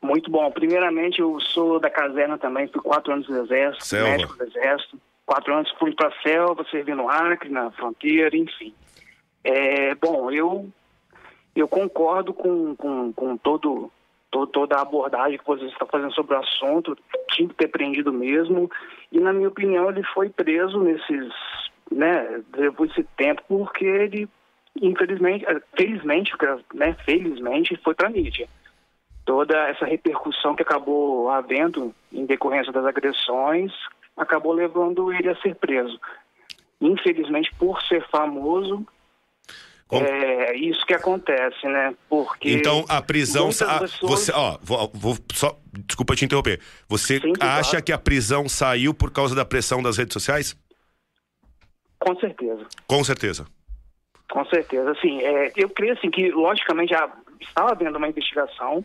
Muito 0.00 0.30
bom. 0.30 0.50
Primeiramente, 0.50 1.20
eu 1.20 1.38
sou 1.40 1.78
da 1.80 1.90
caserna 1.90 2.38
também, 2.38 2.66
fui 2.68 2.80
quatro 2.82 3.12
anos 3.12 3.26
do 3.26 3.36
Exército, 3.42 3.84
Selva. 3.84 4.10
médico 4.10 4.36
do 4.36 4.44
Exército. 4.44 4.98
Quatro 5.26 5.54
anos 5.54 5.70
fui 5.78 5.94
pra 5.94 6.10
selva, 6.22 6.64
servi 6.70 6.94
no 6.94 7.08
Acre, 7.08 7.48
na 7.50 7.70
fronteira, 7.72 8.36
enfim. 8.36 8.74
É, 9.42 9.94
bom, 9.94 10.30
eu, 10.30 10.68
eu 11.54 11.66
concordo 11.68 12.32
com, 12.32 12.74
com, 12.76 13.12
com 13.12 13.36
todo, 13.36 13.58
to- 13.60 13.92
toda 14.46 14.76
a 14.76 14.82
abordagem 14.82 15.38
que 15.38 15.46
vocês 15.46 15.70
estão 15.70 15.86
fazendo 15.86 16.12
sobre 16.12 16.34
o 16.34 16.38
assunto. 16.38 16.96
Tinha 17.30 17.48
que 17.48 17.54
ter 17.54 17.68
prendido 17.68 18.12
mesmo. 18.12 18.70
E, 19.10 19.20
na 19.20 19.32
minha 19.32 19.48
opinião, 19.48 19.88
ele 19.88 20.02
foi 20.14 20.28
preso 20.28 20.78
nesses, 20.80 21.32
né, 21.90 22.42
depois 22.56 22.90
desse 22.90 23.08
tempo, 23.16 23.42
porque 23.48 23.84
ele, 23.84 24.28
infelizmente, 24.80 25.44
eh, 25.46 25.62
felizmente, 25.76 26.32
né, 26.74 26.94
felizmente, 27.04 27.76
foi 27.82 27.94
pra 27.94 28.10
mídia 28.10 28.48
toda 29.24 29.56
essa 29.68 29.86
repercussão 29.86 30.54
que 30.54 30.62
acabou 30.62 31.30
havendo 31.30 31.94
em 32.12 32.26
decorrência 32.26 32.72
das 32.72 32.84
agressões 32.84 33.72
acabou 34.16 34.52
levando 34.52 35.12
ele 35.12 35.28
a 35.28 35.36
ser 35.36 35.54
preso. 35.56 35.98
Infelizmente, 36.80 37.52
por 37.58 37.80
ser 37.82 38.06
famoso, 38.08 38.86
é 39.90 40.56
isso 40.56 40.84
que 40.86 40.94
acontece, 40.94 41.66
né? 41.66 41.94
Porque 42.08 42.50
Então 42.50 42.84
a 42.88 43.00
prisão. 43.02 43.52
sa- 43.52 43.80
pessoas- 43.80 44.10
Você, 44.10 44.32
ó, 44.32 44.58
vou, 44.62 44.90
vou 44.94 45.16
só. 45.32 45.56
Desculpa 45.86 46.14
te 46.16 46.24
interromper. 46.24 46.60
Você 46.88 47.20
Sim, 47.20 47.32
acha 47.40 47.70
claro. 47.70 47.84
que 47.84 47.92
a 47.92 47.98
prisão 47.98 48.48
saiu 48.48 48.94
por 48.94 49.10
causa 49.12 49.34
da 49.34 49.44
pressão 49.44 49.82
das 49.82 49.96
redes 49.98 50.12
sociais? 50.12 50.56
Com 51.98 52.14
certeza. 52.18 52.66
Com 52.86 53.02
certeza. 53.04 53.46
Com 54.30 54.44
certeza, 54.46 54.90
assim, 54.90 55.20
é, 55.22 55.52
eu 55.56 55.68
creio 55.68 55.92
assim 55.92 56.10
que 56.10 56.30
logicamente 56.30 56.90
já 56.90 57.08
estava 57.40 57.70
havendo 57.72 57.98
uma 57.98 58.08
investigação, 58.08 58.84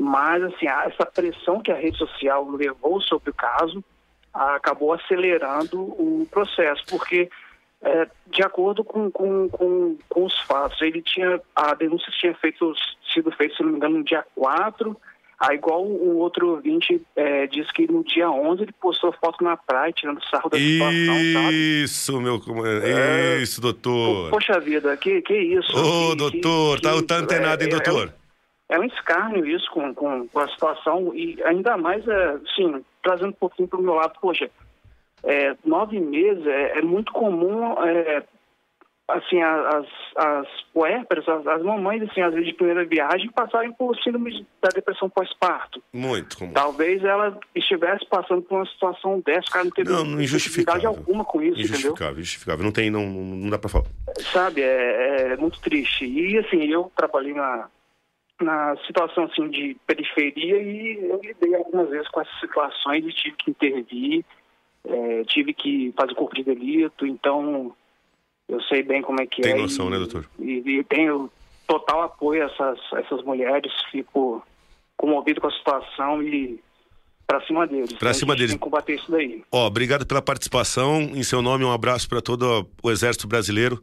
mas 0.00 0.42
assim 0.42 0.66
essa 0.68 1.04
pressão 1.04 1.60
que 1.60 1.70
a 1.72 1.74
rede 1.76 1.98
social 1.98 2.48
levou 2.50 3.00
sobre 3.02 3.30
o 3.30 3.34
caso 3.34 3.84
acabou 4.32 4.92
acelerando 4.92 5.80
o 5.80 6.26
processo, 6.30 6.82
porque 6.88 7.28
é, 7.86 8.08
de 8.26 8.42
acordo 8.42 8.82
com, 8.82 9.10
com, 9.10 9.48
com, 9.48 9.96
com 10.08 10.24
os 10.24 10.38
fatos, 10.40 10.80
ele 10.82 11.00
tinha 11.00 11.40
a 11.54 11.74
denúncia 11.74 12.12
tinha 12.18 12.34
feito, 12.34 12.74
sido 13.12 13.30
feita, 13.30 13.54
se 13.56 13.62
não 13.62 13.70
me 13.70 13.76
engano, 13.76 13.98
no 13.98 14.04
dia 14.04 14.24
4, 14.34 14.96
Aí, 15.38 15.56
igual 15.56 15.84
o 15.84 16.16
outro 16.16 16.52
ouvinte 16.52 17.00
é, 17.14 17.46
disse 17.46 17.70
que 17.74 17.86
no 17.90 18.02
dia 18.02 18.30
11 18.30 18.62
ele 18.62 18.72
postou 18.72 19.12
foto 19.12 19.44
na 19.44 19.54
praia, 19.54 19.92
tirando 19.92 20.18
sarro 20.30 20.48
da 20.48 20.56
situação, 20.56 21.14
sabe? 21.34 21.82
Isso, 21.82 22.20
meu. 22.22 22.40
É... 22.82 23.42
Isso, 23.42 23.60
doutor. 23.60 24.30
Poxa 24.30 24.58
vida, 24.58 24.96
que, 24.96 25.20
que 25.20 25.34
isso? 25.34 25.76
Ô, 25.76 26.10
que, 26.12 26.16
doutor, 26.16 26.76
que- 26.76 26.82
tá, 26.82 26.94
que- 26.94 27.02
tá 27.02 27.16
antenado, 27.16 27.62
hein, 27.62 27.68
é- 27.70 27.74
é- 27.74 27.78
doutor? 27.78 28.14
É 28.68 28.80
um 28.80 28.84
escárnio 28.84 29.46
isso 29.46 29.70
com, 29.70 29.94
com, 29.94 30.26
com 30.26 30.40
a 30.40 30.48
situação 30.48 31.12
e 31.14 31.40
ainda 31.44 31.76
mais, 31.76 32.06
é, 32.08 32.30
assim, 32.30 32.82
trazendo 33.02 33.28
um 33.28 33.32
pouquinho 33.32 33.68
para 33.68 33.78
o 33.78 33.82
meu 33.82 33.94
lado, 33.94 34.18
poxa, 34.20 34.50
é, 35.26 35.56
nove 35.64 35.98
meses 36.00 36.46
é, 36.46 36.78
é 36.78 36.82
muito 36.82 37.12
comum 37.12 37.74
é, 37.82 38.22
assim, 39.08 39.40
as, 39.40 39.86
as 40.16 40.46
puérperas, 40.72 41.28
as, 41.28 41.46
as 41.46 41.62
mamães, 41.62 42.02
assim, 42.02 42.20
às 42.20 42.32
vezes 42.32 42.48
de 42.48 42.54
primeira 42.54 42.84
viagem, 42.84 43.30
passarem 43.30 43.72
por 43.72 43.96
síndrome 44.02 44.46
da 44.60 44.68
depressão 44.68 45.08
pós-parto. 45.08 45.82
Muito 45.92 46.36
comum. 46.36 46.52
Talvez 46.52 47.04
ela 47.04 47.38
estivesse 47.54 48.04
passando 48.06 48.42
por 48.42 48.56
uma 48.56 48.66
situação 48.66 49.20
dessa, 49.20 49.50
cara 49.50 49.64
não 49.64 49.70
teve 49.70 49.90
Não, 49.90 50.04
não 50.04 50.20
injustificável 50.20 50.88
alguma 50.88 51.24
com 51.24 51.40
isso, 51.40 51.52
entendeu? 51.52 51.74
Injustificável, 51.76 52.18
injustificável. 52.18 52.64
Não 52.64 52.72
tem, 52.72 52.90
não, 52.90 53.06
não 53.06 53.50
dá 53.50 53.58
pra 53.58 53.68
falar. 53.68 53.86
Sabe, 54.32 54.62
é, 54.62 55.32
é 55.32 55.36
muito 55.36 55.60
triste. 55.60 56.04
E, 56.04 56.38
assim, 56.38 56.64
eu 56.64 56.90
trabalhei 56.96 57.34
na, 57.34 57.68
na 58.40 58.76
situação, 58.86 59.24
assim, 59.24 59.48
de 59.48 59.76
periferia 59.86 60.60
e 60.60 61.08
eu 61.08 61.20
lidei 61.22 61.54
algumas 61.54 61.88
vezes 61.90 62.08
com 62.08 62.20
essas 62.20 62.40
situações 62.40 63.04
e 63.04 63.12
tive 63.12 63.36
que 63.36 63.50
intervir, 63.50 64.24
é, 64.86 65.24
tive 65.24 65.52
que 65.52 65.92
fazer 65.96 66.14
corpo 66.14 66.34
de 66.34 66.44
delito, 66.44 67.06
então 67.06 67.74
eu 68.48 68.60
sei 68.62 68.82
bem 68.82 69.02
como 69.02 69.20
é 69.20 69.26
que 69.26 69.42
Tem 69.42 69.52
é. 69.52 69.56
noção, 69.56 69.88
e, 69.88 69.90
né, 69.90 69.98
doutor? 69.98 70.28
E, 70.38 70.62
e 70.64 70.84
tenho 70.84 71.30
total 71.66 72.02
apoio 72.02 72.42
a 72.42 72.46
essas, 72.46 72.78
a 72.92 73.00
essas 73.00 73.22
mulheres, 73.24 73.72
fico 73.90 74.42
comovido 74.96 75.40
com 75.40 75.48
a 75.48 75.52
situação 75.52 76.22
e 76.22 76.60
pra 77.26 77.40
cima 77.44 77.66
deles. 77.66 77.92
Pra 77.94 78.10
A 78.10 78.14
cima 78.14 78.34
deles. 78.34 78.52
Tem 78.52 78.58
que 78.58 78.64
combater 78.64 78.94
isso 78.94 79.10
daí. 79.10 79.42
Ó, 79.50 79.66
obrigado 79.66 80.06
pela 80.06 80.22
participação. 80.22 81.00
Em 81.00 81.22
seu 81.22 81.42
nome, 81.42 81.64
um 81.64 81.72
abraço 81.72 82.08
para 82.08 82.22
todo 82.22 82.68
o 82.82 82.90
Exército 82.90 83.26
Brasileiro. 83.26 83.82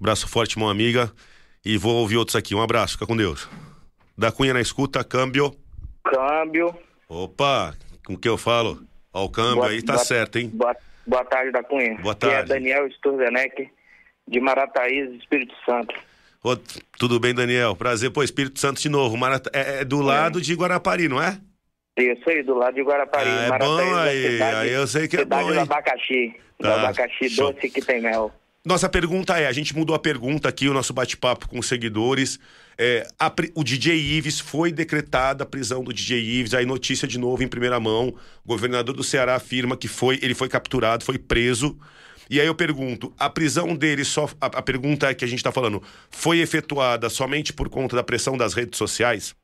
Abraço 0.00 0.28
forte, 0.28 0.58
mão 0.58 0.68
amiga. 0.68 1.12
E 1.64 1.76
vou 1.76 1.96
ouvir 1.96 2.16
outros 2.16 2.36
aqui. 2.36 2.54
Um 2.54 2.62
abraço, 2.62 2.92
fica 2.94 3.06
com 3.06 3.16
Deus. 3.16 3.48
Da 4.16 4.30
Cunha 4.30 4.54
na 4.54 4.60
escuta, 4.60 5.02
câmbio. 5.02 5.52
Câmbio. 6.04 6.74
Opa, 7.08 7.74
com 8.06 8.14
o 8.14 8.18
que 8.18 8.28
eu 8.28 8.38
falo? 8.38 8.80
Ó, 9.16 9.24
o 9.24 9.28
câmbio 9.30 9.54
Boa- 9.56 9.68
aí 9.68 9.82
tá 9.82 9.94
boa- 9.94 10.04
certo, 10.04 10.36
hein? 10.38 10.50
Boa, 10.52 10.76
boa 11.06 11.24
tarde, 11.24 11.50
da 11.50 11.62
Cunha. 11.62 11.96
Boa 12.02 12.12
Aqui 12.12 12.26
é 12.26 12.30
tarde. 12.32 12.48
Daniel 12.50 12.86
Sturzenec, 12.90 13.66
de 14.28 14.40
Marataízes, 14.40 15.18
Espírito 15.20 15.54
Santo. 15.64 15.94
Ô, 16.44 16.54
tudo 16.98 17.18
bem, 17.18 17.34
Daniel? 17.34 17.74
Prazer. 17.74 18.10
Pô, 18.10 18.22
Espírito 18.22 18.60
Santo 18.60 18.78
de 18.80 18.90
novo. 18.90 19.16
Marata... 19.16 19.50
É, 19.54 19.80
é 19.80 19.84
do 19.86 20.02
lado 20.02 20.38
de 20.38 20.52
Guarapari, 20.54 21.08
não 21.08 21.20
é? 21.22 21.38
Isso 21.96 22.28
aí, 22.28 22.42
do 22.42 22.54
lado 22.54 22.74
de 22.74 22.82
Guarapari. 22.82 23.26
Ah, 23.28 23.42
é 23.44 23.48
Marataízes 23.48 23.88
bom 23.90 23.98
é 23.98 24.08
aí. 24.10 24.30
cidade- 24.32 24.56
Aí 24.56 24.70
eu 24.72 24.86
sei 24.86 25.08
que 25.08 25.16
é 25.16 25.24
bom, 25.24 25.50
do 25.50 25.60
abacaxi. 25.60 26.34
Do 26.60 26.68
Tá, 26.68 26.74
abacaxi 26.74 27.30
show. 27.30 27.52
doce 27.54 27.70
que 27.70 27.80
tem 27.80 28.02
mel. 28.02 28.30
Nossa 28.66 28.86
pergunta 28.88 29.38
é: 29.38 29.46
a 29.46 29.52
gente 29.52 29.74
mudou 29.74 29.96
a 29.96 29.98
pergunta 29.98 30.46
aqui, 30.46 30.68
o 30.68 30.74
nosso 30.74 30.92
bate-papo 30.92 31.48
com 31.48 31.58
os 31.58 31.66
seguidores. 31.66 32.38
É, 32.78 33.06
a 33.18 33.32
o 33.54 33.64
DJ 33.64 33.96
Ives 33.96 34.38
foi 34.38 34.70
decretada 34.70 35.44
a 35.44 35.46
prisão 35.46 35.82
do 35.82 35.92
DJ 35.92 36.18
Ives. 36.18 36.52
Aí, 36.52 36.66
notícia 36.66 37.08
de 37.08 37.18
novo 37.18 37.42
em 37.42 37.48
primeira 37.48 37.80
mão: 37.80 38.08
o 38.44 38.48
governador 38.48 38.94
do 38.94 39.02
Ceará 39.02 39.34
afirma 39.34 39.76
que 39.76 39.88
foi, 39.88 40.18
ele 40.22 40.34
foi 40.34 40.48
capturado, 40.48 41.04
foi 41.04 41.18
preso. 41.18 41.78
E 42.28 42.40
aí 42.40 42.46
eu 42.46 42.54
pergunto: 42.54 43.12
a 43.18 43.30
prisão 43.30 43.74
dele 43.74 44.04
só. 44.04 44.26
A, 44.40 44.46
a 44.46 44.62
pergunta 44.62 45.08
é 45.08 45.14
que 45.14 45.24
a 45.24 45.28
gente 45.28 45.38
está 45.38 45.52
falando: 45.52 45.82
foi 46.10 46.40
efetuada 46.40 47.08
somente 47.08 47.52
por 47.52 47.70
conta 47.70 47.96
da 47.96 48.04
pressão 48.04 48.36
das 48.36 48.52
redes 48.52 48.76
sociais? 48.76 49.34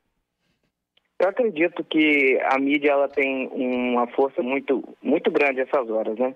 Eu 1.19 1.29
acredito 1.29 1.83
que 1.85 2.39
a 2.43 2.59
mídia 2.59 2.91
ela 2.91 3.07
tem 3.07 3.47
uma 3.47 4.07
força 4.07 4.41
muito, 4.41 4.83
muito 5.01 5.31
grande 5.31 5.61
essas 5.61 5.89
horas, 5.89 6.17
né? 6.17 6.35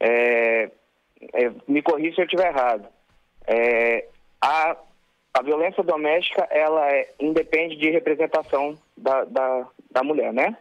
É, 0.00 0.70
é, 1.34 1.50
me 1.66 1.82
corrija 1.82 2.14
se 2.14 2.20
eu 2.20 2.24
estiver 2.24 2.48
errado. 2.48 2.88
É, 3.46 4.06
a, 4.40 4.76
a 5.34 5.42
violência 5.42 5.82
doméstica 5.82 6.46
ela 6.50 6.90
é, 6.90 7.10
independe 7.20 7.76
de 7.76 7.90
representação 7.90 8.78
da, 8.96 9.24
da, 9.24 9.68
da 9.90 10.02
mulher, 10.02 10.32
né? 10.32 10.56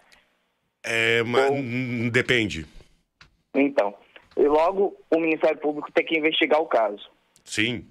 É, 0.83 1.21
mas 1.23 1.51
hum, 1.51 2.09
depende. 2.09 2.65
Então, 3.53 3.93
e 4.37 4.43
logo 4.43 4.95
o 5.09 5.19
Ministério 5.19 5.57
Público 5.59 5.91
tem 5.91 6.05
que 6.05 6.17
investigar 6.17 6.59
o 6.61 6.65
caso. 6.67 7.09
Sim. 7.43 7.85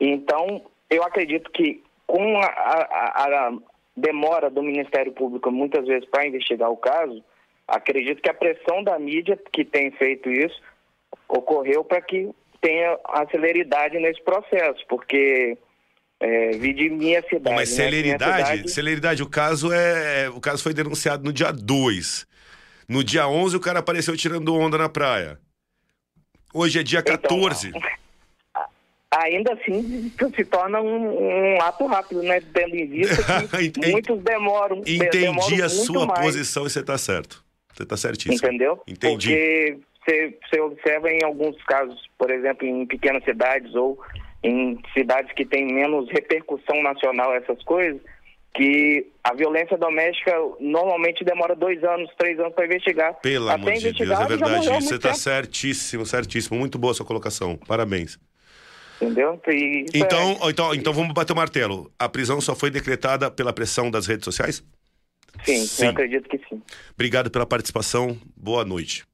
Então, 0.00 0.64
eu 0.88 1.02
acredito 1.04 1.50
que 1.52 1.82
com 2.06 2.38
a, 2.38 2.46
a- 2.46 3.46
a 3.48 3.52
demora 3.96 4.50
do 4.50 4.62
Ministério 4.62 5.12
Público 5.12 5.50
muitas 5.50 5.86
vezes 5.86 6.08
para 6.08 6.26
investigar 6.26 6.70
o 6.70 6.76
caso, 6.76 7.22
acredito 7.68 8.20
que 8.20 8.30
a 8.30 8.34
pressão 8.34 8.82
da 8.82 8.98
mídia 8.98 9.38
que 9.52 9.64
tem 9.64 9.90
feito 9.92 10.28
isso 10.28 10.60
ocorreu 11.28 11.84
para 11.84 12.00
que 12.00 12.30
tenha 12.60 12.98
a 13.04 13.26
celeridade 13.30 13.98
nesse 13.98 14.20
processo, 14.22 14.84
porque 14.88 15.56
é, 16.20 16.50
vi 16.50 16.72
de 16.74 16.88
minha 16.90 17.22
cidade. 17.22 17.56
Mas 17.56 17.70
né? 17.70 17.76
Celeridade, 17.76 18.46
cidade- 18.50 18.70
celeridade, 18.70 19.22
o 19.22 19.28
caso 19.28 19.72
é, 19.72 20.28
o 20.30 20.40
caso 20.40 20.62
foi 20.62 20.74
denunciado 20.74 21.24
no 21.24 21.32
dia 21.32 21.50
2. 21.52 22.26
No 22.88 23.02
dia 23.02 23.26
11 23.28 23.56
o 23.56 23.60
cara 23.60 23.78
apareceu 23.78 24.16
tirando 24.16 24.54
onda 24.54 24.76
na 24.76 24.88
praia. 24.88 25.38
Hoje 26.52 26.78
é 26.80 26.82
dia 26.82 26.98
Então, 27.00 27.16
14. 27.16 27.72
Ainda 29.12 29.52
assim, 29.54 30.12
se 30.36 30.44
torna 30.44 30.80
um, 30.80 31.54
um 31.56 31.60
ato 31.62 31.84
rápido, 31.86 32.22
né? 32.22 32.40
Tendo 32.52 32.76
em 32.76 32.86
vista 32.86 33.16
que 33.48 33.80
muitos 33.90 34.20
demoram. 34.22 34.80
de- 34.82 34.96
Entendi 34.96 35.18
demoram 35.18 35.64
a 35.64 35.68
sua 35.68 36.06
mais. 36.06 36.20
posição 36.20 36.64
e 36.66 36.70
você 36.70 36.82
tá 36.82 36.96
certo. 36.96 37.44
Você 37.74 37.84
tá 37.84 37.96
certíssimo. 37.96 38.36
Entendeu? 38.36 38.80
Entendi. 38.86 39.28
Porque 39.30 39.78
você 40.48 40.60
observa 40.60 41.10
em 41.10 41.24
alguns 41.24 41.60
casos, 41.64 42.00
por 42.18 42.30
exemplo, 42.30 42.66
em 42.66 42.86
pequenas 42.86 43.24
cidades 43.24 43.74
ou 43.74 43.98
em 44.42 44.78
cidades 44.94 45.32
que 45.34 45.44
têm 45.44 45.66
menos 45.66 46.08
repercussão 46.10 46.82
nacional, 46.82 47.34
essas 47.34 47.62
coisas, 47.62 48.00
que 48.54 49.06
a 49.22 49.34
violência 49.34 49.76
doméstica 49.76 50.32
normalmente 50.58 51.24
demora 51.24 51.54
dois 51.54 51.82
anos, 51.84 52.10
três 52.18 52.38
anos 52.38 52.54
para 52.54 52.66
investigar. 52.66 53.14
Pelo 53.20 53.48
Até 53.48 53.54
amor 53.54 53.72
de 53.74 53.92
Deus, 53.92 54.20
é 54.20 54.26
verdade. 54.26 54.68
Você 54.68 54.98
tá 54.98 55.08
tempo, 55.10 55.20
certíssimo, 55.20 56.06
certíssimo. 56.06 56.58
Muito 56.58 56.78
boa 56.78 56.90
a 56.90 56.94
sua 56.94 57.06
colocação. 57.06 57.56
Parabéns. 57.56 58.18
Entendeu? 59.00 59.40
Isso 59.48 59.92
Então, 59.94 60.38
é- 60.42 60.50
então, 60.50 60.74
então 60.74 60.92
vamos 60.92 61.14
bater 61.14 61.32
o 61.32 61.36
martelo. 61.36 61.90
A 61.98 62.08
prisão 62.08 62.40
só 62.40 62.54
foi 62.54 62.70
decretada 62.70 63.30
pela 63.30 63.52
pressão 63.52 63.90
das 63.90 64.06
redes 64.06 64.24
sociais? 64.24 64.62
sim, 65.44 65.64
sim. 65.64 65.84
eu 65.84 65.90
acredito 65.90 66.28
que 66.28 66.38
sim. 66.48 66.60
Obrigado 66.92 67.30
pela 67.30 67.46
participação. 67.46 68.18
Boa 68.36 68.64
noite. 68.64 69.04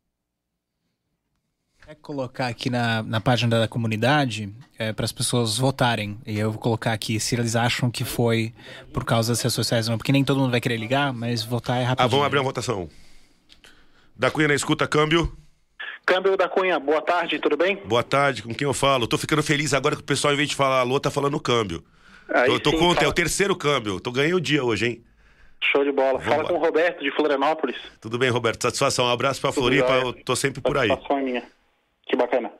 É 1.89 1.95
colocar 1.95 2.49
aqui 2.49 2.69
na, 2.69 3.01
na 3.05 3.21
página 3.21 3.61
da 3.61 3.69
comunidade 3.69 4.53
para 4.97 5.05
as 5.05 5.13
pessoas 5.13 5.57
votarem. 5.57 6.19
E 6.27 6.37
eu 6.39 6.51
vou 6.51 6.61
colocar 6.61 6.93
aqui 6.93 7.21
se 7.21 7.37
eles 7.37 7.55
acham 7.55 7.91
que 7.91 8.05
foi 8.05 8.53
por 8.93 9.05
causa 9.05 9.33
das 9.33 9.41
redes 9.41 9.55
sociais 9.55 9.87
ou 9.87 9.93
não. 9.93 9.99
Porque 9.99 10.11
nem 10.11 10.25
todo 10.25 10.41
mundo 10.41 10.51
vai 10.51 10.61
querer 10.61 10.79
ligar, 10.79 11.13
mas 11.13 11.45
votar 11.45 11.77
é 11.81 11.85
Ah, 11.85 11.89
rapidinho. 11.89 12.11
vamos 12.11 12.27
abrir 12.27 12.39
uma 12.39 12.45
votação. 12.45 12.89
Da 14.17 14.31
Cunha 14.33 14.49
na 14.49 14.55
escuta, 14.55 14.87
câmbio. 14.89 15.33
Câmbio 16.05 16.37
da 16.37 16.49
Cunha, 16.49 16.79
boa 16.81 17.03
tarde, 17.03 17.39
tudo 17.39 17.57
bem? 17.57 17.77
Boa 17.85 18.03
tarde, 18.03 18.43
com 18.43 18.55
quem 18.55 18.65
eu 18.67 18.75
falo? 18.75 19.07
Tô 19.07 19.19
ficando 19.19 19.43
feliz 19.43 19.73
agora 19.75 19.95
que 19.95 20.03
o 20.03 20.05
pessoal, 20.05 20.33
em 20.35 20.37
vez 20.37 20.49
de 20.49 20.55
falar 20.57 20.81
alô, 20.81 20.99
tá 20.99 21.11
falando 21.11 21.39
câmbio. 21.39 21.85
Aí 22.29 22.47
tô 22.47 22.59
tô 22.61 22.71
sim, 22.71 22.79
contra, 22.79 22.95
é 22.95 23.01
fala- 23.03 23.11
o 23.11 23.15
terceiro 23.15 23.55
câmbio. 23.57 24.01
Tô 24.01 24.11
ganhei 24.11 24.35
o 24.35 24.41
dia 24.41 24.65
hoje, 24.65 24.87
hein? 24.87 25.05
Show 25.73 25.85
de 25.85 25.93
bola. 25.93 26.19
Fala 26.21 26.37
Vamos 26.43 26.51
com 26.51 26.55
o 26.59 26.61
Roberto 26.61 27.03
de 27.03 27.11
Florianópolis. 27.13 27.77
Tudo 28.01 28.19
bem, 28.19 28.29
Roberto? 28.31 28.63
Satisfação. 28.63 29.05
Um 29.07 29.11
abraço 29.11 29.41
pra 29.41 29.51
Tudo 29.51 29.61
Floripa, 29.63 29.93
eu 29.93 30.13
tô 30.13 30.35
sempre 30.35 30.61
por 30.61 30.77
aí. 30.77 30.89
Satisfação 30.89 31.19
é 31.19 31.23
minha. 31.23 31.43
Que 32.07 32.17
bacana. 32.17 32.53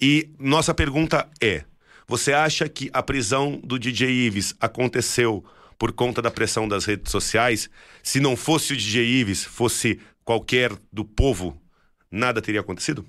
E 0.00 0.30
nossa 0.38 0.72
pergunta 0.72 1.28
é: 1.40 1.64
você 2.06 2.32
acha 2.32 2.68
que 2.68 2.90
a 2.92 3.02
prisão 3.02 3.60
do 3.62 3.78
DJ 3.78 4.08
Ives 4.26 4.54
aconteceu 4.60 5.44
por 5.78 5.92
conta 5.92 6.22
da 6.22 6.30
pressão 6.30 6.68
das 6.68 6.84
redes 6.84 7.10
sociais? 7.10 7.68
Se 8.02 8.20
não 8.20 8.36
fosse 8.36 8.72
o 8.72 8.76
DJ 8.76 9.04
Ives, 9.04 9.44
fosse 9.44 10.00
qualquer 10.24 10.72
do 10.92 11.04
povo, 11.04 11.60
nada 12.10 12.40
teria 12.40 12.60
acontecido? 12.60 13.04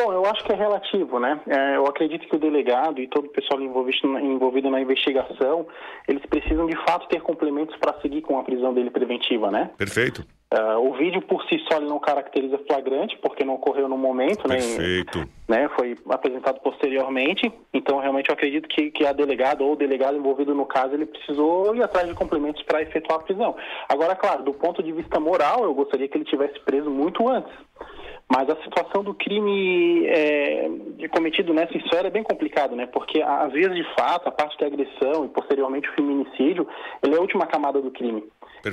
Bom, 0.00 0.12
eu 0.12 0.24
acho 0.26 0.44
que 0.44 0.52
é 0.52 0.54
relativo, 0.54 1.18
né? 1.18 1.40
É, 1.48 1.76
eu 1.76 1.84
acredito 1.86 2.28
que 2.28 2.36
o 2.36 2.38
delegado 2.38 3.00
e 3.00 3.08
todo 3.08 3.26
o 3.26 3.30
pessoal 3.30 3.60
envolvido 3.60 4.06
na, 4.06 4.22
envolvido 4.22 4.70
na 4.70 4.80
investigação, 4.80 5.66
eles 6.06 6.24
precisam 6.26 6.66
de 6.66 6.76
fato 6.84 7.08
ter 7.08 7.20
complementos 7.20 7.76
para 7.78 8.00
seguir 8.00 8.22
com 8.22 8.38
a 8.38 8.44
prisão 8.44 8.72
dele 8.72 8.90
preventiva, 8.90 9.50
né? 9.50 9.70
Perfeito. 9.76 10.24
Ah, 10.50 10.78
o 10.78 10.94
vídeo 10.94 11.20
por 11.20 11.42
si 11.44 11.58
só 11.70 11.80
não 11.80 11.98
caracteriza 11.98 12.58
flagrante, 12.66 13.18
porque 13.20 13.44
não 13.44 13.54
ocorreu 13.54 13.88
no 13.88 13.98
momento, 13.98 14.48
né? 14.48 14.56
Perfeito. 14.56 15.28
né, 15.48 15.68
foi 15.76 15.96
apresentado 16.08 16.60
posteriormente. 16.60 17.52
Então, 17.74 17.98
realmente, 17.98 18.30
eu 18.30 18.34
acredito 18.34 18.68
que, 18.68 18.90
que 18.90 19.04
a 19.04 19.12
delegada 19.12 19.64
ou 19.64 19.72
o 19.72 19.76
delegado 19.76 20.16
envolvido 20.16 20.54
no 20.54 20.64
caso, 20.64 20.94
ele 20.94 21.06
precisou 21.06 21.74
ir 21.74 21.82
atrás 21.82 22.08
de 22.08 22.14
complementos 22.14 22.62
para 22.62 22.82
efetuar 22.82 23.18
a 23.18 23.22
prisão. 23.22 23.56
Agora, 23.88 24.14
claro, 24.14 24.44
do 24.44 24.54
ponto 24.54 24.82
de 24.82 24.92
vista 24.92 25.18
moral, 25.18 25.64
eu 25.64 25.74
gostaria 25.74 26.08
que 26.08 26.16
ele 26.16 26.24
tivesse 26.24 26.58
preso 26.60 26.88
muito 26.88 27.28
antes. 27.28 27.52
Mas 28.30 28.48
a 28.50 28.62
situação 28.62 29.02
do 29.02 29.14
crime 29.14 30.06
é, 30.06 30.68
cometido 31.10 31.54
nessa 31.54 31.76
esfera 31.76 32.08
é 32.08 32.10
bem 32.10 32.22
complicado, 32.22 32.76
né? 32.76 32.86
Porque, 32.86 33.22
às 33.22 33.52
vezes, 33.52 33.74
de 33.74 33.84
fato, 33.94 34.28
a 34.28 34.30
parte 34.30 34.58
da 34.58 34.66
agressão 34.66 35.24
e, 35.24 35.28
posteriormente, 35.28 35.88
o 35.88 35.94
feminicídio, 35.94 36.68
ele 37.02 37.14
é 37.14 37.18
a 37.18 37.22
última 37.22 37.46
camada 37.46 37.80
do 37.80 37.90
crime. 37.90 38.22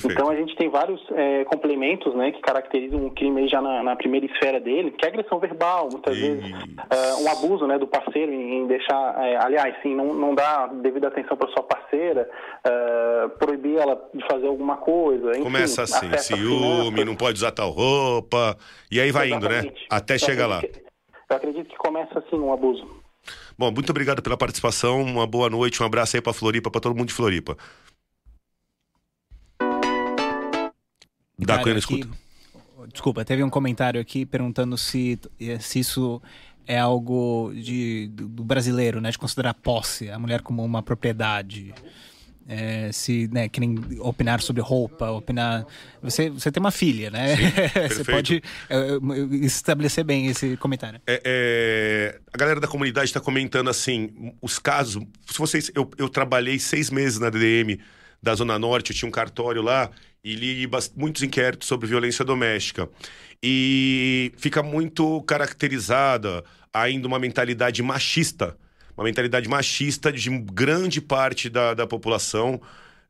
Perfeito. 0.01 0.13
Então 0.13 0.29
a 0.29 0.35
gente 0.35 0.55
tem 0.55 0.69
vários 0.69 1.01
é, 1.11 1.45
complementos 1.45 2.13
né, 2.15 2.31
que 2.31 2.41
caracterizam 2.41 3.05
um 3.05 3.09
crime 3.09 3.41
aí 3.41 3.47
já 3.47 3.61
na, 3.61 3.83
na 3.83 3.95
primeira 3.95 4.25
esfera 4.25 4.59
dele, 4.59 4.91
que 4.91 5.05
é 5.05 5.09
agressão 5.09 5.39
verbal, 5.39 5.89
muitas 5.91 6.17
vezes 6.17 6.43
é, 6.89 7.13
um 7.21 7.31
abuso 7.31 7.67
né, 7.67 7.77
do 7.77 7.87
parceiro 7.87 8.31
em, 8.31 8.67
deixar, 8.67 9.15
é, 9.23 9.37
aliás, 9.37 9.75
sim, 9.81 9.95
não, 9.95 10.13
não 10.13 10.35
dar 10.35 10.67
devida 10.67 11.07
atenção 11.07 11.37
para 11.37 11.49
sua 11.49 11.63
parceira, 11.63 12.29
é, 12.63 13.27
proibir 13.39 13.77
ela 13.77 14.01
de 14.13 14.25
fazer 14.27 14.47
alguma 14.47 14.77
coisa. 14.77 15.31
Enfim, 15.31 15.43
Começa 15.43 15.83
assim, 15.83 16.15
ciúme, 16.17 17.05
não 17.05 17.15
pode 17.15 17.37
usar 17.37 17.51
tal 17.51 17.69
roupa, 17.69 18.57
e 18.91 18.99
aí 18.99 19.11
vai 19.11 19.29
indo, 19.29 19.47
né? 19.47 19.59
Exatamente. 19.59 19.85
Até 19.89 20.15
Então, 20.15 20.27
chegar 20.27 20.47
lá. 20.47 20.61
eu 21.29 21.35
acredito 21.35 21.69
que 21.69 21.77
começa 21.77 22.19
assim 22.19 22.37
um 22.37 22.53
abuso. 22.53 23.05
Bom, 23.57 23.71
muito 23.71 23.89
obrigado 23.89 24.21
pela 24.21 24.37
participação, 24.37 25.01
uma 25.01 25.25
boa 25.25 25.49
noite, 25.49 25.81
um 25.81 25.85
abraço 25.85 26.15
aí 26.15 26.21
pra 26.21 26.33
Floripa, 26.33 26.69
pra 26.69 26.81
todo 26.81 26.95
mundo 26.95 27.07
de 27.07 27.13
Floripa. 27.13 27.55
Da 31.38 31.59
Cunha 31.59 31.73
na 31.73 31.79
aqui- 31.79 31.95
escuta. 31.99 32.25
Desculpa, 32.91 33.25
teve 33.25 33.43
um 33.43 33.49
comentário 33.49 33.99
aqui 33.99 34.25
perguntando 34.25 34.77
se, 34.77 35.19
se 35.59 35.79
isso 35.79 36.21
é 36.67 36.77
algo 36.77 37.51
de, 37.55 38.09
do, 38.13 38.27
do 38.27 38.43
brasileiro, 38.43 38.99
né? 39.01 39.11
De 39.11 39.17
considerar 39.17 39.53
posse, 39.53 40.09
a 40.09 40.19
mulher 40.19 40.41
como 40.41 40.63
uma 40.63 40.83
propriedade. 40.83 41.73
É, 42.47 42.91
se, 42.91 43.27
né, 43.33 43.49
que 43.49 43.59
nem 43.59 43.75
opinar 43.99 44.39
sobre 44.39 44.61
roupa, 44.61 45.09
opinar. 45.09 45.65
Você, 46.03 46.29
você 46.29 46.51
tem 46.51 46.61
uma 46.61 46.69
filha, 46.69 47.09
né? 47.09 47.36
você 47.89 48.03
perfeito. 48.03 48.11
pode 48.11 48.43
é, 48.69 48.77
é, 48.77 49.36
estabelecer 49.43 50.03
bem 50.03 50.27
esse 50.27 50.55
comentário. 50.57 51.01
É, 51.07 51.21
é, 51.25 52.19
a 52.31 52.38
galera 52.38 52.59
da 52.59 52.67
comunidade 52.67 53.07
está 53.07 53.19
comentando 53.19 53.67
assim, 53.67 54.33
os 54.43 54.59
casos. 54.59 55.03
Se 55.25 55.39
vocês, 55.39 55.71
eu, 55.73 55.89
eu 55.97 56.07
trabalhei 56.07 56.59
seis 56.59 56.91
meses 56.91 57.19
na 57.19 57.31
DDM 57.31 57.79
da 58.21 58.36
Zona 58.36 58.59
Norte, 58.59 58.91
eu 58.91 58.95
tinha 58.95 59.09
um 59.09 59.11
cartório 59.11 59.63
lá 59.63 59.89
e 60.26 60.34
li 60.34 60.69
muitos 60.95 61.21
inquéritos 61.21 61.67
sobre 61.67 61.86
violência 61.86 62.26
doméstica. 62.26 62.89
E 63.43 64.34
fica 64.38 64.63
muito 64.63 65.21
caracterizada 65.21 66.43
ainda 66.73 67.07
uma 67.07 67.19
mentalidade 67.19 67.84
machista, 67.84 68.57
uma 68.97 69.03
mentalidade 69.03 69.47
machista 69.47 70.11
de 70.11 70.32
grande 70.39 70.99
parte 70.99 71.47
da, 71.47 71.76
da 71.76 71.86
população. 71.86 72.59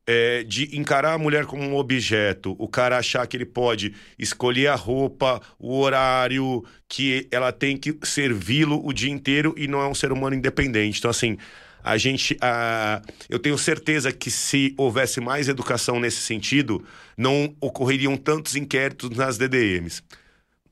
É, 0.07 0.43
de 0.43 0.77
encarar 0.77 1.13
a 1.13 1.17
mulher 1.17 1.45
como 1.45 1.63
um 1.63 1.75
objeto, 1.75 2.55
o 2.59 2.67
cara 2.67 2.97
achar 2.97 3.25
que 3.25 3.35
ele 3.35 3.45
pode 3.45 3.93
escolher 4.19 4.67
a 4.67 4.75
roupa, 4.75 5.41
o 5.57 5.79
horário, 5.79 6.63
que 6.87 7.27
ela 7.31 7.51
tem 7.51 7.75
que 7.75 7.97
servi-lo 8.03 8.85
o 8.85 8.93
dia 8.93 9.11
inteiro 9.11 9.53
e 9.57 9.67
não 9.67 9.81
é 9.81 9.87
um 9.87 9.95
ser 9.95 10.11
humano 10.11 10.35
independente. 10.35 10.99
Então, 10.99 11.09
assim, 11.09 11.37
a 11.83 11.97
gente. 11.97 12.37
ah, 12.41 13.01
eu 13.29 13.39
tenho 13.39 13.57
certeza 13.57 14.11
que 14.11 14.31
se 14.31 14.73
houvesse 14.77 15.19
mais 15.19 15.47
educação 15.47 15.99
nesse 15.99 16.21
sentido, 16.21 16.83
não 17.17 17.55
ocorreriam 17.59 18.17
tantos 18.17 18.55
inquéritos 18.55 19.11
nas 19.11 19.37
DDMs. 19.37 20.03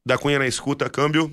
Da 0.05 0.17
Cunha 0.17 0.39
na 0.39 0.47
escuta, 0.47 0.89
câmbio? 0.89 1.31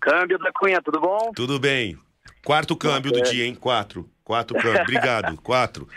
Câmbio 0.00 0.38
da 0.38 0.50
Cunha, 0.52 0.80
tudo 0.82 1.00
bom? 1.00 1.32
Tudo 1.34 1.58
bem. 1.58 1.96
Quarto 2.44 2.74
câmbio 2.76 3.12
do 3.12 3.22
dia, 3.22 3.44
hein? 3.44 3.54
Quatro. 3.54 4.08
Quatro 4.24 4.58
câmbio. 4.58 4.82
Obrigado. 4.82 5.36
Quatro. 5.42 5.88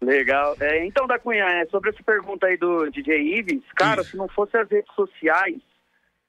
Legal. 0.00 0.56
É, 0.60 0.84
então, 0.86 1.06
da 1.06 1.18
Cunha, 1.18 1.44
é, 1.44 1.66
sobre 1.66 1.90
essa 1.90 2.02
pergunta 2.02 2.46
aí 2.46 2.56
do 2.56 2.90
DJ 2.90 3.38
Ives, 3.38 3.62
cara, 3.74 4.02
se 4.02 4.16
não 4.16 4.28
fosse 4.28 4.56
as 4.56 4.68
redes 4.70 4.92
sociais, 4.94 5.60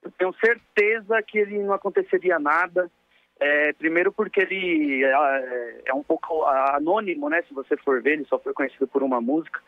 eu 0.04 0.12
tenho 0.12 0.34
certeza 0.34 1.22
que 1.24 1.38
ele 1.38 1.60
não 1.60 1.74
aconteceria 1.74 2.38
nada. 2.38 2.92
É, 3.40 3.74
primeiro 3.74 4.12
porque 4.12 4.42
ele 4.42 5.04
é, 5.04 5.82
é 5.86 5.94
um 5.94 6.04
pouco 6.04 6.44
anônimo, 6.46 7.30
né? 7.30 7.42
Se 7.48 7.54
você 7.54 7.76
for 7.78 8.02
ver, 8.02 8.14
ele 8.14 8.26
só 8.26 8.38
foi 8.38 8.54
conhecido 8.54 8.88
por 8.88 9.02
uma 9.02 9.20
música. 9.22 9.60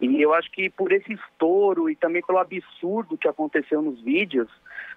E 0.00 0.20
eu 0.20 0.34
acho 0.34 0.50
que 0.52 0.68
por 0.68 0.92
esse 0.92 1.14
estouro 1.14 1.88
e 1.88 1.96
também 1.96 2.22
pelo 2.22 2.38
absurdo 2.38 3.16
que 3.16 3.26
aconteceu 3.26 3.80
nos 3.80 4.00
vídeos, 4.02 4.48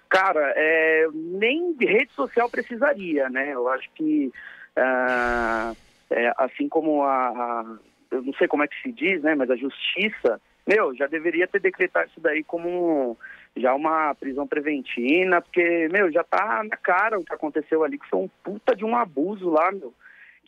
cara, 0.08 0.52
é, 0.54 1.08
nem 1.14 1.74
rede 1.80 2.12
social 2.12 2.50
precisaria, 2.50 3.28
né? 3.30 3.54
Eu 3.54 3.66
acho 3.68 3.88
que 3.94 4.30
ah, 4.76 5.72
é, 6.10 6.32
assim 6.36 6.68
como 6.68 7.02
a, 7.02 7.28
a- 7.28 7.78
eu 8.10 8.22
não 8.22 8.32
sei 8.34 8.48
como 8.48 8.62
é 8.62 8.68
que 8.68 8.80
se 8.82 8.92
diz, 8.92 9.22
né? 9.22 9.34
Mas 9.34 9.50
a 9.50 9.56
justiça, 9.56 10.40
meu, 10.66 10.94
já 10.94 11.06
deveria 11.06 11.46
ter 11.46 11.60
decretado 11.60 12.08
isso 12.10 12.20
daí 12.20 12.42
como 12.44 13.16
já 13.56 13.74
uma 13.74 14.14
prisão 14.14 14.46
preventiva, 14.46 15.40
porque, 15.40 15.88
meu, 15.90 16.10
já 16.12 16.22
tá 16.22 16.62
na 16.62 16.76
cara 16.76 17.18
o 17.18 17.24
que 17.24 17.34
aconteceu 17.34 17.82
ali, 17.82 17.98
que 17.98 18.08
foi 18.08 18.20
um 18.20 18.30
puta 18.44 18.74
de 18.74 18.84
um 18.84 18.96
abuso 18.96 19.50
lá, 19.50 19.72
meu, 19.72 19.92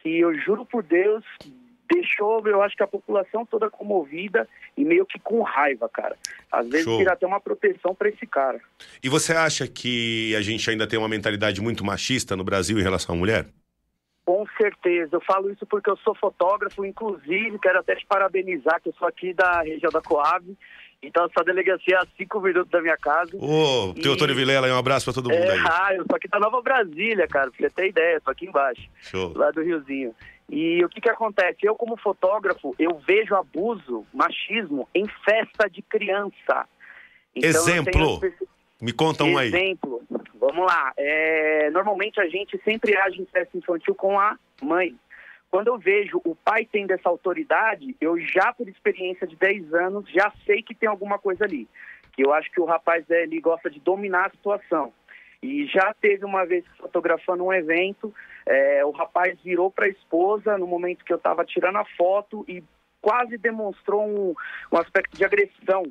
que 0.03 0.19
eu 0.19 0.35
juro 0.39 0.65
por 0.65 0.83
Deus 0.83 1.25
deixou, 1.93 2.47
eu 2.47 2.63
acho 2.63 2.77
que 2.77 2.83
a 2.83 2.87
população 2.87 3.45
toda 3.45 3.69
comovida 3.69 4.49
e 4.77 4.85
meio 4.85 5.05
que 5.05 5.19
com 5.19 5.43
raiva, 5.43 5.89
cara. 5.89 6.17
Às 6.51 6.67
vezes 6.69 6.85
Show. 6.85 6.99
tira 6.99 7.13
até 7.13 7.27
uma 7.27 7.41
proteção 7.41 7.95
pra 7.95 8.09
esse 8.09 8.27
cara. 8.27 8.61
E 9.03 9.09
você 9.09 9.33
acha 9.33 9.67
que 9.67 10.35
a 10.35 10.41
gente 10.41 10.69
ainda 10.71 10.87
tem 10.87 10.99
uma 10.99 11.09
mentalidade 11.09 11.61
muito 11.61 11.85
machista 11.85 12.35
no 12.35 12.45
Brasil 12.45 12.79
em 12.79 12.83
relação 12.83 13.15
à 13.15 13.19
mulher? 13.19 13.47
Com 14.25 14.47
certeza, 14.57 15.17
eu 15.17 15.21
falo 15.21 15.51
isso 15.51 15.67
porque 15.67 15.91
eu 15.91 15.97
sou 15.99 16.15
fotógrafo, 16.15 16.85
inclusive 16.85 17.59
quero 17.59 17.81
até 17.81 17.97
te 17.97 18.07
parabenizar, 18.07 18.81
que 18.81 18.89
eu 18.89 18.95
sou 18.95 19.09
aqui 19.09 19.35
da 19.35 19.63
região 19.63 19.91
da 19.91 20.01
Coab, 20.01 20.57
então 21.03 21.25
essa 21.27 21.45
delegacia 21.45 21.97
é 21.97 21.99
a 21.99 22.07
cinco 22.17 22.41
minutos 22.41 22.71
da 22.71 22.81
minha 22.81 22.97
casa. 22.97 23.33
Ô, 23.37 23.93
Teotônio 23.95 24.37
Vilela, 24.37 24.69
aí, 24.69 24.73
um 24.73 24.79
abraço 24.79 25.07
pra 25.07 25.15
todo 25.15 25.29
mundo 25.29 25.43
É, 25.43 25.53
aí. 25.55 25.59
ah, 25.69 25.95
eu 25.95 26.05
sou 26.09 26.17
aqui 26.17 26.29
da 26.29 26.39
Nova 26.39 26.63
Brasília, 26.63 27.27
cara, 27.27 27.51
pra 27.51 27.59
você 27.69 27.75
ter 27.75 27.89
ideia, 27.89 28.21
tô 28.21 28.31
aqui 28.31 28.47
embaixo, 28.47 28.89
Show. 29.01 29.33
lá 29.37 29.51
do 29.51 29.61
Riozinho. 29.61 30.15
E 30.49 30.85
o 30.85 30.89
que 30.89 31.01
que 31.01 31.11
acontece? 31.11 31.59
Eu, 31.65 31.75
como 31.75 31.97
fotógrafo, 31.97 32.77
eu 32.79 33.01
vejo 33.05 33.35
abuso, 33.35 34.07
machismo 34.15 34.89
em 34.95 35.07
festa 35.25 35.69
de 35.69 35.83
criança. 35.83 36.69
Então, 37.35 37.51
eu 37.51 37.65
tenho 37.65 37.81
Exemplo. 37.81 38.21
perce- 38.21 38.47
Me 38.83 38.93
conta 38.93 39.23
um 39.23 39.39
aí. 39.39 39.47
Exemplo, 39.47 40.03
vamos 40.35 40.67
lá. 40.67 40.93
É, 40.97 41.71
normalmente 41.71 42.21
a 42.21 42.27
gente 42.27 42.61
sempre 42.65 42.97
age 42.97 43.23
em 43.23 43.27
festa 43.27 43.57
infantil 43.57 43.95
com 43.95 44.19
a 44.19 44.37
mãe. 44.61 44.99
Quando 45.53 45.69
eu 45.69 45.79
vejo 45.79 46.21
o 46.25 46.35
pai 46.35 46.67
tendo 46.71 46.91
essa 46.91 47.09
autoridade, 47.09 47.95
eu 48.01 48.19
já, 48.19 48.53
por 48.53 48.69
experiência 48.69 49.25
de 49.25 49.37
10 49.37 49.73
anos, 49.73 50.11
já 50.11 50.33
sei 50.45 50.65
que 50.65 50.75
tem 50.75 50.89
alguma 50.89 51.17
coisa 51.17 51.45
ali. 51.45 51.69
Que 52.13 52.25
eu 52.25 52.35
acho 52.35 52.51
que 52.51 52.61
o 52.61 52.65
rapaz 52.65 53.09
é, 53.09 53.23
ele 53.23 53.41
gosta 53.41 53.71
de 53.71 53.79
dominar 53.79 54.27
a 54.27 54.31
situação. 54.31 54.93
E 55.41 55.65
já 55.67 55.95
teve 56.01 56.25
uma 56.25 56.45
vez 56.45 56.65
fotografando 56.79 57.45
um 57.45 57.53
evento, 57.53 58.13
é, 58.45 58.85
o 58.85 58.91
rapaz 58.91 59.39
virou 59.45 59.71
para 59.71 59.87
a 59.87 59.91
esposa 59.91 60.59
no 60.59 60.67
momento 60.67 61.05
que 61.05 61.13
eu 61.13 61.19
estava 61.19 61.45
tirando 61.45 61.77
a 61.77 61.85
foto 61.97 62.45
e 62.49 62.65
quase 63.01 63.39
demonstrou 63.39 64.05
um, 64.05 64.35
um 64.73 64.79
aspecto 64.79 65.17
de 65.17 65.25
agressão. 65.25 65.85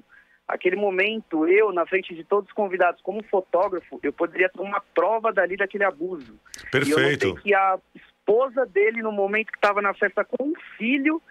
Aquele 0.52 0.76
momento, 0.76 1.48
eu, 1.48 1.72
na 1.72 1.86
frente 1.86 2.14
de 2.14 2.26
todos 2.26 2.50
os 2.50 2.54
convidados, 2.54 3.02
como 3.02 3.24
fotógrafo, 3.24 4.02
eu 4.04 4.12
poderia 4.12 4.50
ter 4.50 4.60
uma 4.60 4.82
prova 4.94 5.32
dali 5.32 5.56
daquele 5.56 5.86
abuso. 5.86 6.34
E 6.34 6.66
eu 6.66 6.70
Perfeito. 6.72 7.28
notei 7.30 7.44
que 7.44 7.56
a 7.56 7.80
esposa 7.96 8.66
dele, 8.66 9.02
no 9.02 9.14
momento 9.14 9.50
que 9.50 9.58
estava 9.58 9.82
na 9.82 9.94
festa 9.94 10.26
com 10.26 10.44
um 10.44 10.54
filho, 10.78 11.22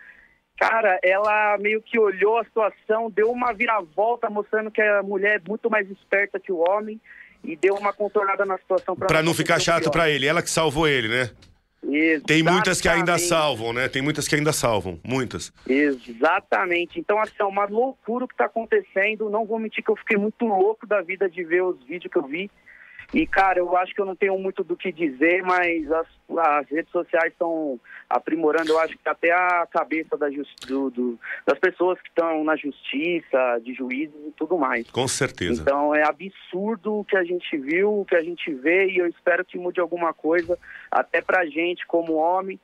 cara, 0.56 0.98
ela 1.02 1.58
meio 1.58 1.82
que 1.82 1.98
olhou 1.98 2.38
a 2.38 2.44
situação, 2.44 3.10
deu 3.10 3.30
uma 3.30 3.52
viravolta, 3.52 4.30
mostrando 4.30 4.70
que 4.70 4.80
a 4.80 5.02
mulher 5.02 5.36
é 5.36 5.48
muito 5.48 5.68
mais 5.68 5.90
esperta 5.90 6.40
que 6.40 6.50
o 6.50 6.58
homem 6.58 6.98
e 7.44 7.54
deu 7.56 7.74
uma 7.74 7.92
contornada 7.92 8.46
na 8.46 8.56
situação 8.56 8.96
para 8.96 9.06
Pra 9.06 9.22
não 9.22 9.34
ficar 9.34 9.60
chato 9.60 9.90
pra 9.90 10.08
ele. 10.08 10.26
Ela 10.26 10.42
que 10.42 10.50
salvou 10.50 10.88
ele, 10.88 11.08
né? 11.08 11.30
Tem 12.26 12.42
muitas 12.42 12.80
que 12.80 12.88
ainda 12.88 13.12
Exatamente. 13.12 13.28
salvam, 13.28 13.72
né? 13.72 13.88
Tem 13.88 14.02
muitas 14.02 14.28
que 14.28 14.34
ainda 14.34 14.52
salvam. 14.52 15.00
Muitas. 15.02 15.52
Exatamente. 15.66 17.00
Então, 17.00 17.18
assim, 17.18 17.34
é 17.38 17.44
uma 17.44 17.64
loucura 17.64 18.24
o 18.24 18.28
que 18.28 18.34
está 18.34 18.44
acontecendo. 18.44 19.30
Não 19.30 19.46
vou 19.46 19.58
mentir 19.58 19.82
que 19.82 19.90
eu 19.90 19.96
fiquei 19.96 20.16
muito 20.16 20.44
louco 20.44 20.86
da 20.86 21.00
vida 21.00 21.28
de 21.28 21.42
ver 21.42 21.62
os 21.62 21.82
vídeos 21.84 22.12
que 22.12 22.18
eu 22.18 22.26
vi. 22.26 22.50
E, 23.12 23.26
cara, 23.26 23.58
eu 23.58 23.76
acho 23.76 23.92
que 23.92 24.00
eu 24.00 24.04
não 24.06 24.14
tenho 24.14 24.38
muito 24.38 24.62
do 24.62 24.76
que 24.76 24.92
dizer, 24.92 25.42
mas 25.42 25.90
as, 25.90 26.06
as 26.38 26.68
redes 26.68 26.92
sociais 26.92 27.32
estão 27.32 27.78
aprimorando, 28.08 28.70
eu 28.70 28.78
acho 28.78 28.96
que 28.96 29.08
até 29.08 29.32
a 29.32 29.66
cabeça 29.68 30.16
da 30.16 30.28
do- 30.66 30.90
do- 30.90 31.18
das 31.44 31.58
pessoas 31.58 32.00
que 32.00 32.08
estão 32.08 32.44
na 32.44 32.54
justiça, 32.54 33.58
de 33.64 33.74
juízes 33.74 34.14
e 34.28 34.30
tudo 34.32 34.56
mais. 34.56 34.88
Com 34.90 35.08
certeza. 35.08 35.60
Então 35.60 35.92
é 35.92 36.04
absurdo 36.04 37.00
o 37.00 37.04
que 37.04 37.16
a 37.16 37.24
gente 37.24 37.56
viu, 37.56 38.00
o 38.00 38.04
que 38.04 38.14
a 38.14 38.22
gente 38.22 38.52
vê, 38.54 38.86
e 38.90 38.98
eu 38.98 39.06
espero 39.08 39.44
que 39.44 39.58
mude 39.58 39.80
alguma 39.80 40.12
coisa, 40.14 40.56
até 40.90 41.20
pra 41.20 41.44
gente 41.46 41.84
como 41.86 42.14
homem. 42.14 42.60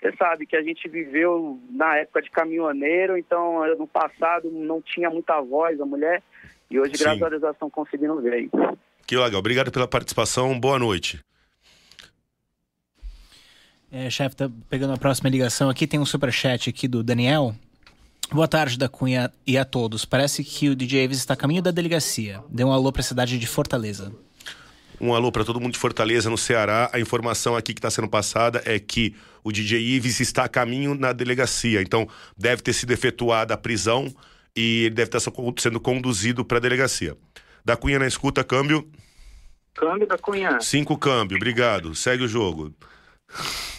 Você 0.00 0.16
sabe 0.16 0.46
que 0.46 0.56
a 0.56 0.62
gente 0.62 0.88
viveu 0.88 1.60
na 1.68 1.98
época 1.98 2.22
de 2.22 2.30
caminhoneiro, 2.30 3.18
então 3.18 3.62
no 3.76 3.86
passado 3.86 4.50
não 4.50 4.80
tinha 4.80 5.10
muita 5.10 5.38
voz 5.42 5.78
a 5.78 5.84
mulher, 5.84 6.22
e 6.70 6.80
hoje, 6.80 6.96
Sim. 6.96 7.04
graças 7.04 7.22
a 7.22 7.28
Deus, 7.28 7.42
elas 7.42 7.54
estão 7.56 7.68
conseguindo 7.68 8.18
ver. 8.18 8.48
Que 9.10 9.16
legal. 9.16 9.40
Obrigado 9.40 9.72
pela 9.72 9.88
participação. 9.88 10.60
Boa 10.60 10.78
noite. 10.78 11.18
É, 13.90 14.08
chefe, 14.08 14.36
tá 14.36 14.48
pegando 14.68 14.92
a 14.92 14.96
próxima 14.96 15.28
ligação 15.28 15.68
aqui. 15.68 15.84
Tem 15.84 15.98
um 15.98 16.06
superchat 16.06 16.70
aqui 16.70 16.86
do 16.86 17.02
Daniel. 17.02 17.52
Boa 18.30 18.46
tarde, 18.46 18.78
da 18.78 18.88
Cunha 18.88 19.32
e 19.44 19.58
a 19.58 19.64
todos. 19.64 20.04
Parece 20.04 20.44
que 20.44 20.68
o 20.68 20.76
DJ 20.76 21.06
Avis 21.06 21.18
está 21.18 21.34
a 21.34 21.36
caminho 21.36 21.60
da 21.60 21.72
delegacia. 21.72 22.40
Dê 22.48 22.62
um 22.62 22.70
alô 22.70 22.92
para 22.92 23.00
a 23.00 23.02
cidade 23.02 23.36
de 23.36 23.48
Fortaleza. 23.48 24.12
Um 25.00 25.12
alô 25.12 25.32
para 25.32 25.44
todo 25.44 25.60
mundo 25.60 25.72
de 25.72 25.80
Fortaleza, 25.80 26.30
no 26.30 26.38
Ceará. 26.38 26.88
A 26.92 27.00
informação 27.00 27.56
aqui 27.56 27.74
que 27.74 27.80
está 27.80 27.90
sendo 27.90 28.06
passada 28.08 28.62
é 28.64 28.78
que 28.78 29.16
o 29.42 29.50
DJ 29.50 29.96
Ives 29.96 30.20
está 30.20 30.44
a 30.44 30.48
caminho 30.48 30.94
na 30.94 31.12
delegacia. 31.12 31.82
Então, 31.82 32.06
deve 32.38 32.62
ter 32.62 32.74
sido 32.74 32.92
efetuada 32.92 33.54
a 33.54 33.56
prisão 33.56 34.06
e 34.54 34.84
ele 34.84 34.94
deve 34.94 35.08
estar 35.08 35.32
sendo 35.58 35.80
conduzido 35.80 36.44
para 36.44 36.58
a 36.58 36.60
delegacia. 36.60 37.16
Da 37.64 37.76
Cunha 37.76 37.98
na 37.98 38.06
escuta, 38.06 38.42
câmbio. 38.44 38.88
Câmbio 39.74 40.06
da 40.06 40.18
Cunha. 40.18 40.60
Cinco 40.60 40.98
câmbio, 40.98 41.36
obrigado. 41.36 41.94
Segue 41.94 42.24
o 42.24 42.28
jogo. 42.28 42.74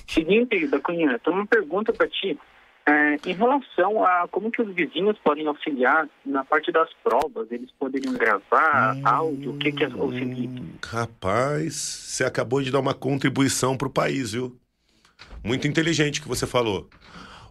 Seguinte, 0.08 0.68
da 0.68 0.80
Cunha, 0.80 1.20
tem 1.20 1.34
uma 1.34 1.46
pergunta 1.46 1.94
pra 1.94 2.08
ti. 2.08 2.38
É, 2.84 3.16
em 3.28 3.34
relação 3.34 4.04
a 4.04 4.28
como 4.28 4.50
que 4.50 4.62
os 4.62 4.74
vizinhos 4.74 5.18
podem 5.20 5.46
auxiliar 5.46 6.10
na 6.26 6.44
parte 6.44 6.72
das 6.72 6.90
provas, 7.04 7.52
eles 7.52 7.70
poderiam 7.80 8.14
gravar 8.14 8.98
áudio, 9.04 9.52
o 9.52 9.58
que 9.58 9.72
que 9.72 9.84
é 9.84 9.88
o 9.88 10.12
seguinte? 10.12 10.64
Rapaz, 10.84 11.76
você 11.76 12.24
acabou 12.24 12.62
de 12.62 12.72
dar 12.72 12.80
uma 12.80 12.96
contribuição 12.96 13.78
pro 13.78 13.90
país, 13.90 14.32
viu? 14.32 14.58
Muito 15.44 15.68
inteligente 15.68 16.22
que 16.22 16.28
você 16.28 16.48
falou. 16.48 16.90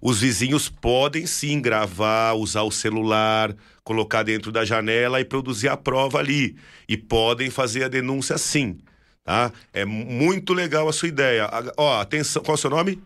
Os 0.00 0.20
vizinhos 0.20 0.68
podem 0.68 1.26
sim 1.26 1.60
gravar, 1.60 2.34
usar 2.34 2.62
o 2.62 2.70
celular, 2.70 3.54
colocar 3.84 4.22
dentro 4.22 4.50
da 4.50 4.64
janela 4.64 5.20
e 5.20 5.24
produzir 5.24 5.68
a 5.68 5.76
prova 5.76 6.18
ali. 6.18 6.56
E 6.88 6.96
podem 6.96 7.50
fazer 7.50 7.84
a 7.84 7.88
denúncia 7.88 8.38
sim, 8.38 8.78
tá? 9.22 9.52
É 9.72 9.84
muito 9.84 10.54
legal 10.54 10.88
a 10.88 10.92
sua 10.92 11.08
ideia. 11.08 11.44
A- 11.46 11.72
Ó, 11.76 12.00
atenção, 12.00 12.42
qual 12.42 12.54
é 12.54 12.58
o 12.58 12.60
seu 12.60 12.70
nome? 12.70 13.02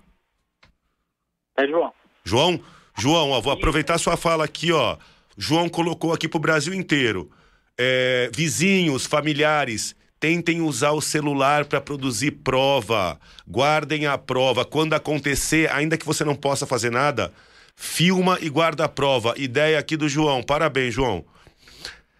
É, 1.57 1.67
João. 1.67 1.93
João? 2.25 2.61
João, 2.97 3.31
ó, 3.31 3.41
vou 3.41 3.53
aproveitar 3.53 3.99
sua 3.99 4.17
fala 4.17 4.45
aqui, 4.45 4.71
ó. 4.73 4.97
João 5.37 5.69
colocou 5.69 6.13
aqui 6.13 6.29
pro 6.29 6.39
Brasil 6.39 6.73
inteiro. 6.73 7.31
É, 7.77 8.31
vizinhos, 8.33 9.05
familiares, 9.05 9.97
tentem 10.25 10.63
usar 10.63 10.93
o 10.93 11.03
celular 11.03 11.67
para 11.67 11.83
produzir 11.83 12.31
prova. 12.31 13.21
Guardem 13.47 14.07
a 14.07 14.17
prova. 14.17 14.65
Quando 14.65 14.95
acontecer, 14.95 15.71
ainda 15.71 15.99
que 15.99 16.07
você 16.07 16.25
não 16.25 16.35
possa 16.35 16.67
fazer 16.67 16.89
nada, 16.89 17.31
filma 17.77 18.39
e 18.41 18.49
guarda 18.49 18.87
a 18.87 18.89
prova. 18.89 19.35
Ideia 19.37 19.79
aqui 19.79 19.99
do 19.99 20.09
João. 20.09 20.43
Parabéns, 20.43 20.95
João. 20.95 21.27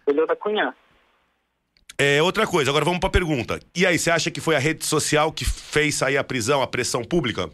Beleza 0.05 0.27
da 0.27 0.35
Cunha. 0.35 0.71
É, 1.97 2.21
outra 2.21 2.45
coisa, 2.45 2.69
agora 2.69 2.85
vamos 2.85 2.99
pra 2.99 3.09
pergunta. 3.09 3.59
E 3.75 3.87
aí, 3.87 3.97
você 3.97 4.11
acha 4.11 4.29
que 4.29 4.39
foi 4.39 4.55
a 4.55 4.59
rede 4.59 4.85
social 4.85 5.31
que 5.31 5.43
fez 5.43 5.95
sair 5.95 6.17
a 6.17 6.23
prisão, 6.23 6.61
a 6.61 6.67
pressão 6.67 7.03
pública? 7.03 7.49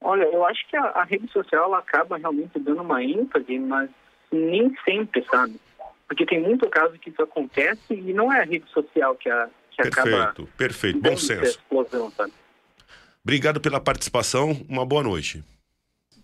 Olha, 0.00 0.24
eu 0.24 0.44
acho 0.46 0.68
que 0.68 0.76
a, 0.76 0.82
a 0.82 1.04
rede 1.04 1.30
social 1.30 1.66
ela 1.66 1.78
acaba 1.78 2.16
realmente 2.16 2.58
dando 2.58 2.82
uma 2.82 3.04
ênfase, 3.04 3.56
mas 3.56 3.88
nem 4.32 4.74
sempre, 4.84 5.24
sabe? 5.30 5.60
Porque 6.10 6.26
tem 6.26 6.42
muito 6.42 6.68
caso 6.68 6.98
que 6.98 7.08
isso 7.08 7.22
acontece 7.22 7.80
e 7.94 8.12
não 8.12 8.32
é 8.32 8.40
a 8.40 8.44
rede 8.44 8.64
social 8.74 9.14
que, 9.14 9.30
a, 9.30 9.48
que 9.70 9.80
acaba 9.80 10.08
Perfeito, 10.34 10.48
perfeito. 10.56 11.00
Bom 11.00 11.16
senso. 11.16 11.44
explosão, 11.44 12.10
sabe? 12.16 12.32
Obrigado 13.22 13.60
pela 13.60 13.78
participação. 13.80 14.60
Uma 14.68 14.84
boa 14.84 15.04
noite. 15.04 15.44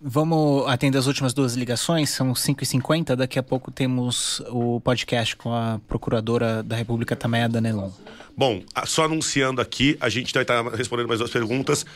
Vamos 0.01 0.66
atender 0.66 0.99
as 0.99 1.07
últimas 1.07 1.32
duas 1.32 1.55
ligações, 1.55 2.11
são 2.11 2.32
5h50. 2.32 3.14
Daqui 3.14 3.39
a 3.39 3.45
pouco 3.45 3.70
temos 3.70 4.41
o 4.51 4.80
podcast 4.80 5.37
com 5.37 5.55
a 5.55 5.80
procuradora 5.87 6.64
da 6.64 6.74
República 6.74 7.14
Tameia 7.14 7.49
Danelon. 7.49 7.91
Bom, 8.37 8.62
a- 8.74 8.84
só 8.87 9.05
anunciando 9.05 9.61
aqui, 9.61 9.97
a 10.01 10.09
gente 10.09 10.34
vai 10.34 10.43
estar 10.43 10.62
respondendo 10.74 11.07
mais 11.07 11.20
duas 11.20 11.30
perguntas. 11.30 11.87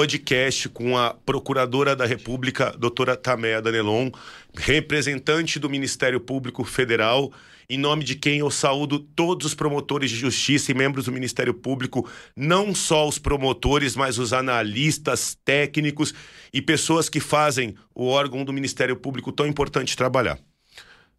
Podcast 0.00 0.66
com 0.70 0.96
a 0.96 1.12
Procuradora 1.12 1.94
da 1.94 2.06
República, 2.06 2.70
doutora 2.70 3.14
Taméa 3.14 3.60
Danelon, 3.60 4.10
representante 4.56 5.58
do 5.58 5.68
Ministério 5.68 6.18
Público 6.18 6.64
Federal, 6.64 7.30
em 7.68 7.76
nome 7.76 8.02
de 8.02 8.14
quem 8.14 8.38
eu 8.38 8.50
saúdo 8.50 8.98
todos 8.98 9.48
os 9.48 9.54
promotores 9.54 10.10
de 10.10 10.16
justiça 10.16 10.70
e 10.70 10.74
membros 10.74 11.04
do 11.04 11.12
Ministério 11.12 11.52
Público, 11.52 12.10
não 12.34 12.74
só 12.74 13.06
os 13.06 13.18
promotores, 13.18 13.94
mas 13.94 14.16
os 14.16 14.32
analistas, 14.32 15.36
técnicos 15.44 16.14
e 16.50 16.62
pessoas 16.62 17.10
que 17.10 17.20
fazem 17.20 17.76
o 17.94 18.06
órgão 18.08 18.42
do 18.42 18.54
Ministério 18.54 18.96
Público 18.96 19.30
tão 19.30 19.46
importante 19.46 19.94
trabalhar. 19.94 20.38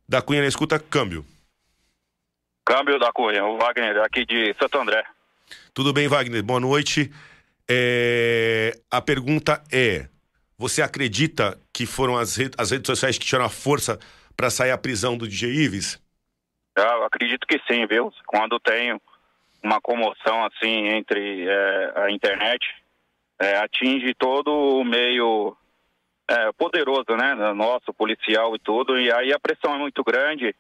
Da 0.09 0.23
Cunha 0.23 0.41
na 0.41 0.47
escuta, 0.47 0.79
câmbio. 0.79 1.23
Câmbio 2.65 2.97
da 2.97 3.11
Cunha, 3.11 3.45
o 3.45 3.59
Wagner 3.59 3.99
aqui 3.99 4.25
de 4.25 4.55
Santo 4.59 4.79
André. 4.79 5.03
Tudo 5.71 5.93
bem, 5.93 6.07
Wagner? 6.07 6.41
Boa 6.41 6.59
noite. 6.59 7.11
É, 7.73 8.73
A 8.91 9.01
pergunta 9.01 9.63
é: 9.71 10.09
você 10.57 10.81
acredita 10.81 11.57
que 11.73 11.85
foram 11.85 12.17
as, 12.17 12.35
re- 12.35 12.51
as 12.57 12.71
redes 12.71 12.87
sociais 12.87 13.17
que 13.17 13.25
tiveram 13.25 13.45
a 13.45 13.49
força 13.49 13.97
para 14.35 14.49
sair 14.49 14.71
a 14.71 14.77
prisão 14.77 15.17
do 15.17 15.25
DJ 15.27 15.49
Ives? 15.65 16.01
Eu 16.75 17.03
acredito 17.03 17.47
que 17.47 17.59
sim, 17.71 17.85
viu? 17.87 18.11
Quando 18.25 18.59
tem 18.59 18.99
uma 19.63 19.79
comoção 19.79 20.45
assim 20.45 20.87
entre 20.89 21.47
é, 21.47 21.93
a 21.95 22.11
internet, 22.11 22.65
é, 23.39 23.57
atinge 23.57 24.13
todo 24.15 24.49
o 24.51 24.83
meio 24.83 25.55
é, 26.29 26.51
poderoso, 26.53 27.15
né? 27.17 27.35
Nosso, 27.53 27.93
policial 27.93 28.53
e 28.55 28.59
tudo, 28.59 28.99
e 28.99 29.11
aí 29.11 29.31
a 29.33 29.39
pressão 29.39 29.75
é 29.75 29.77
muito 29.77 30.03
grande 30.03 30.53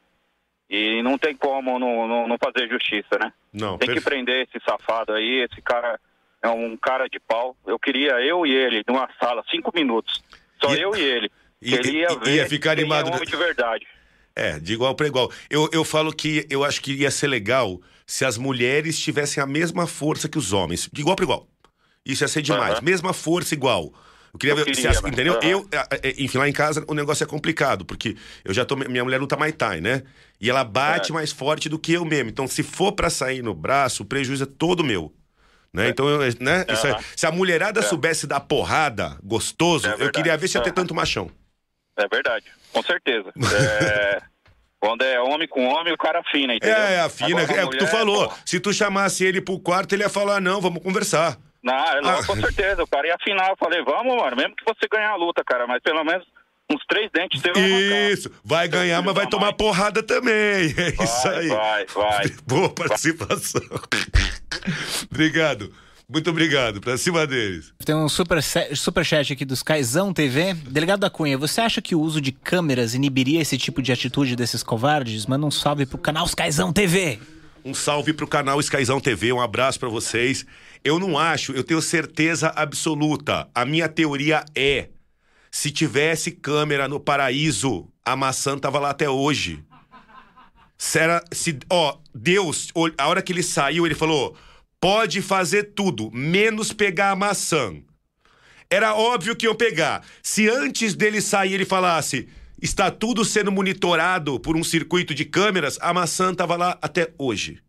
e 0.69 1.01
não 1.03 1.17
tem 1.17 1.35
como 1.35 1.77
não, 1.77 2.07
não, 2.07 2.27
não 2.27 2.37
fazer 2.37 2.69
justiça, 2.69 3.17
né? 3.19 3.33
Não, 3.51 3.77
Tem 3.77 3.89
que 3.89 3.95
perfe- 3.95 4.09
prender 4.09 4.47
esse 4.47 4.63
safado 4.65 5.13
aí, 5.13 5.43
esse 5.49 5.61
cara 5.61 5.99
é 6.41 6.49
um 6.49 6.75
cara 6.77 7.07
de 7.07 7.19
pau. 7.19 7.55
Eu 7.65 7.77
queria 7.79 8.13
eu 8.21 8.45
e 8.45 8.51
ele 8.53 8.83
numa 8.87 9.09
sala, 9.19 9.43
cinco 9.51 9.71
minutos. 9.73 10.23
Só 10.63 10.73
eu 10.75 10.95
e 10.95 11.01
ele. 11.01 11.31
e- 11.61 11.73
ele 11.75 11.91
ia 11.99 12.07
e- 12.11 12.15
ver 12.19 12.35
ia 12.35 12.47
ficar 12.49 12.75
quem 12.75 12.81
animado, 12.83 13.07
é 13.07 13.09
né? 13.11 13.15
homem 13.17 13.27
de 13.29 13.35
verdade. 13.35 13.87
É, 14.35 14.59
de 14.59 14.73
igual 14.73 14.95
para 14.95 15.07
igual. 15.07 15.29
Eu, 15.49 15.69
eu 15.73 15.83
falo 15.83 16.11
que 16.13 16.47
eu 16.49 16.63
acho 16.63 16.81
que 16.81 16.93
ia 16.93 17.11
ser 17.11 17.27
legal 17.27 17.79
se 18.07 18.23
as 18.25 18.37
mulheres 18.37 18.97
tivessem 18.99 19.41
a 19.43 19.45
mesma 19.45 19.85
força 19.87 20.27
que 20.29 20.37
os 20.37 20.53
homens, 20.53 20.89
de 20.91 21.01
igual 21.01 21.15
para 21.15 21.23
igual. 21.25 21.47
Isso 22.05 22.23
ia 22.23 22.27
ser 22.27 22.41
demais. 22.41 22.75
Aham. 22.75 22.81
Mesma 22.81 23.13
força 23.13 23.53
igual. 23.53 23.93
Eu 24.33 24.39
queria 24.39 24.55
Eu 24.55 24.65
queria, 24.65 24.89
as- 24.89 25.03
entendeu? 25.03 25.33
aham. 25.33 25.47
Eu, 25.49 25.67
é, 25.71 26.09
é, 26.09 26.15
enfim, 26.23 26.37
lá 26.37 26.47
em 26.47 26.53
casa 26.53 26.83
o 26.87 26.93
negócio 26.93 27.23
é 27.23 27.27
complicado, 27.27 27.83
porque 27.85 28.15
eu 28.45 28.53
já 28.53 28.63
tô, 28.63 28.75
minha 28.77 29.03
mulher 29.03 29.19
luta 29.19 29.35
Muay 29.35 29.51
Thai, 29.51 29.81
né? 29.81 30.03
E 30.39 30.49
ela 30.49 30.63
bate 30.63 31.11
É. 31.11 31.13
mais 31.13 31.31
forte 31.31 31.67
do 31.67 31.77
que 31.77 31.91
eu 31.93 32.05
mesmo. 32.05 32.29
Então, 32.29 32.47
se 32.47 32.63
for 32.63 32.93
pra 32.93 33.09
sair 33.09 33.43
no 33.43 33.53
braço, 33.53 34.03
o 34.03 34.05
prejuízo 34.05 34.43
é 34.43 34.47
todo 34.47 34.83
meu. 34.83 35.13
Né? 35.73 35.89
Então, 35.89 36.07
eu, 36.09 36.19
né? 36.39 36.65
Isso 36.69 36.85
é- 36.87 36.97
se 37.15 37.25
a 37.25 37.31
mulherada 37.31 37.79
É. 37.79 37.83
soubesse 37.83 38.27
dar 38.27 38.41
porrada, 38.41 39.17
gostoso, 39.23 39.85
eu 39.87 39.91
verdade. 39.91 40.11
queria 40.11 40.37
ver 40.37 40.47
se 40.47 40.57
ia 40.57 40.61
ter 40.61 40.69
Aham. 40.69 40.75
tanto 40.75 40.93
machão. 40.93 41.31
É 41.97 42.07
verdade, 42.07 42.45
com 42.73 42.81
certeza. 42.83 43.31
É, 43.37 44.21
quando 44.79 45.01
é 45.03 45.19
homem 45.21 45.47
com 45.47 45.65
homem, 45.67 45.93
o 45.93 45.97
cara 45.97 46.19
afina, 46.19 46.53
entendeu? 46.55 46.75
É, 46.75 46.99
afina, 47.01 47.41
Agora, 47.41 47.59
é 47.61 47.65
o 47.65 47.69
que 47.69 47.77
tu 47.77 47.87
falou. 47.87 48.27
pô, 48.29 48.35
Se 48.45 48.59
tu 48.59 48.73
chamasse 48.73 49.23
ele 49.25 49.39
pro 49.41 49.59
quarto, 49.59 49.93
ele 49.93 50.03
ia 50.03 50.09
falar: 50.09 50.41
não, 50.41 50.59
vamos 50.59 50.81
conversar. 50.83 51.37
Não, 51.63 51.73
é 51.75 51.99
Ah. 52.19 52.25
com 52.25 52.35
certeza. 52.35 52.83
O 52.83 52.87
cara 52.87 53.07
ia 53.07 53.15
afinar. 53.15 53.49
Eu 53.51 53.55
falei, 53.57 53.83
vamos, 53.83 54.15
mano, 54.17 54.35
mesmo 54.35 54.55
que 54.55 54.63
você 54.65 54.87
ganhar 54.91 55.11
a 55.11 55.15
luta, 55.15 55.43
cara, 55.45 55.67
mas 55.67 55.79
pelo 55.83 56.03
menos 56.03 56.25
uns 56.71 56.85
três 56.87 57.09
dentes 57.11 57.41
você 57.41 57.51
vai 57.51 57.63
arrancar. 57.63 58.11
Isso, 58.11 58.31
vai 58.43 58.67
ganhar, 58.67 59.01
mas 59.01 59.13
vai 59.13 59.27
tomar 59.27 59.53
porrada 59.53 60.01
também. 60.01 60.31
É 60.81 61.03
isso 61.03 61.27
aí. 61.27 61.47
Vai, 61.47 61.85
vai. 61.87 62.31
Boa 62.47 62.69
participação. 62.69 63.61
obrigado. 65.11 65.71
Muito 66.09 66.29
obrigado. 66.29 66.81
Pra 66.81 66.97
cima 66.97 67.25
deles. 67.25 67.73
Tem 67.85 67.95
um 67.95 68.09
super, 68.09 68.39
super 68.75 69.05
chat 69.05 69.31
aqui 69.31 69.45
dos 69.45 69.63
Caizão 69.63 70.13
TV. 70.13 70.53
Delegado 70.53 70.99
da 70.99 71.09
Cunha, 71.09 71.37
você 71.37 71.61
acha 71.61 71.81
que 71.81 71.95
o 71.95 72.01
uso 72.01 72.19
de 72.19 72.31
câmeras 72.31 72.93
inibiria 72.93 73.41
esse 73.41 73.57
tipo 73.57 73.81
de 73.81 73.91
atitude 73.91 74.35
desses 74.35 74.61
covardes? 74.61 75.25
Manda 75.25 75.45
um 75.45 75.51
salve 75.51 75.85
pro 75.85 75.97
canal 75.97 76.27
Caizão 76.35 76.73
TV. 76.73 77.19
Um 77.63 77.73
salve 77.75 78.11
pro 78.11 78.27
canal 78.27 78.59
Skyzão 78.59 78.99
TV, 78.99 79.31
um 79.31 79.39
abraço 79.39 79.79
pra 79.79 79.87
vocês. 79.87 80.45
Eu 80.83 80.99
não 80.99 81.17
acho, 81.17 81.51
eu 81.53 81.63
tenho 81.63 81.79
certeza 81.79 82.51
absoluta. 82.55 83.47
A 83.53 83.63
minha 83.65 83.87
teoria 83.87 84.43
é: 84.55 84.89
se 85.51 85.69
tivesse 85.69 86.31
câmera 86.31 86.87
no 86.87 86.99
paraíso, 86.99 87.89
a 88.05 88.15
maçã 88.15 88.57
tava 88.57 88.79
lá 88.79 88.91
até 88.91 89.09
hoje. 89.09 89.61
Será, 90.77 91.23
se, 91.31 91.59
ó, 91.69 91.97
Deus, 92.15 92.69
a 92.97 93.07
hora 93.07 93.21
que 93.21 93.33
ele 93.33 93.43
saiu, 93.43 93.85
ele 93.85 93.93
falou: 93.93 94.35
pode 94.79 95.21
fazer 95.21 95.73
tudo, 95.75 96.09
menos 96.11 96.71
pegar 96.71 97.11
a 97.11 97.15
maçã. 97.15 97.75
Era 98.69 98.95
óbvio 98.95 99.35
que 99.35 99.45
iam 99.45 99.53
pegar. 99.53 100.03
Se 100.23 100.49
antes 100.49 100.95
dele 100.95 101.21
sair 101.21 101.53
ele 101.53 101.65
falasse: 101.65 102.29
está 102.61 102.89
tudo 102.89 103.25
sendo 103.25 103.51
monitorado 103.51 104.39
por 104.39 104.55
um 104.55 104.63
circuito 104.63 105.13
de 105.13 105.25
câmeras, 105.25 105.77
a 105.81 105.93
maçã 105.93 106.31
estava 106.31 106.55
lá 106.55 106.79
até 106.81 107.13
hoje. 107.17 107.59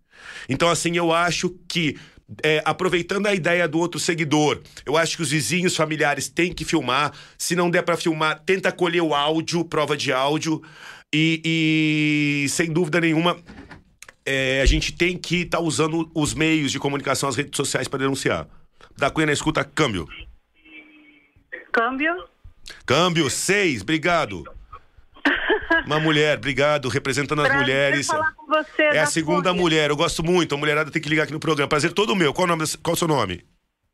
Então, 0.49 0.71
assim, 0.71 0.97
eu 0.97 1.13
acho 1.13 1.51
que. 1.69 1.99
É, 2.43 2.63
aproveitando 2.65 3.27
a 3.27 3.35
ideia 3.35 3.69
do 3.69 3.79
outro 3.79 4.01
seguidor, 4.01 4.61
eu 4.87 4.97
acho 4.97 5.17
que 5.17 5.23
os 5.23 5.31
vizinhos 5.31 5.77
familiares 5.77 6.29
têm 6.29 6.53
que 6.53 6.65
filmar. 6.65 7.13
Se 7.37 7.55
não 7.55 7.71
der 7.71 7.83
pra 7.83 7.97
filmar, 7.97 8.41
tenta 8.45 8.73
colher 8.73 9.03
o 9.03 9.15
áudio, 9.15 9.65
prova 9.65 9.97
de 9.97 10.13
áudio. 10.13 10.63
E, 11.15 11.43
e, 12.45 12.49
sem 12.49 12.73
dúvida 12.73 13.01
nenhuma, 13.01 13.39
é, 14.25 14.63
a 14.63 14.67
gente 14.67 14.93
tem 14.93 15.19
que 15.19 15.43
estar 15.43 15.61
usando 15.61 16.11
os 16.15 16.33
meios 16.33 16.73
de 16.73 16.79
comunicação, 16.79 17.29
as 17.29 17.37
redes 17.37 17.57
sociais 17.57 17.89
para 17.89 17.99
denunciar. 17.99 18.49
Da 18.97 19.11
Cunha 19.11 19.27
na 19.27 19.33
escuta, 19.33 19.65
câmbio. 19.65 20.09
Câmbio. 21.73 22.15
Câmbio 22.87 23.29
6, 23.29 23.83
obrigado. 23.83 24.45
Uma 25.87 26.01
mulher, 26.01 26.39
obrigado, 26.39 26.89
representando 26.89 27.43
as 27.43 27.49
Prazer 27.49 27.67
mulheres. 27.67 28.07
falar 28.07 28.33
com 28.35 28.47
você, 28.47 28.83
É 28.83 28.99
a 28.99 29.03
da 29.03 29.07
segunda 29.07 29.53
mulher, 29.53 29.91
eu 29.91 29.97
gosto 29.97 30.23
muito. 30.23 30.55
A 30.55 30.59
mulherada 30.59 30.91
tem 30.91 31.01
que 31.01 31.09
ligar 31.09 31.25
aqui 31.25 31.33
no 31.33 31.41
programa. 31.41 31.69
Prazer 31.69 31.93
todo 31.93 32.15
meu. 32.17 32.33
Qual 32.33 32.45
o, 32.45 32.49
nome, 32.49 32.65
qual 32.83 32.95
o 32.95 32.97
seu 32.97 33.09
nome? 33.09 33.45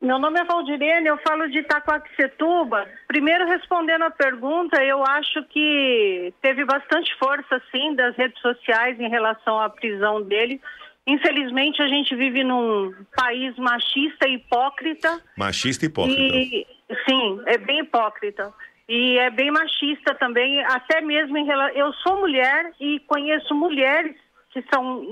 Meu 0.01 0.17
nome 0.17 0.39
é 0.39 0.45
Valdirene, 0.45 1.07
eu 1.07 1.17
falo 1.17 1.49
de 1.49 1.59
Itacoaxetuba. 1.59 2.87
Primeiro, 3.05 3.45
respondendo 3.47 4.03
a 4.03 4.09
pergunta, 4.09 4.81
eu 4.81 5.03
acho 5.05 5.43
que 5.49 6.33
teve 6.41 6.63
bastante 6.63 7.13
força, 7.17 7.61
sim, 7.69 7.93
das 7.95 8.15
redes 8.15 8.39
sociais 8.41 8.97
em 8.97 9.09
relação 9.09 9.59
à 9.59 9.69
prisão 9.69 10.21
dele. 10.21 10.61
Infelizmente, 11.05 11.81
a 11.81 11.87
gente 11.87 12.15
vive 12.15 12.43
num 12.45 12.93
país 13.15 13.57
machista 13.57 14.27
e 14.27 14.35
hipócrita. 14.35 15.19
Machista 15.35 15.83
e 15.85 15.87
hipócrita. 15.87 16.21
E, 16.21 16.67
sim, 17.05 17.41
é 17.47 17.57
bem 17.57 17.79
hipócrita. 17.79 18.53
E 18.89 19.19
é 19.19 19.29
bem 19.29 19.51
machista 19.51 20.15
também, 20.15 20.65
até 20.65 20.99
mesmo 20.99 21.37
em 21.37 21.45
relação. 21.45 21.77
Eu 21.77 21.93
sou 21.93 22.19
mulher 22.19 22.73
e 22.79 22.99
conheço 23.01 23.53
mulheres 23.53 24.15
que 24.49 24.65
são 24.73 25.05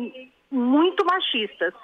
muito 0.49 1.05
machistas. 1.05 1.75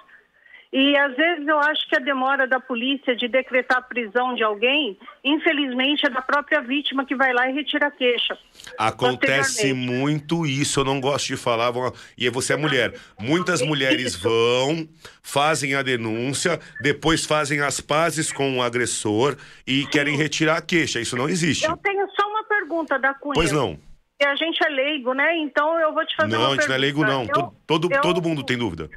E 0.76 0.98
às 0.98 1.16
vezes 1.16 1.48
eu 1.48 1.60
acho 1.60 1.88
que 1.88 1.96
a 1.96 2.00
demora 2.00 2.48
da 2.48 2.60
polícia 2.60 3.16
de 3.16 3.28
decretar 3.28 3.78
a 3.78 3.82
prisão 3.84 4.34
de 4.34 4.42
alguém, 4.44 4.98
infelizmente, 5.24 6.04
é 6.04 6.10
da 6.10 6.20
própria 6.22 6.62
vítima 6.62 7.06
que 7.06 7.16
vai 7.16 7.32
lá 7.32 7.48
e 7.48 7.54
retira 7.54 7.88
a 7.88 7.92
queixa. 7.92 8.36
Acontece 8.76 9.72
muito 9.72 10.48
isso, 10.48 10.80
eu 10.80 10.84
não 10.84 11.00
gosto 11.00 11.28
de 11.28 11.38
falar. 11.38 11.72
E 12.18 12.28
você 12.30 12.54
é 12.54 12.58
mulher. 12.58 12.94
Muitas 13.20 13.62
mulheres 13.62 14.16
vão, 14.16 14.88
fazem 15.22 15.76
a 15.76 15.84
denúncia, 15.84 16.60
depois 16.82 17.24
fazem 17.24 17.62
as 17.62 17.80
pazes 17.80 18.32
com 18.32 18.58
o 18.58 18.64
agressor 18.64 19.38
e 19.68 19.86
querem 19.86 20.18
retirar 20.18 20.58
a 20.58 20.62
queixa. 20.62 21.00
Isso 21.00 21.16
não 21.16 21.30
existe. 21.30 21.66
Eu 21.66 21.78
tenho 21.78 22.08
só 22.20 22.28
uma 22.28 22.44
pergunta 22.46 22.98
da 22.98 23.14
Cunha. 23.14 23.36
Pois 23.36 23.52
não. 23.52 23.78
A 24.26 24.36
gente 24.36 24.58
é 24.66 24.70
leigo, 24.70 25.14
né? 25.14 25.38
Então 25.38 25.78
eu 25.80 25.94
vou 25.94 26.06
te 26.06 26.16
fazer 26.16 26.32
Não, 26.32 26.40
uma 26.40 26.48
a 26.48 26.56
gente 26.56 26.68
não 26.68 26.76
é 26.76 26.78
leigo, 26.78 27.02
pergunta. 27.06 27.32
não. 27.32 27.42
Eu- 27.44 27.52
Todo, 27.68 27.88
todo, 27.90 27.94
eu- 27.94 28.02
todo 28.02 28.22
mundo 28.22 28.44
tem 28.44 28.58
dúvida. 28.58 28.90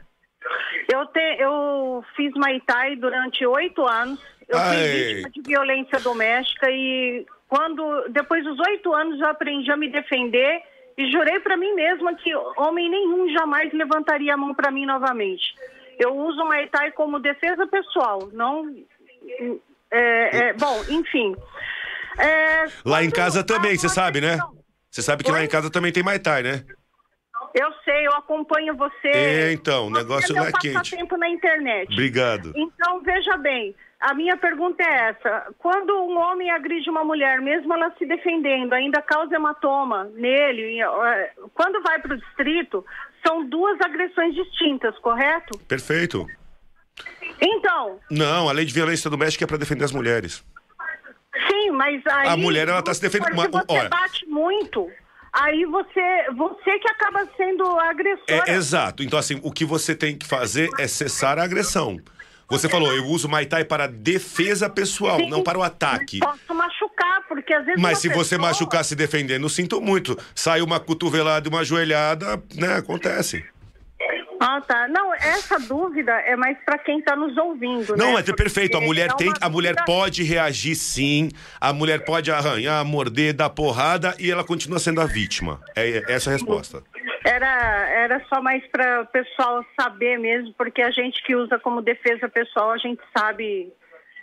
Eu, 0.92 1.06
te, 1.06 1.36
eu 1.38 2.04
fiz 2.14 2.32
Muay 2.34 2.60
Thai 2.60 2.96
durante 2.96 3.44
oito 3.46 3.86
anos. 3.86 4.20
Eu 4.48 4.58
fui 4.58 4.76
Ai. 4.76 5.14
vítima 5.14 5.30
de 5.30 5.42
violência 5.42 6.00
doméstica 6.00 6.70
e 6.70 7.26
quando 7.48 8.08
depois 8.10 8.44
dos 8.44 8.58
oito 8.60 8.92
anos 8.92 9.20
eu 9.20 9.26
aprendi 9.28 9.70
a 9.70 9.76
me 9.76 9.90
defender 9.90 10.62
e 10.96 11.10
jurei 11.10 11.40
para 11.40 11.56
mim 11.56 11.74
mesma 11.74 12.14
que 12.14 12.34
homem 12.56 12.88
nenhum 12.88 13.28
jamais 13.30 13.72
levantaria 13.72 14.34
a 14.34 14.36
mão 14.36 14.54
para 14.54 14.70
mim 14.70 14.86
novamente. 14.86 15.54
Eu 15.98 16.14
uso 16.14 16.42
o 16.42 16.68
Thai 16.68 16.92
como 16.92 17.18
defesa 17.18 17.66
pessoal, 17.66 18.28
não 18.32 18.74
é, 19.90 20.48
é, 20.48 20.52
bom, 20.54 20.84
enfim. 20.88 21.34
É, 22.18 22.66
Lá 22.84 23.02
em 23.02 23.10
casa 23.10 23.42
também, 23.44 23.76
você 23.76 23.88
sabe, 23.88 24.20
né? 24.20 24.38
Você 24.90 25.02
sabe 25.02 25.22
que 25.22 25.30
lá 25.30 25.44
em 25.44 25.48
casa 25.48 25.70
também 25.70 25.92
tem 25.92 26.02
Mai 26.02 26.18
Tai, 26.18 26.42
né? 26.42 26.64
Eu 27.58 27.72
sei, 27.84 28.06
eu 28.06 28.12
acompanho 28.12 28.76
você. 28.76 29.08
É, 29.08 29.52
então, 29.52 29.86
o 29.86 29.90
negócio 29.90 30.32
é 30.32 30.40
meu 30.40 30.48
é 30.48 30.52
quente. 30.52 30.74
passatempo 30.74 31.16
na 31.16 31.28
internet. 31.28 31.92
Obrigado. 31.92 32.52
Então, 32.54 33.00
veja 33.02 33.36
bem, 33.38 33.74
a 34.00 34.12
minha 34.14 34.36
pergunta 34.36 34.82
é 34.82 35.08
essa. 35.10 35.46
Quando 35.58 35.92
um 35.94 36.18
homem 36.18 36.50
agride 36.50 36.88
uma 36.90 37.02
mulher, 37.04 37.40
mesmo 37.40 37.72
ela 37.72 37.90
se 37.98 38.04
defendendo, 38.06 38.72
ainda 38.74 39.00
causa 39.02 39.34
hematoma 39.34 40.04
nele, 40.14 40.78
quando 41.54 41.82
vai 41.82 41.98
para 42.00 42.14
o 42.14 42.18
distrito, 42.18 42.84
são 43.26 43.44
duas 43.48 43.80
agressões 43.80 44.34
distintas, 44.34 44.96
correto? 44.98 45.58
Perfeito. 45.66 46.26
Então, 47.40 47.98
Não, 48.10 48.48
a 48.48 48.52
lei 48.52 48.64
de 48.64 48.72
violência 48.72 49.10
doméstica 49.10 49.44
é 49.44 49.46
pra 49.46 49.56
defender 49.56 49.84
as 49.84 49.92
mulheres. 49.92 50.44
sim, 51.50 51.70
mas 51.70 52.02
aí... 52.06 52.28
A 52.28 52.36
mulher, 52.36 52.68
ela 52.68 52.82
tá 52.82 52.94
se 52.94 53.00
defendendo- 53.00 53.38
Se 53.40 53.48
você 53.50 53.64
olha- 53.68 53.88
bate 53.90 54.26
muito, 54.26 54.90
aí 55.38 55.64
você, 55.64 56.30
você 56.36 56.78
que 56.78 56.88
acaba 56.90 57.26
sendo 57.36 57.64
a 57.78 57.90
agressora. 57.90 58.44
É, 58.46 58.54
exato. 58.54 59.02
Então, 59.02 59.18
assim, 59.18 59.38
o 59.42 59.52
que 59.52 59.64
você 59.64 59.94
tem 59.94 60.16
que 60.16 60.26
fazer 60.26 60.68
é 60.78 60.86
cessar 60.88 61.38
a 61.38 61.44
agressão. 61.44 61.98
Você 62.48 62.68
falou, 62.68 62.92
eu 62.94 63.04
uso 63.06 63.28
Mai 63.28 63.44
Tai 63.44 63.64
para 63.64 63.88
defesa 63.88 64.70
pessoal, 64.70 65.18
Sim. 65.18 65.28
não 65.28 65.42
para 65.42 65.58
o 65.58 65.62
ataque. 65.64 66.20
Posso 66.20 66.54
machucar, 66.54 67.22
porque 67.28 67.52
às 67.52 67.64
vezes 67.66 67.82
Mas 67.82 67.98
se 67.98 68.08
você 68.08 68.36
pessoa- 68.36 68.48
machucar 68.50 68.84
se 68.84 68.94
defendendo, 68.94 69.48
sinto 69.48 69.80
muito. 69.80 70.16
Sai 70.32 70.60
uma 70.62 70.78
cotovelada 70.78 71.48
e 71.48 71.50
uma 71.50 71.64
joelhada, 71.64 72.40
né? 72.54 72.76
Acontece. 72.76 73.44
Ah, 74.40 74.60
tá. 74.60 74.88
Não, 74.88 75.14
essa 75.14 75.58
dúvida 75.58 76.12
é 76.12 76.36
mais 76.36 76.56
para 76.64 76.78
quem 76.78 76.98
está 76.98 77.16
nos 77.16 77.36
ouvindo, 77.36 77.96
Não, 77.96 78.14
né? 78.14 78.24
é 78.26 78.32
perfeito. 78.32 78.76
A 78.76 78.80
mulher 78.80 79.10
é 79.10 79.14
tem, 79.14 79.32
a 79.40 79.48
mulher 79.48 79.74
pode 79.84 80.22
reagir 80.22 80.74
sim. 80.74 81.30
A 81.60 81.72
mulher 81.72 82.04
pode 82.04 82.30
arranhar, 82.30 82.84
morder, 82.84 83.32
dar 83.32 83.50
porrada 83.50 84.14
e 84.18 84.30
ela 84.30 84.44
continua 84.44 84.78
sendo 84.78 85.00
a 85.00 85.06
vítima. 85.06 85.60
É 85.74 86.02
essa 86.12 86.30
a 86.30 86.32
resposta. 86.32 86.82
Era, 87.24 87.88
era 87.90 88.22
só 88.28 88.40
mais 88.40 88.64
para 88.68 89.02
o 89.02 89.06
pessoal 89.06 89.64
saber 89.78 90.16
mesmo, 90.18 90.54
porque 90.56 90.80
a 90.80 90.90
gente 90.92 91.20
que 91.24 91.34
usa 91.34 91.58
como 91.58 91.82
defesa 91.82 92.28
pessoal, 92.28 92.70
a 92.70 92.78
gente 92.78 93.02
sabe, 93.16 93.72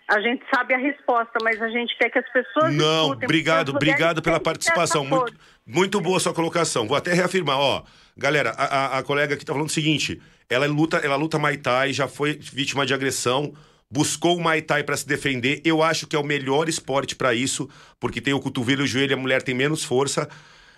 a 0.10 0.20
gente 0.22 0.43
sabe 0.54 0.74
a 0.74 0.78
resposta, 0.78 1.39
mas 1.41 1.62
a 1.62 1.70
gente 1.70 1.97
quer 1.97 2.10
que 2.10 2.20
as 2.20 2.32
pessoas 2.32 2.74
Não, 2.74 3.06
escutem, 3.08 3.26
obrigado, 3.26 3.70
obrigado 3.70 4.22
pela 4.22 4.39
participação. 4.39 5.06
Muito, 5.06 5.34
muito 5.66 6.01
boa 6.01 6.20
sua 6.20 6.34
colocação. 6.34 6.88
Vou 6.88 6.97
até 6.97 7.14
reafirmar, 7.14 7.58
ó. 7.58 7.84
Galera, 8.18 8.51
a, 8.51 8.97
a- 8.99 9.04
colega 9.04 9.34
aqui 9.36 9.43
tá 9.45 9.54
falando 9.54 9.70
o 9.70 9.72
seguinte: 9.72 10.22
ela 10.49 10.68
luta, 10.68 10.97
ela 10.97 11.16
luta 11.16 11.39
Muay 11.39 11.58
Thai, 11.58 11.93
já 11.93 12.08
foi 12.08 12.34
vítima 12.34 12.86
de 12.86 12.93
agressão, 12.93 13.54
buscou 13.89 14.38
o 14.38 14.41
Muay 14.41 14.62
Thai 14.62 14.84
pra 14.84 14.95
se 14.97 15.08
defender. 15.08 15.62
Eu 15.66 15.82
acho 15.82 16.06
que 16.06 16.16
é 16.16 16.20
o 16.20 16.24
melhor 16.24 16.70
esporte 16.70 17.16
pra 17.16 17.34
isso, 17.34 17.70
porque 17.99 18.22
tem 18.22 18.34
o 18.34 18.39
cotovelo 18.39 18.82
e 18.82 18.84
o 18.84 18.88
joelho, 18.88 19.16
a 19.16 19.20
mulher 19.20 19.41
tem 19.41 19.56
menos 19.56 19.84
força. 19.84 20.30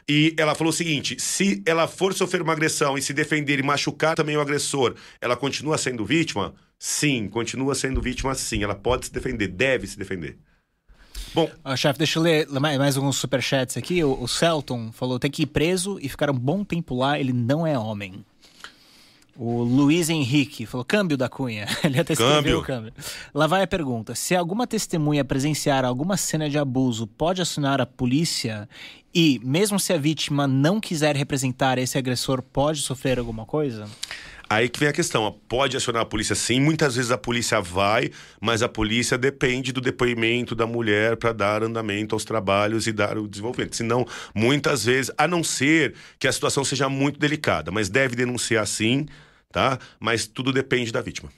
E 0.07 0.35
ela 0.37 0.53
falou 0.53 0.71
o 0.71 0.75
seguinte: 0.75 1.19
se 1.19 1.63
ela 1.65 1.87
for 1.87 2.13
sofrer 2.13 2.41
uma 2.41 2.53
agressão 2.53 2.97
e 2.97 3.01
se 3.01 3.13
defender 3.13 3.59
e 3.59 3.63
machucar 3.63 4.15
também 4.15 4.37
o 4.37 4.41
agressor, 4.41 4.95
ela 5.19 5.35
continua 5.35 5.77
sendo 5.77 6.05
vítima? 6.05 6.53
Sim, 6.77 7.27
continua 7.27 7.73
sendo 7.73 8.01
vítima 8.01 8.35
sim. 8.35 8.63
Ela 8.63 8.75
pode 8.75 9.07
se 9.07 9.13
defender, 9.13 9.47
deve 9.47 9.87
se 9.87 9.97
defender. 9.97 10.37
Bom, 11.33 11.49
Ó, 11.63 11.75
chefe, 11.75 11.97
deixa 11.97 12.19
eu 12.19 12.23
ler 12.23 12.47
mais 12.47 12.95
alguns 12.95 13.17
superchats 13.17 13.75
aqui. 13.75 14.03
O, 14.03 14.21
o 14.21 14.27
Celton 14.27 14.91
falou: 14.91 15.19
tem 15.19 15.31
que 15.31 15.43
ir 15.43 15.47
preso 15.47 15.97
e 16.01 16.07
ficar 16.07 16.29
um 16.29 16.37
bom 16.37 16.63
tempo 16.63 16.95
lá, 16.95 17.19
ele 17.19 17.33
não 17.33 17.65
é 17.65 17.77
homem. 17.77 18.23
O 19.37 19.63
Luiz 19.63 20.09
Henrique 20.09 20.65
falou: 20.65 20.85
câmbio 20.85 21.17
da 21.17 21.27
cunha. 21.27 21.67
Ele 21.83 21.99
até 21.99 22.13
escreveu 22.13 22.35
Câmbio. 22.35 22.59
o 22.59 22.63
câmbio. 22.63 22.93
Lá 23.33 23.47
vai 23.47 23.63
a 23.63 23.67
pergunta: 23.67 24.15
se 24.15 24.35
alguma 24.35 24.65
testemunha 24.65 25.25
presenciar 25.25 25.83
alguma 25.83 26.15
cena 26.15 26.49
de 26.49 26.57
abuso, 26.57 27.05
pode 27.05 27.41
acionar 27.41 27.81
a 27.81 27.85
polícia? 27.85 28.69
E, 29.13 29.39
mesmo 29.43 29.79
se 29.79 29.93
a 29.93 29.97
vítima 29.97 30.45
não 30.45 30.79
quiser 30.79 31.15
representar 31.15 31.77
esse 31.77 31.97
agressor, 31.97 32.41
pode 32.41 32.81
sofrer 32.81 33.17
alguma 33.17 33.45
coisa? 33.45 33.87
Aí 34.47 34.69
que 34.69 34.79
vem 34.79 34.89
a 34.89 34.93
questão, 34.93 35.35
pode 35.49 35.75
acionar 35.75 36.03
a 36.03 36.05
polícia 36.05 36.35
sim, 36.35 36.59
muitas 36.59 36.95
vezes 36.95 37.09
a 37.09 37.17
polícia 37.17 37.59
vai, 37.59 38.11
mas 38.39 38.61
a 38.61 38.69
polícia 38.69 39.17
depende 39.17 39.71
do 39.71 39.81
depoimento 39.81 40.53
da 40.53 40.67
mulher 40.67 41.17
para 41.17 41.33
dar 41.33 41.63
andamento 41.63 42.13
aos 42.13 42.23
trabalhos 42.23 42.85
e 42.85 42.91
dar 42.91 43.17
o 43.17 43.27
desenvolvimento. 43.27 43.75
Senão, 43.75 44.05
muitas 44.35 44.85
vezes, 44.85 45.11
a 45.17 45.27
não 45.27 45.43
ser 45.43 45.95
que 46.19 46.27
a 46.27 46.31
situação 46.31 46.63
seja 46.63 46.87
muito 46.87 47.19
delicada, 47.19 47.71
mas 47.71 47.89
deve 47.89 48.15
denunciar 48.15 48.67
sim, 48.67 49.07
tá? 49.55 49.79
Mas 50.01 50.27
tudo 50.27 50.51
depende 50.51 50.91
da 50.91 51.01
vítima. 51.01 51.29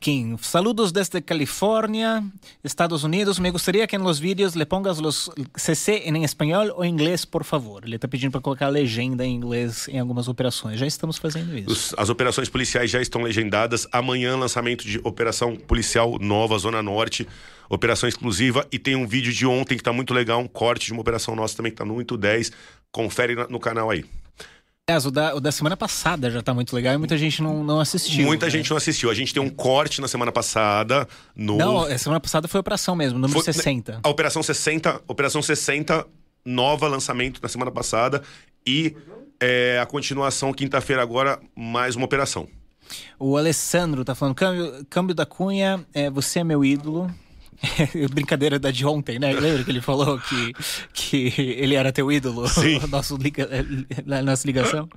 Kim, 0.00 0.36
saludos 0.42 0.92
desde 0.92 1.22
California, 1.22 2.22
Estados 2.62 3.04
Unidos. 3.04 3.38
Me 3.38 3.50
gustaría 3.50 3.86
que 3.86 3.96
en 3.96 4.02
los 4.02 4.18
vídeos 4.20 4.54
le 4.54 4.66
pongas 4.66 4.98
los 4.98 5.30
CC 5.56 6.02
em 6.04 6.24
espanhol 6.24 6.70
ou 6.76 6.84
inglês, 6.84 7.24
por 7.24 7.42
favor. 7.42 7.84
Ele 7.84 7.94
está 7.96 8.06
pedindo 8.06 8.32
para 8.32 8.42
colocar 8.42 8.68
legenda 8.68 9.24
em 9.24 9.34
inglês 9.34 9.88
em 9.88 9.98
algumas 9.98 10.28
operações. 10.28 10.78
Já 10.78 10.86
estamos 10.86 11.16
fazendo 11.16 11.56
isso. 11.56 11.70
Os- 11.70 11.94
as 11.96 12.10
operações 12.10 12.50
policiais 12.50 12.90
já 12.90 13.00
estão 13.00 13.22
legendadas. 13.22 13.86
Amanhã, 13.92 14.36
lançamento 14.36 14.84
de 14.84 14.98
operação 15.04 15.56
policial 15.56 16.18
nova, 16.20 16.58
Zona 16.58 16.82
Norte. 16.82 17.26
Operação 17.70 18.06
exclusiva. 18.06 18.66
E 18.70 18.78
tem 18.78 18.94
um 18.96 19.06
vídeo 19.06 19.32
de 19.32 19.46
ontem 19.46 19.74
que 19.78 19.82
tá 19.82 19.92
muito 19.92 20.12
legal, 20.12 20.38
um 20.40 20.48
corte 20.48 20.86
de 20.86 20.92
uma 20.92 21.00
operação 21.00 21.34
nossa 21.34 21.56
também 21.56 21.72
que 21.72 21.78
tá 21.78 21.84
no 21.84 21.94
810. 21.94 22.52
Confere 22.92 23.36
no 23.48 23.58
canal 23.58 23.88
aí. 23.90 24.04
Aliás, 24.86 25.06
o 25.06 25.10
da, 25.10 25.34
o 25.34 25.40
da 25.40 25.50
semana 25.50 25.78
passada 25.78 26.30
já 26.30 26.40
está 26.40 26.52
muito 26.52 26.76
legal 26.76 26.92
e 26.92 26.98
muita 26.98 27.16
gente 27.16 27.42
não, 27.42 27.64
não 27.64 27.80
assistiu. 27.80 28.26
Muita 28.26 28.44
né? 28.44 28.50
gente 28.50 28.68
não 28.68 28.76
assistiu. 28.76 29.08
A 29.08 29.14
gente 29.14 29.32
tem 29.32 29.42
um 29.42 29.48
corte 29.48 29.98
na 29.98 30.06
semana 30.06 30.30
passada 30.30 31.08
no. 31.34 31.56
Não, 31.56 31.84
a 31.84 31.96
semana 31.96 32.20
passada 32.20 32.46
foi 32.46 32.60
operação 32.60 32.94
mesmo, 32.94 33.18
número 33.18 33.42
Foi- 33.42 33.50
60. 33.50 34.00
A 34.02 34.08
Operação 34.10 34.42
60, 34.42 35.00
Operação 35.08 35.40
60, 35.40 36.06
nova 36.44 36.86
lançamento 36.86 37.40
na 37.42 37.48
semana 37.48 37.70
passada. 37.70 38.22
E 38.66 38.94
é, 39.40 39.78
a 39.80 39.86
continuação, 39.86 40.52
quinta-feira, 40.52 41.00
agora, 41.00 41.40
mais 41.56 41.96
uma 41.96 42.04
operação. 42.04 42.46
O 43.18 43.38
Alessandro 43.38 44.04
tá 44.04 44.14
falando, 44.14 44.34
câmbio, 44.34 44.86
câmbio 44.90 45.14
da 45.14 45.24
Cunha, 45.24 45.82
é, 45.94 46.10
você 46.10 46.40
é 46.40 46.44
meu 46.44 46.62
ídolo. 46.62 47.10
Brincadeira 48.12 48.58
da 48.58 48.70
de 48.70 48.84
ontem, 48.86 49.18
né? 49.18 49.32
Lembra 49.32 49.64
que 49.64 49.70
ele 49.70 49.80
falou 49.80 50.18
que, 50.18 50.52
que 50.92 51.34
ele 51.38 51.74
era 51.74 51.92
teu 51.92 52.10
ídolo? 52.10 52.48
Sim. 52.48 52.80
Nosso 52.88 53.16
liga, 53.16 53.48
na 54.04 54.22
nossa 54.22 54.46
ligação. 54.46 54.88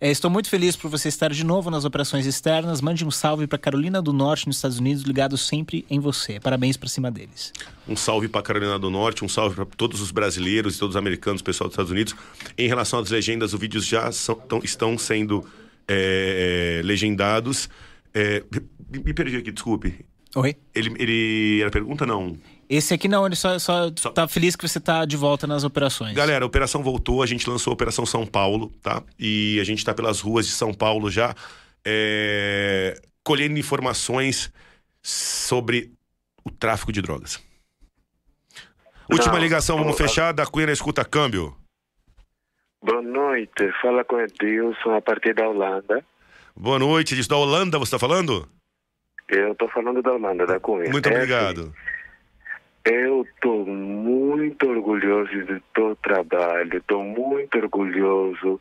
É, 0.00 0.10
estou 0.10 0.30
muito 0.30 0.48
feliz 0.48 0.76
por 0.76 0.90
você 0.90 1.08
estar 1.08 1.30
de 1.32 1.44
novo 1.44 1.70
nas 1.70 1.84
operações 1.84 2.26
externas. 2.26 2.80
Mande 2.80 3.04
um 3.04 3.10
salve 3.10 3.46
para 3.46 3.58
Carolina 3.58 4.00
do 4.02 4.12
Norte, 4.12 4.46
nos 4.46 4.56
Estados 4.56 4.78
Unidos, 4.78 5.02
ligado 5.02 5.36
sempre 5.36 5.84
em 5.90 5.98
você. 5.98 6.38
Parabéns 6.40 6.76
para 6.76 6.88
cima 6.88 7.10
deles. 7.10 7.52
Um 7.88 7.96
salve 7.96 8.28
para 8.28 8.42
Carolina 8.42 8.78
do 8.78 8.90
Norte, 8.90 9.24
um 9.24 9.28
salve 9.28 9.56
para 9.56 9.64
todos 9.64 10.00
os 10.00 10.10
brasileiros 10.10 10.76
e 10.76 10.78
todos 10.78 10.94
os 10.94 10.98
americanos, 10.98 11.42
pessoal 11.42 11.68
dos 11.68 11.74
Estados 11.74 11.90
Unidos. 11.90 12.14
Em 12.56 12.68
relação 12.68 12.98
às 13.00 13.10
legendas, 13.10 13.52
os 13.52 13.60
vídeos 13.60 13.84
já 13.86 14.12
são, 14.12 14.34
tão- 14.36 14.60
estão 14.62 14.96
sendo 14.96 15.44
é, 15.88 16.80
legendados. 16.84 17.68
É, 18.14 18.42
me, 18.92 19.00
me 19.04 19.14
perdi 19.14 19.36
aqui, 19.36 19.50
desculpe. 19.50 20.04
Oi? 20.36 20.56
Ele, 20.74 20.94
ele 20.98 21.60
era 21.62 21.70
pergunta? 21.70 22.06
Não. 22.06 22.36
Esse 22.68 22.94
aqui 22.94 23.08
não, 23.08 23.26
ele 23.26 23.34
só, 23.34 23.58
só, 23.58 23.90
tá 23.90 24.28
feliz 24.28 24.54
que 24.54 24.66
você 24.66 24.78
tá 24.78 25.04
de 25.04 25.16
volta 25.16 25.44
nas 25.44 25.64
operações. 25.64 26.14
Galera, 26.14 26.44
a 26.44 26.46
operação 26.46 26.84
voltou, 26.84 27.20
a 27.20 27.26
gente 27.26 27.50
lançou 27.50 27.72
a 27.72 27.74
Operação 27.74 28.06
São 28.06 28.24
Paulo, 28.24 28.72
tá? 28.80 29.02
E 29.18 29.58
a 29.60 29.64
gente 29.64 29.84
tá 29.84 29.92
pelas 29.92 30.20
ruas 30.20 30.46
de 30.46 30.52
São 30.52 30.72
Paulo 30.72 31.10
já, 31.10 31.34
é, 31.84 33.00
colhendo 33.24 33.58
informações 33.58 34.52
sobre 35.02 35.92
o 36.44 36.50
tráfico 36.50 36.92
de 36.92 37.02
drogas. 37.02 37.42
Última 39.10 39.34
Não, 39.34 39.42
ligação, 39.42 39.76
vamos 39.76 39.96
fechar. 39.96 40.32
Da 40.32 40.46
Cunha 40.46 40.66
na 40.66 40.72
escuta 40.72 41.04
câmbio. 41.04 41.56
Boa 42.80 43.02
noite, 43.02 43.68
fala 43.82 44.04
com 44.04 44.20
Edilson 44.20 44.94
a 44.94 45.02
partir 45.02 45.34
da 45.34 45.48
Holanda. 45.48 46.04
Boa 46.56 46.78
noite, 46.78 47.16
diz 47.16 47.26
da 47.26 47.36
Holanda, 47.36 47.78
você 47.78 47.96
está 47.96 47.98
falando? 47.98 48.48
Eu 49.30 49.54
tô 49.54 49.68
falando 49.68 50.02
da 50.02 50.12
Holanda, 50.12 50.46
da 50.46 50.58
Cunha. 50.58 50.90
Muito 50.90 51.08
É 51.08 51.14
obrigado. 51.14 51.60
assim, 51.60 51.72
eu 52.84 53.26
tô 53.40 53.64
muito 53.64 54.68
orgulhoso 54.68 55.44
do 55.44 55.60
teu 55.74 55.96
trabalho, 55.96 56.82
tô 56.86 57.02
muito 57.02 57.58
orgulhoso 57.58 58.60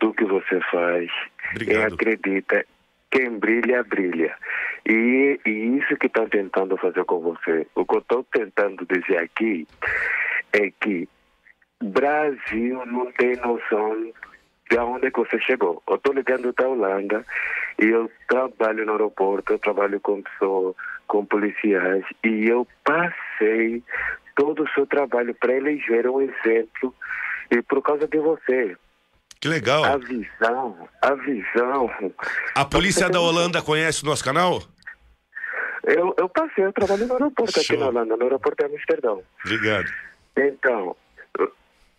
do 0.00 0.12
que 0.12 0.24
você 0.24 0.60
faz. 0.70 1.10
E 1.66 1.74
acredita, 1.76 2.64
quem 3.10 3.38
brilha, 3.38 3.82
brilha. 3.82 4.36
E, 4.86 5.40
e 5.46 5.50
isso 5.78 5.96
que 5.96 6.06
estão 6.06 6.28
tentando 6.28 6.76
fazer 6.76 7.04
com 7.04 7.20
você. 7.20 7.66
O 7.74 7.84
que 7.86 7.94
eu 7.94 8.00
estou 8.00 8.24
tentando 8.32 8.86
dizer 8.86 9.18
aqui 9.18 9.66
é 10.52 10.70
que 10.80 11.08
Brasil 11.82 12.84
não 12.86 13.10
tem 13.12 13.36
noção 13.36 14.12
de 14.70 14.78
onde 14.78 15.10
você 15.10 15.40
chegou. 15.40 15.82
Eu 15.88 15.96
estou 15.96 16.14
ligando 16.14 16.52
da 16.52 16.68
Holanda 16.68 17.24
e 17.80 17.86
eu 17.86 18.10
trabalho 18.28 18.84
no 18.86 18.92
aeroporto, 18.92 19.52
eu 19.52 19.58
trabalho 19.58 20.00
com 20.00 20.22
pessoas, 20.22 20.74
com 21.06 21.24
policiais 21.24 22.04
e 22.24 22.46
eu 22.48 22.66
passei 22.84 23.82
todo 24.36 24.62
o 24.64 24.68
seu 24.70 24.86
trabalho 24.86 25.34
para 25.34 25.52
eles 25.52 25.84
verem 25.86 26.10
um 26.10 26.20
exemplo 26.20 26.94
e 27.50 27.62
por 27.62 27.82
causa 27.82 28.06
de 28.08 28.18
você. 28.18 28.76
Que 29.40 29.48
legal. 29.48 29.84
A 29.84 29.96
visão, 29.98 30.88
a 31.02 31.14
visão. 31.14 31.90
A 32.54 32.64
polícia 32.64 33.10
da 33.10 33.20
Holanda 33.20 33.60
conhece 33.62 34.02
o 34.02 34.06
nosso 34.06 34.24
canal? 34.24 34.62
Eu, 35.84 36.14
eu 36.18 36.28
passei, 36.30 36.64
eu 36.64 36.72
trabalho 36.72 37.06
no 37.06 37.12
aeroporto 37.12 37.60
aqui 37.60 37.76
na 37.76 37.88
Holanda, 37.88 38.16
no 38.16 38.22
aeroporto 38.22 38.66
de 38.66 38.74
Amsterdão. 38.74 39.22
Obrigado. 39.44 39.86
Então, 40.36 40.96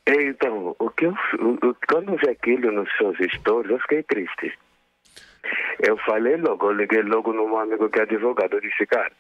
então, 0.08 0.76
o 0.80 0.90
que 0.90 1.06
eu, 1.06 1.12
o- 1.40 1.76
quando 1.88 2.12
eu 2.14 2.18
vi 2.18 2.30
aquilo 2.30 2.72
nos 2.72 2.90
seus 2.98 3.16
stories, 3.36 3.72
eu 3.72 3.80
fiquei 3.82 4.04
triste. 4.04 4.58
Eu 5.80 5.98
falei 6.00 6.38
logo, 6.38 6.68
eu 6.68 6.74
liguei 6.74 7.02
logo 7.02 7.34
no 7.34 7.48
meu 7.48 7.60
amigo 7.60 7.90
que 7.90 8.00
é 8.00 8.04
advogado, 8.04 8.54
eu 8.54 8.62
disse, 8.62 8.86
cara, 8.86 9.12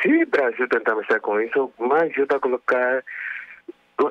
se 0.00 0.08
o 0.08 0.26
Brasil 0.26 0.68
tentar 0.68 0.94
mexer 0.94 1.20
com 1.20 1.40
isso, 1.40 1.72
me 1.78 1.94
ajuda 1.94 2.36
a 2.36 2.40
colocar 2.40 3.04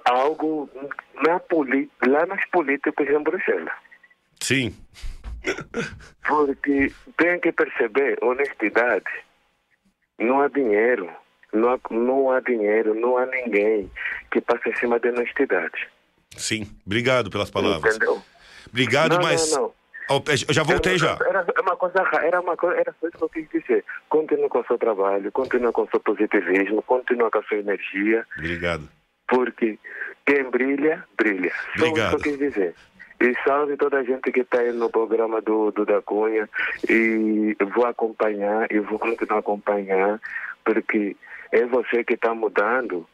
algo 0.05 0.69
na 1.15 1.41
lá 2.07 2.25
nos 2.25 2.45
políticos 2.51 3.07
em 3.07 3.23
Bruxelas. 3.23 3.73
Sim. 4.41 4.75
Porque 6.27 6.91
tem 7.17 7.39
que 7.39 7.51
perceber, 7.51 8.17
honestidade, 8.21 9.05
não 10.19 10.41
há 10.41 10.47
dinheiro, 10.47 11.09
não 11.53 11.69
há, 11.73 11.79
não 11.91 12.31
há 12.31 12.39
dinheiro, 12.39 12.93
não 12.95 13.17
há 13.17 13.25
ninguém 13.25 13.89
que 14.31 14.41
passe 14.41 14.69
em 14.69 14.75
cima 14.75 14.99
da 14.99 15.09
honestidade. 15.09 15.87
Sim. 16.35 16.67
Obrigado 16.85 17.29
pelas 17.29 17.49
palavras. 17.49 17.95
Entendeu? 17.95 18.21
Obrigado, 18.67 19.15
Não, 19.15 19.21
mas. 19.21 19.51
não, 19.51 19.61
não. 19.61 19.84
Ó, 20.09 20.21
Eu 20.47 20.53
já 20.53 20.63
voltei 20.63 20.97
já. 20.97 21.17
Era, 21.27 21.45
uma 21.61 21.75
coisa, 21.75 22.01
ra- 22.03 22.25
era 22.25 22.39
uma 22.41 22.55
coisa, 22.55 22.79
era 22.79 22.93
só 22.99 23.07
isso 23.07 23.17
que 23.17 23.23
eu 23.23 23.29
quis 23.29 23.49
dizer. 23.49 23.83
Continua 24.09 24.49
com 24.49 24.59
o 24.59 24.65
seu 24.65 24.77
trabalho, 24.77 25.31
continua 25.31 25.71
com 25.71 25.81
o 25.83 25.89
seu 25.89 25.99
positivismo, 25.99 26.81
continua 26.83 27.31
com 27.31 27.39
a 27.39 27.43
sua 27.43 27.57
energia, 27.57 28.25
Obrigado. 28.37 28.87
porque 29.27 29.79
quem 30.25 30.43
brilha, 30.49 31.03
brilha. 31.17 31.51
Só 31.77 31.85
Obrigado. 31.87 32.15
isso 32.15 32.23
que 32.23 32.29
eu 32.29 32.37
quis 32.37 32.39
dizer. 32.53 32.75
E 33.19 33.33
salve 33.43 33.77
toda 33.77 33.97
a 33.99 34.03
gente 34.03 34.29
que 34.31 34.41
está 34.41 34.59
aí 34.59 34.71
no 34.73 34.89
programa 34.89 35.41
do, 35.41 35.71
do 35.71 35.85
Da 35.85 36.01
Cunha. 36.01 36.49
E 36.89 37.55
vou 37.73 37.85
acompanhar 37.85 38.69
e 38.71 38.79
vou 38.79 38.99
continuar 38.99 39.37
a 39.37 39.39
acompanhar, 39.39 40.19
porque 40.65 41.15
é 41.51 41.65
você 41.65 42.03
que 42.03 42.13
está 42.15 42.33
mudando 42.35 43.07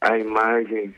a 0.00 0.18
imagem 0.18 0.92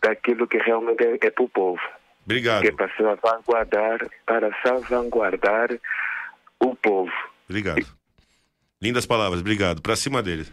daquilo 0.00 0.46
que 0.46 0.58
realmente 0.58 1.02
é, 1.04 1.18
é 1.26 1.30
para 1.30 1.44
o 1.44 1.48
povo. 1.48 1.80
Obrigado. 2.24 2.62
Que 2.62 2.68
é 2.68 2.72
para 2.72 2.90
salvaguardar, 2.96 3.98
para 4.26 4.50
salvaguardar 4.62 5.68
o 6.60 6.74
povo. 6.76 7.12
Obrigado. 7.48 7.86
Lindas 8.82 9.06
palavras, 9.06 9.40
obrigado. 9.40 9.82
Pra 9.82 9.96
cima 9.96 10.22
dele. 10.22 10.46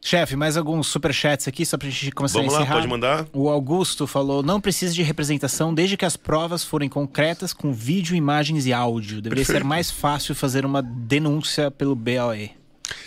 Chefe, 0.00 0.36
mais 0.36 0.56
alguns 0.56 0.86
superchats 0.86 1.48
aqui, 1.48 1.66
só 1.66 1.76
pra 1.76 1.88
gente 1.90 2.12
começar 2.12 2.38
Vamos 2.38 2.54
a 2.54 2.58
lá, 2.58 2.62
encerrar. 2.62 2.76
pode 2.76 2.88
mandar. 2.88 3.26
O 3.32 3.48
Augusto 3.48 4.06
falou, 4.06 4.40
não 4.40 4.60
precisa 4.60 4.94
de 4.94 5.02
representação 5.02 5.74
desde 5.74 5.96
que 5.96 6.04
as 6.04 6.16
provas 6.16 6.62
forem 6.62 6.88
concretas 6.88 7.52
com 7.52 7.72
vídeo, 7.72 8.14
imagens 8.14 8.66
e 8.66 8.72
áudio. 8.72 9.20
Deveria 9.20 9.44
ser 9.44 9.52
Perfeito. 9.54 9.68
mais 9.68 9.90
fácil 9.90 10.32
fazer 10.36 10.64
uma 10.64 10.80
denúncia 10.80 11.72
pelo 11.72 11.96
BOE. 11.96 12.52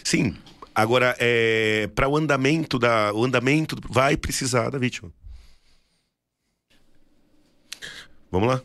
Sim. 0.03 0.35
Agora, 0.75 1.15
é, 1.19 1.89
para 1.95 2.07
o 2.09 2.17
andamento 2.17 2.77
da. 2.77 3.13
O 3.13 3.23
andamento 3.23 3.77
vai 3.89 4.17
precisar 4.17 4.69
da 4.69 4.77
vítima. 4.77 5.09
Vamos 8.32 8.47
lá? 8.49 8.61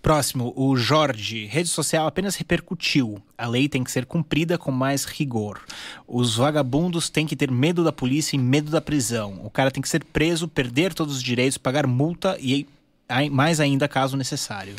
Próximo, 0.00 0.52
o 0.56 0.74
Jorge. 0.76 1.44
Rede 1.44 1.68
social 1.68 2.06
apenas 2.06 2.34
repercutiu. 2.34 3.20
A 3.36 3.46
lei 3.46 3.68
tem 3.68 3.84
que 3.84 3.90
ser 3.90 4.06
cumprida 4.06 4.56
com 4.56 4.70
mais 4.70 5.04
rigor. 5.04 5.60
Os 6.08 6.36
vagabundos 6.36 7.10
têm 7.10 7.26
que 7.26 7.36
ter 7.36 7.50
medo 7.50 7.84
da 7.84 7.92
polícia 7.92 8.36
e 8.36 8.38
medo 8.38 8.70
da 8.70 8.80
prisão. 8.80 9.40
O 9.44 9.50
cara 9.50 9.70
tem 9.70 9.82
que 9.82 9.88
ser 9.88 10.02
preso, 10.04 10.48
perder 10.48 10.94
todos 10.94 11.16
os 11.16 11.22
direitos, 11.22 11.58
pagar 11.58 11.86
multa 11.86 12.38
e 12.40 12.66
ai- 13.08 13.28
mais 13.28 13.60
ainda 13.60 13.86
caso 13.86 14.16
necessário. 14.16 14.74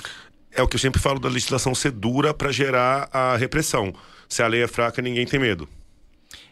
É 0.51 0.63
o 0.63 0.67
que 0.67 0.75
eu 0.75 0.79
sempre 0.79 0.99
falo 0.99 1.19
da 1.19 1.29
legislação 1.29 1.75
ser 1.75 1.91
dura 1.91 2.33
para 2.33 2.51
gerar 2.51 3.07
a 3.13 3.37
repressão. 3.37 3.93
Se 4.27 4.41
a 4.41 4.47
lei 4.47 4.63
é 4.63 4.67
fraca, 4.67 4.99
ninguém 5.01 5.25
tem 5.27 5.39
medo. 5.39 5.69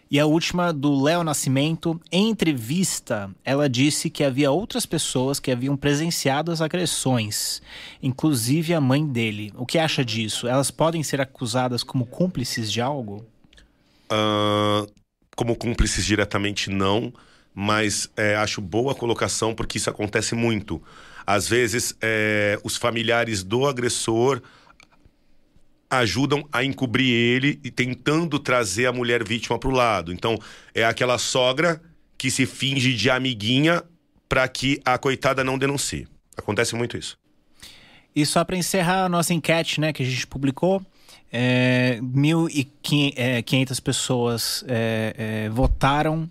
E 0.10 0.20
a 0.20 0.26
última 0.26 0.72
do 0.72 1.02
Léo 1.02 1.24
Nascimento. 1.24 2.00
Em 2.12 2.30
entrevista, 2.30 3.30
ela 3.44 3.68
disse 3.68 4.10
que 4.10 4.24
havia 4.24 4.52
outras 4.52 4.86
pessoas 4.86 5.40
que 5.40 5.52
haviam 5.52 5.76
presenciado 5.76 6.52
as 6.52 6.62
agressões, 6.62 7.62
inclusive 8.02 8.74
a 8.74 8.82
mãe 8.82 9.06
dele. 9.06 9.52
O 9.56 9.66
que 9.66 9.80
acha 9.80 10.06
disso? 10.06 10.48
Elas 10.48 10.70
podem 10.70 11.02
ser 11.02 11.20
acusadas 11.20 11.84
como 11.84 12.06
cúmplices 12.06 12.72
de 12.72 12.82
algo? 12.82 13.26
Ah, 14.10 14.86
como 15.36 15.56
cúmplices 15.56 16.06
diretamente, 16.06 16.70
não. 16.70 17.12
Mas 17.54 18.10
é, 18.18 18.36
acho 18.36 18.60
boa 18.60 18.92
a 18.92 18.96
colocação 18.96 19.56
porque 19.56 19.78
isso 19.78 19.90
acontece 19.90 20.36
muito. 20.36 20.82
Às 21.26 21.48
vezes, 21.48 21.96
é, 22.02 22.60
os 22.64 22.76
familiares 22.76 23.44
do 23.44 23.66
agressor 23.66 24.42
ajudam 26.00 26.48
a 26.52 26.64
encobrir 26.64 27.12
ele 27.12 27.60
e 27.64 27.72
tentando 27.72 28.40
trazer 28.40 28.86
a 28.86 28.94
mulher 28.94 29.24
vítima 29.24 29.58
para 29.58 29.70
o 29.70 29.74
lado. 29.74 30.14
Então, 30.14 30.38
é 30.74 30.86
aquela 30.86 31.18
sogra 31.18 31.82
que 32.18 32.32
se 32.32 32.46
finge 32.46 32.94
de 32.94 33.10
amiguinha 33.10 33.84
para 34.28 34.48
que 34.48 34.80
a 34.86 34.98
coitada 34.98 35.44
não 35.44 35.58
denuncie. 35.58 36.08
Acontece 36.38 36.76
muito 36.76 36.98
isso. 36.98 37.18
E 38.16 38.26
só 38.26 38.44
para 38.44 38.56
encerrar 38.56 39.06
a 39.06 39.10
nossa 39.10 39.34
enquete, 39.34 39.82
né, 39.82 39.92
que 39.92 40.02
a 40.02 40.06
gente 40.06 40.26
publicou, 40.26 40.82
é, 41.32 42.00
1.500 42.02 43.82
pessoas 43.82 44.64
é, 44.68 45.46
é, 45.46 45.50
votaram 45.50 46.30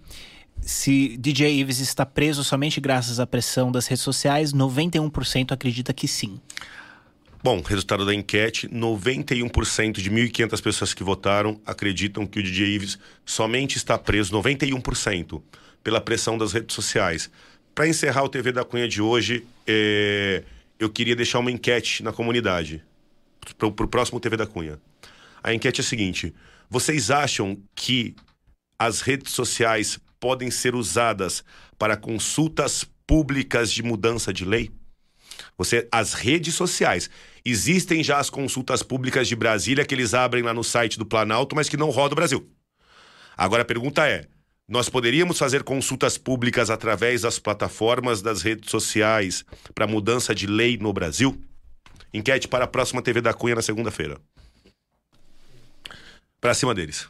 se 0.65 1.17
DJ 1.19 1.61
Ives 1.61 1.79
está 1.79 2.07
preso 2.07 2.43
somente 2.43 2.81
graças 2.81 3.21
à 3.21 3.27
pressão 3.27 3.71
das 3.71 3.87
redes 3.87 4.03
sociais. 4.03 4.53
91% 4.53 5.53
acredita 5.53 5.93
que 5.93 6.09
sim. 6.09 6.41
Bom, 7.45 7.61
resultado 7.61 8.07
da 8.07 8.15
enquete: 8.15 8.67
91% 8.69 10.01
de 10.01 10.11
1.500 10.11 10.63
pessoas 10.63 10.95
que 10.95 11.05
votaram 11.05 11.61
acreditam 11.67 12.27
que 12.27 12.39
o 12.39 12.43
DJ 12.43 12.69
Ives 12.69 12.99
somente 13.23 13.77
está 13.77 13.99
preso, 13.99 14.35
91%, 14.35 15.43
pela 15.83 16.01
pressão 16.01 16.39
das 16.39 16.55
redes 16.55 16.75
sociais. 16.75 17.31
Para 17.75 17.87
encerrar 17.87 18.23
o 18.23 18.31
TV 18.31 18.51
da 18.51 18.65
Cunha 18.65 18.89
de 18.89 19.03
hoje, 19.03 19.47
é, 19.67 20.43
eu 20.79 20.89
queria 20.89 21.15
deixar 21.15 21.39
uma 21.39 21.51
enquete 21.51 22.03
na 22.03 22.15
comunidade, 22.15 22.83
para 23.59 23.67
o 23.67 23.89
próximo 23.89 24.19
TV 24.19 24.39
da 24.39 24.47
Cunha. 24.47 24.81
A 25.43 25.53
enquete 25.53 25.83
é 25.83 25.85
a 25.85 25.87
seguinte: 25.87 26.35
vocês 26.71 27.11
acham 27.11 27.59
que 27.75 28.17
as 28.79 29.03
redes 29.03 29.35
sociais 29.35 29.99
podem 30.19 30.51
ser 30.51 30.75
usadas 30.75 31.45
para 31.79 31.95
consultas 31.95 32.87
públicas 33.07 33.71
de 33.71 33.83
mudança 33.83 34.33
de 34.33 34.47
lei? 34.47 34.71
Você, 35.57 35.89
as 35.91 36.15
redes 36.15 36.55
sociais. 36.55 37.09
Existem 37.45 38.03
já 38.03 38.19
as 38.19 38.31
consultas 38.31 38.83
públicas 38.83 39.29
de 39.29 39.37
Brasília 39.37 39.85
que 39.85 39.95
eles 39.95 40.15
abrem 40.15 40.43
lá 40.43 40.55
no 40.55 40.65
site 40.65 40.99
do 40.99 41.07
Planalto, 41.07 41.55
mas 41.55 41.69
que 41.69 41.77
não 41.77 41.91
roda 41.91 42.15
o 42.15 42.17
Brasil. 42.17 42.49
Agora 43.37 43.63
a 43.63 43.67
pergunta 43.67 44.07
é: 44.07 44.27
nós 44.67 44.89
poderíamos 44.89 45.39
fazer 45.39 45.63
consultas 45.63 46.17
públicas 46.17 46.71
através 46.71 47.23
das 47.23 47.39
plataformas 47.39 48.23
das 48.23 48.41
redes 48.43 48.71
sociais 48.71 49.45
para 49.75 49.87
mudança 49.87 50.35
de 50.35 50.47
lei 50.47 50.79
no 50.79 50.93
Brasil? 50.93 51.39
Enquete 52.13 52.49
para 52.49 52.65
a 52.65 52.69
próxima 52.69 53.03
TV 53.03 53.21
da 53.21 53.35
Cunha 53.35 53.57
na 53.57 53.63
segunda-feira. 53.63 54.19
Para 56.41 56.55
cima 56.55 56.75
deles. 56.75 57.09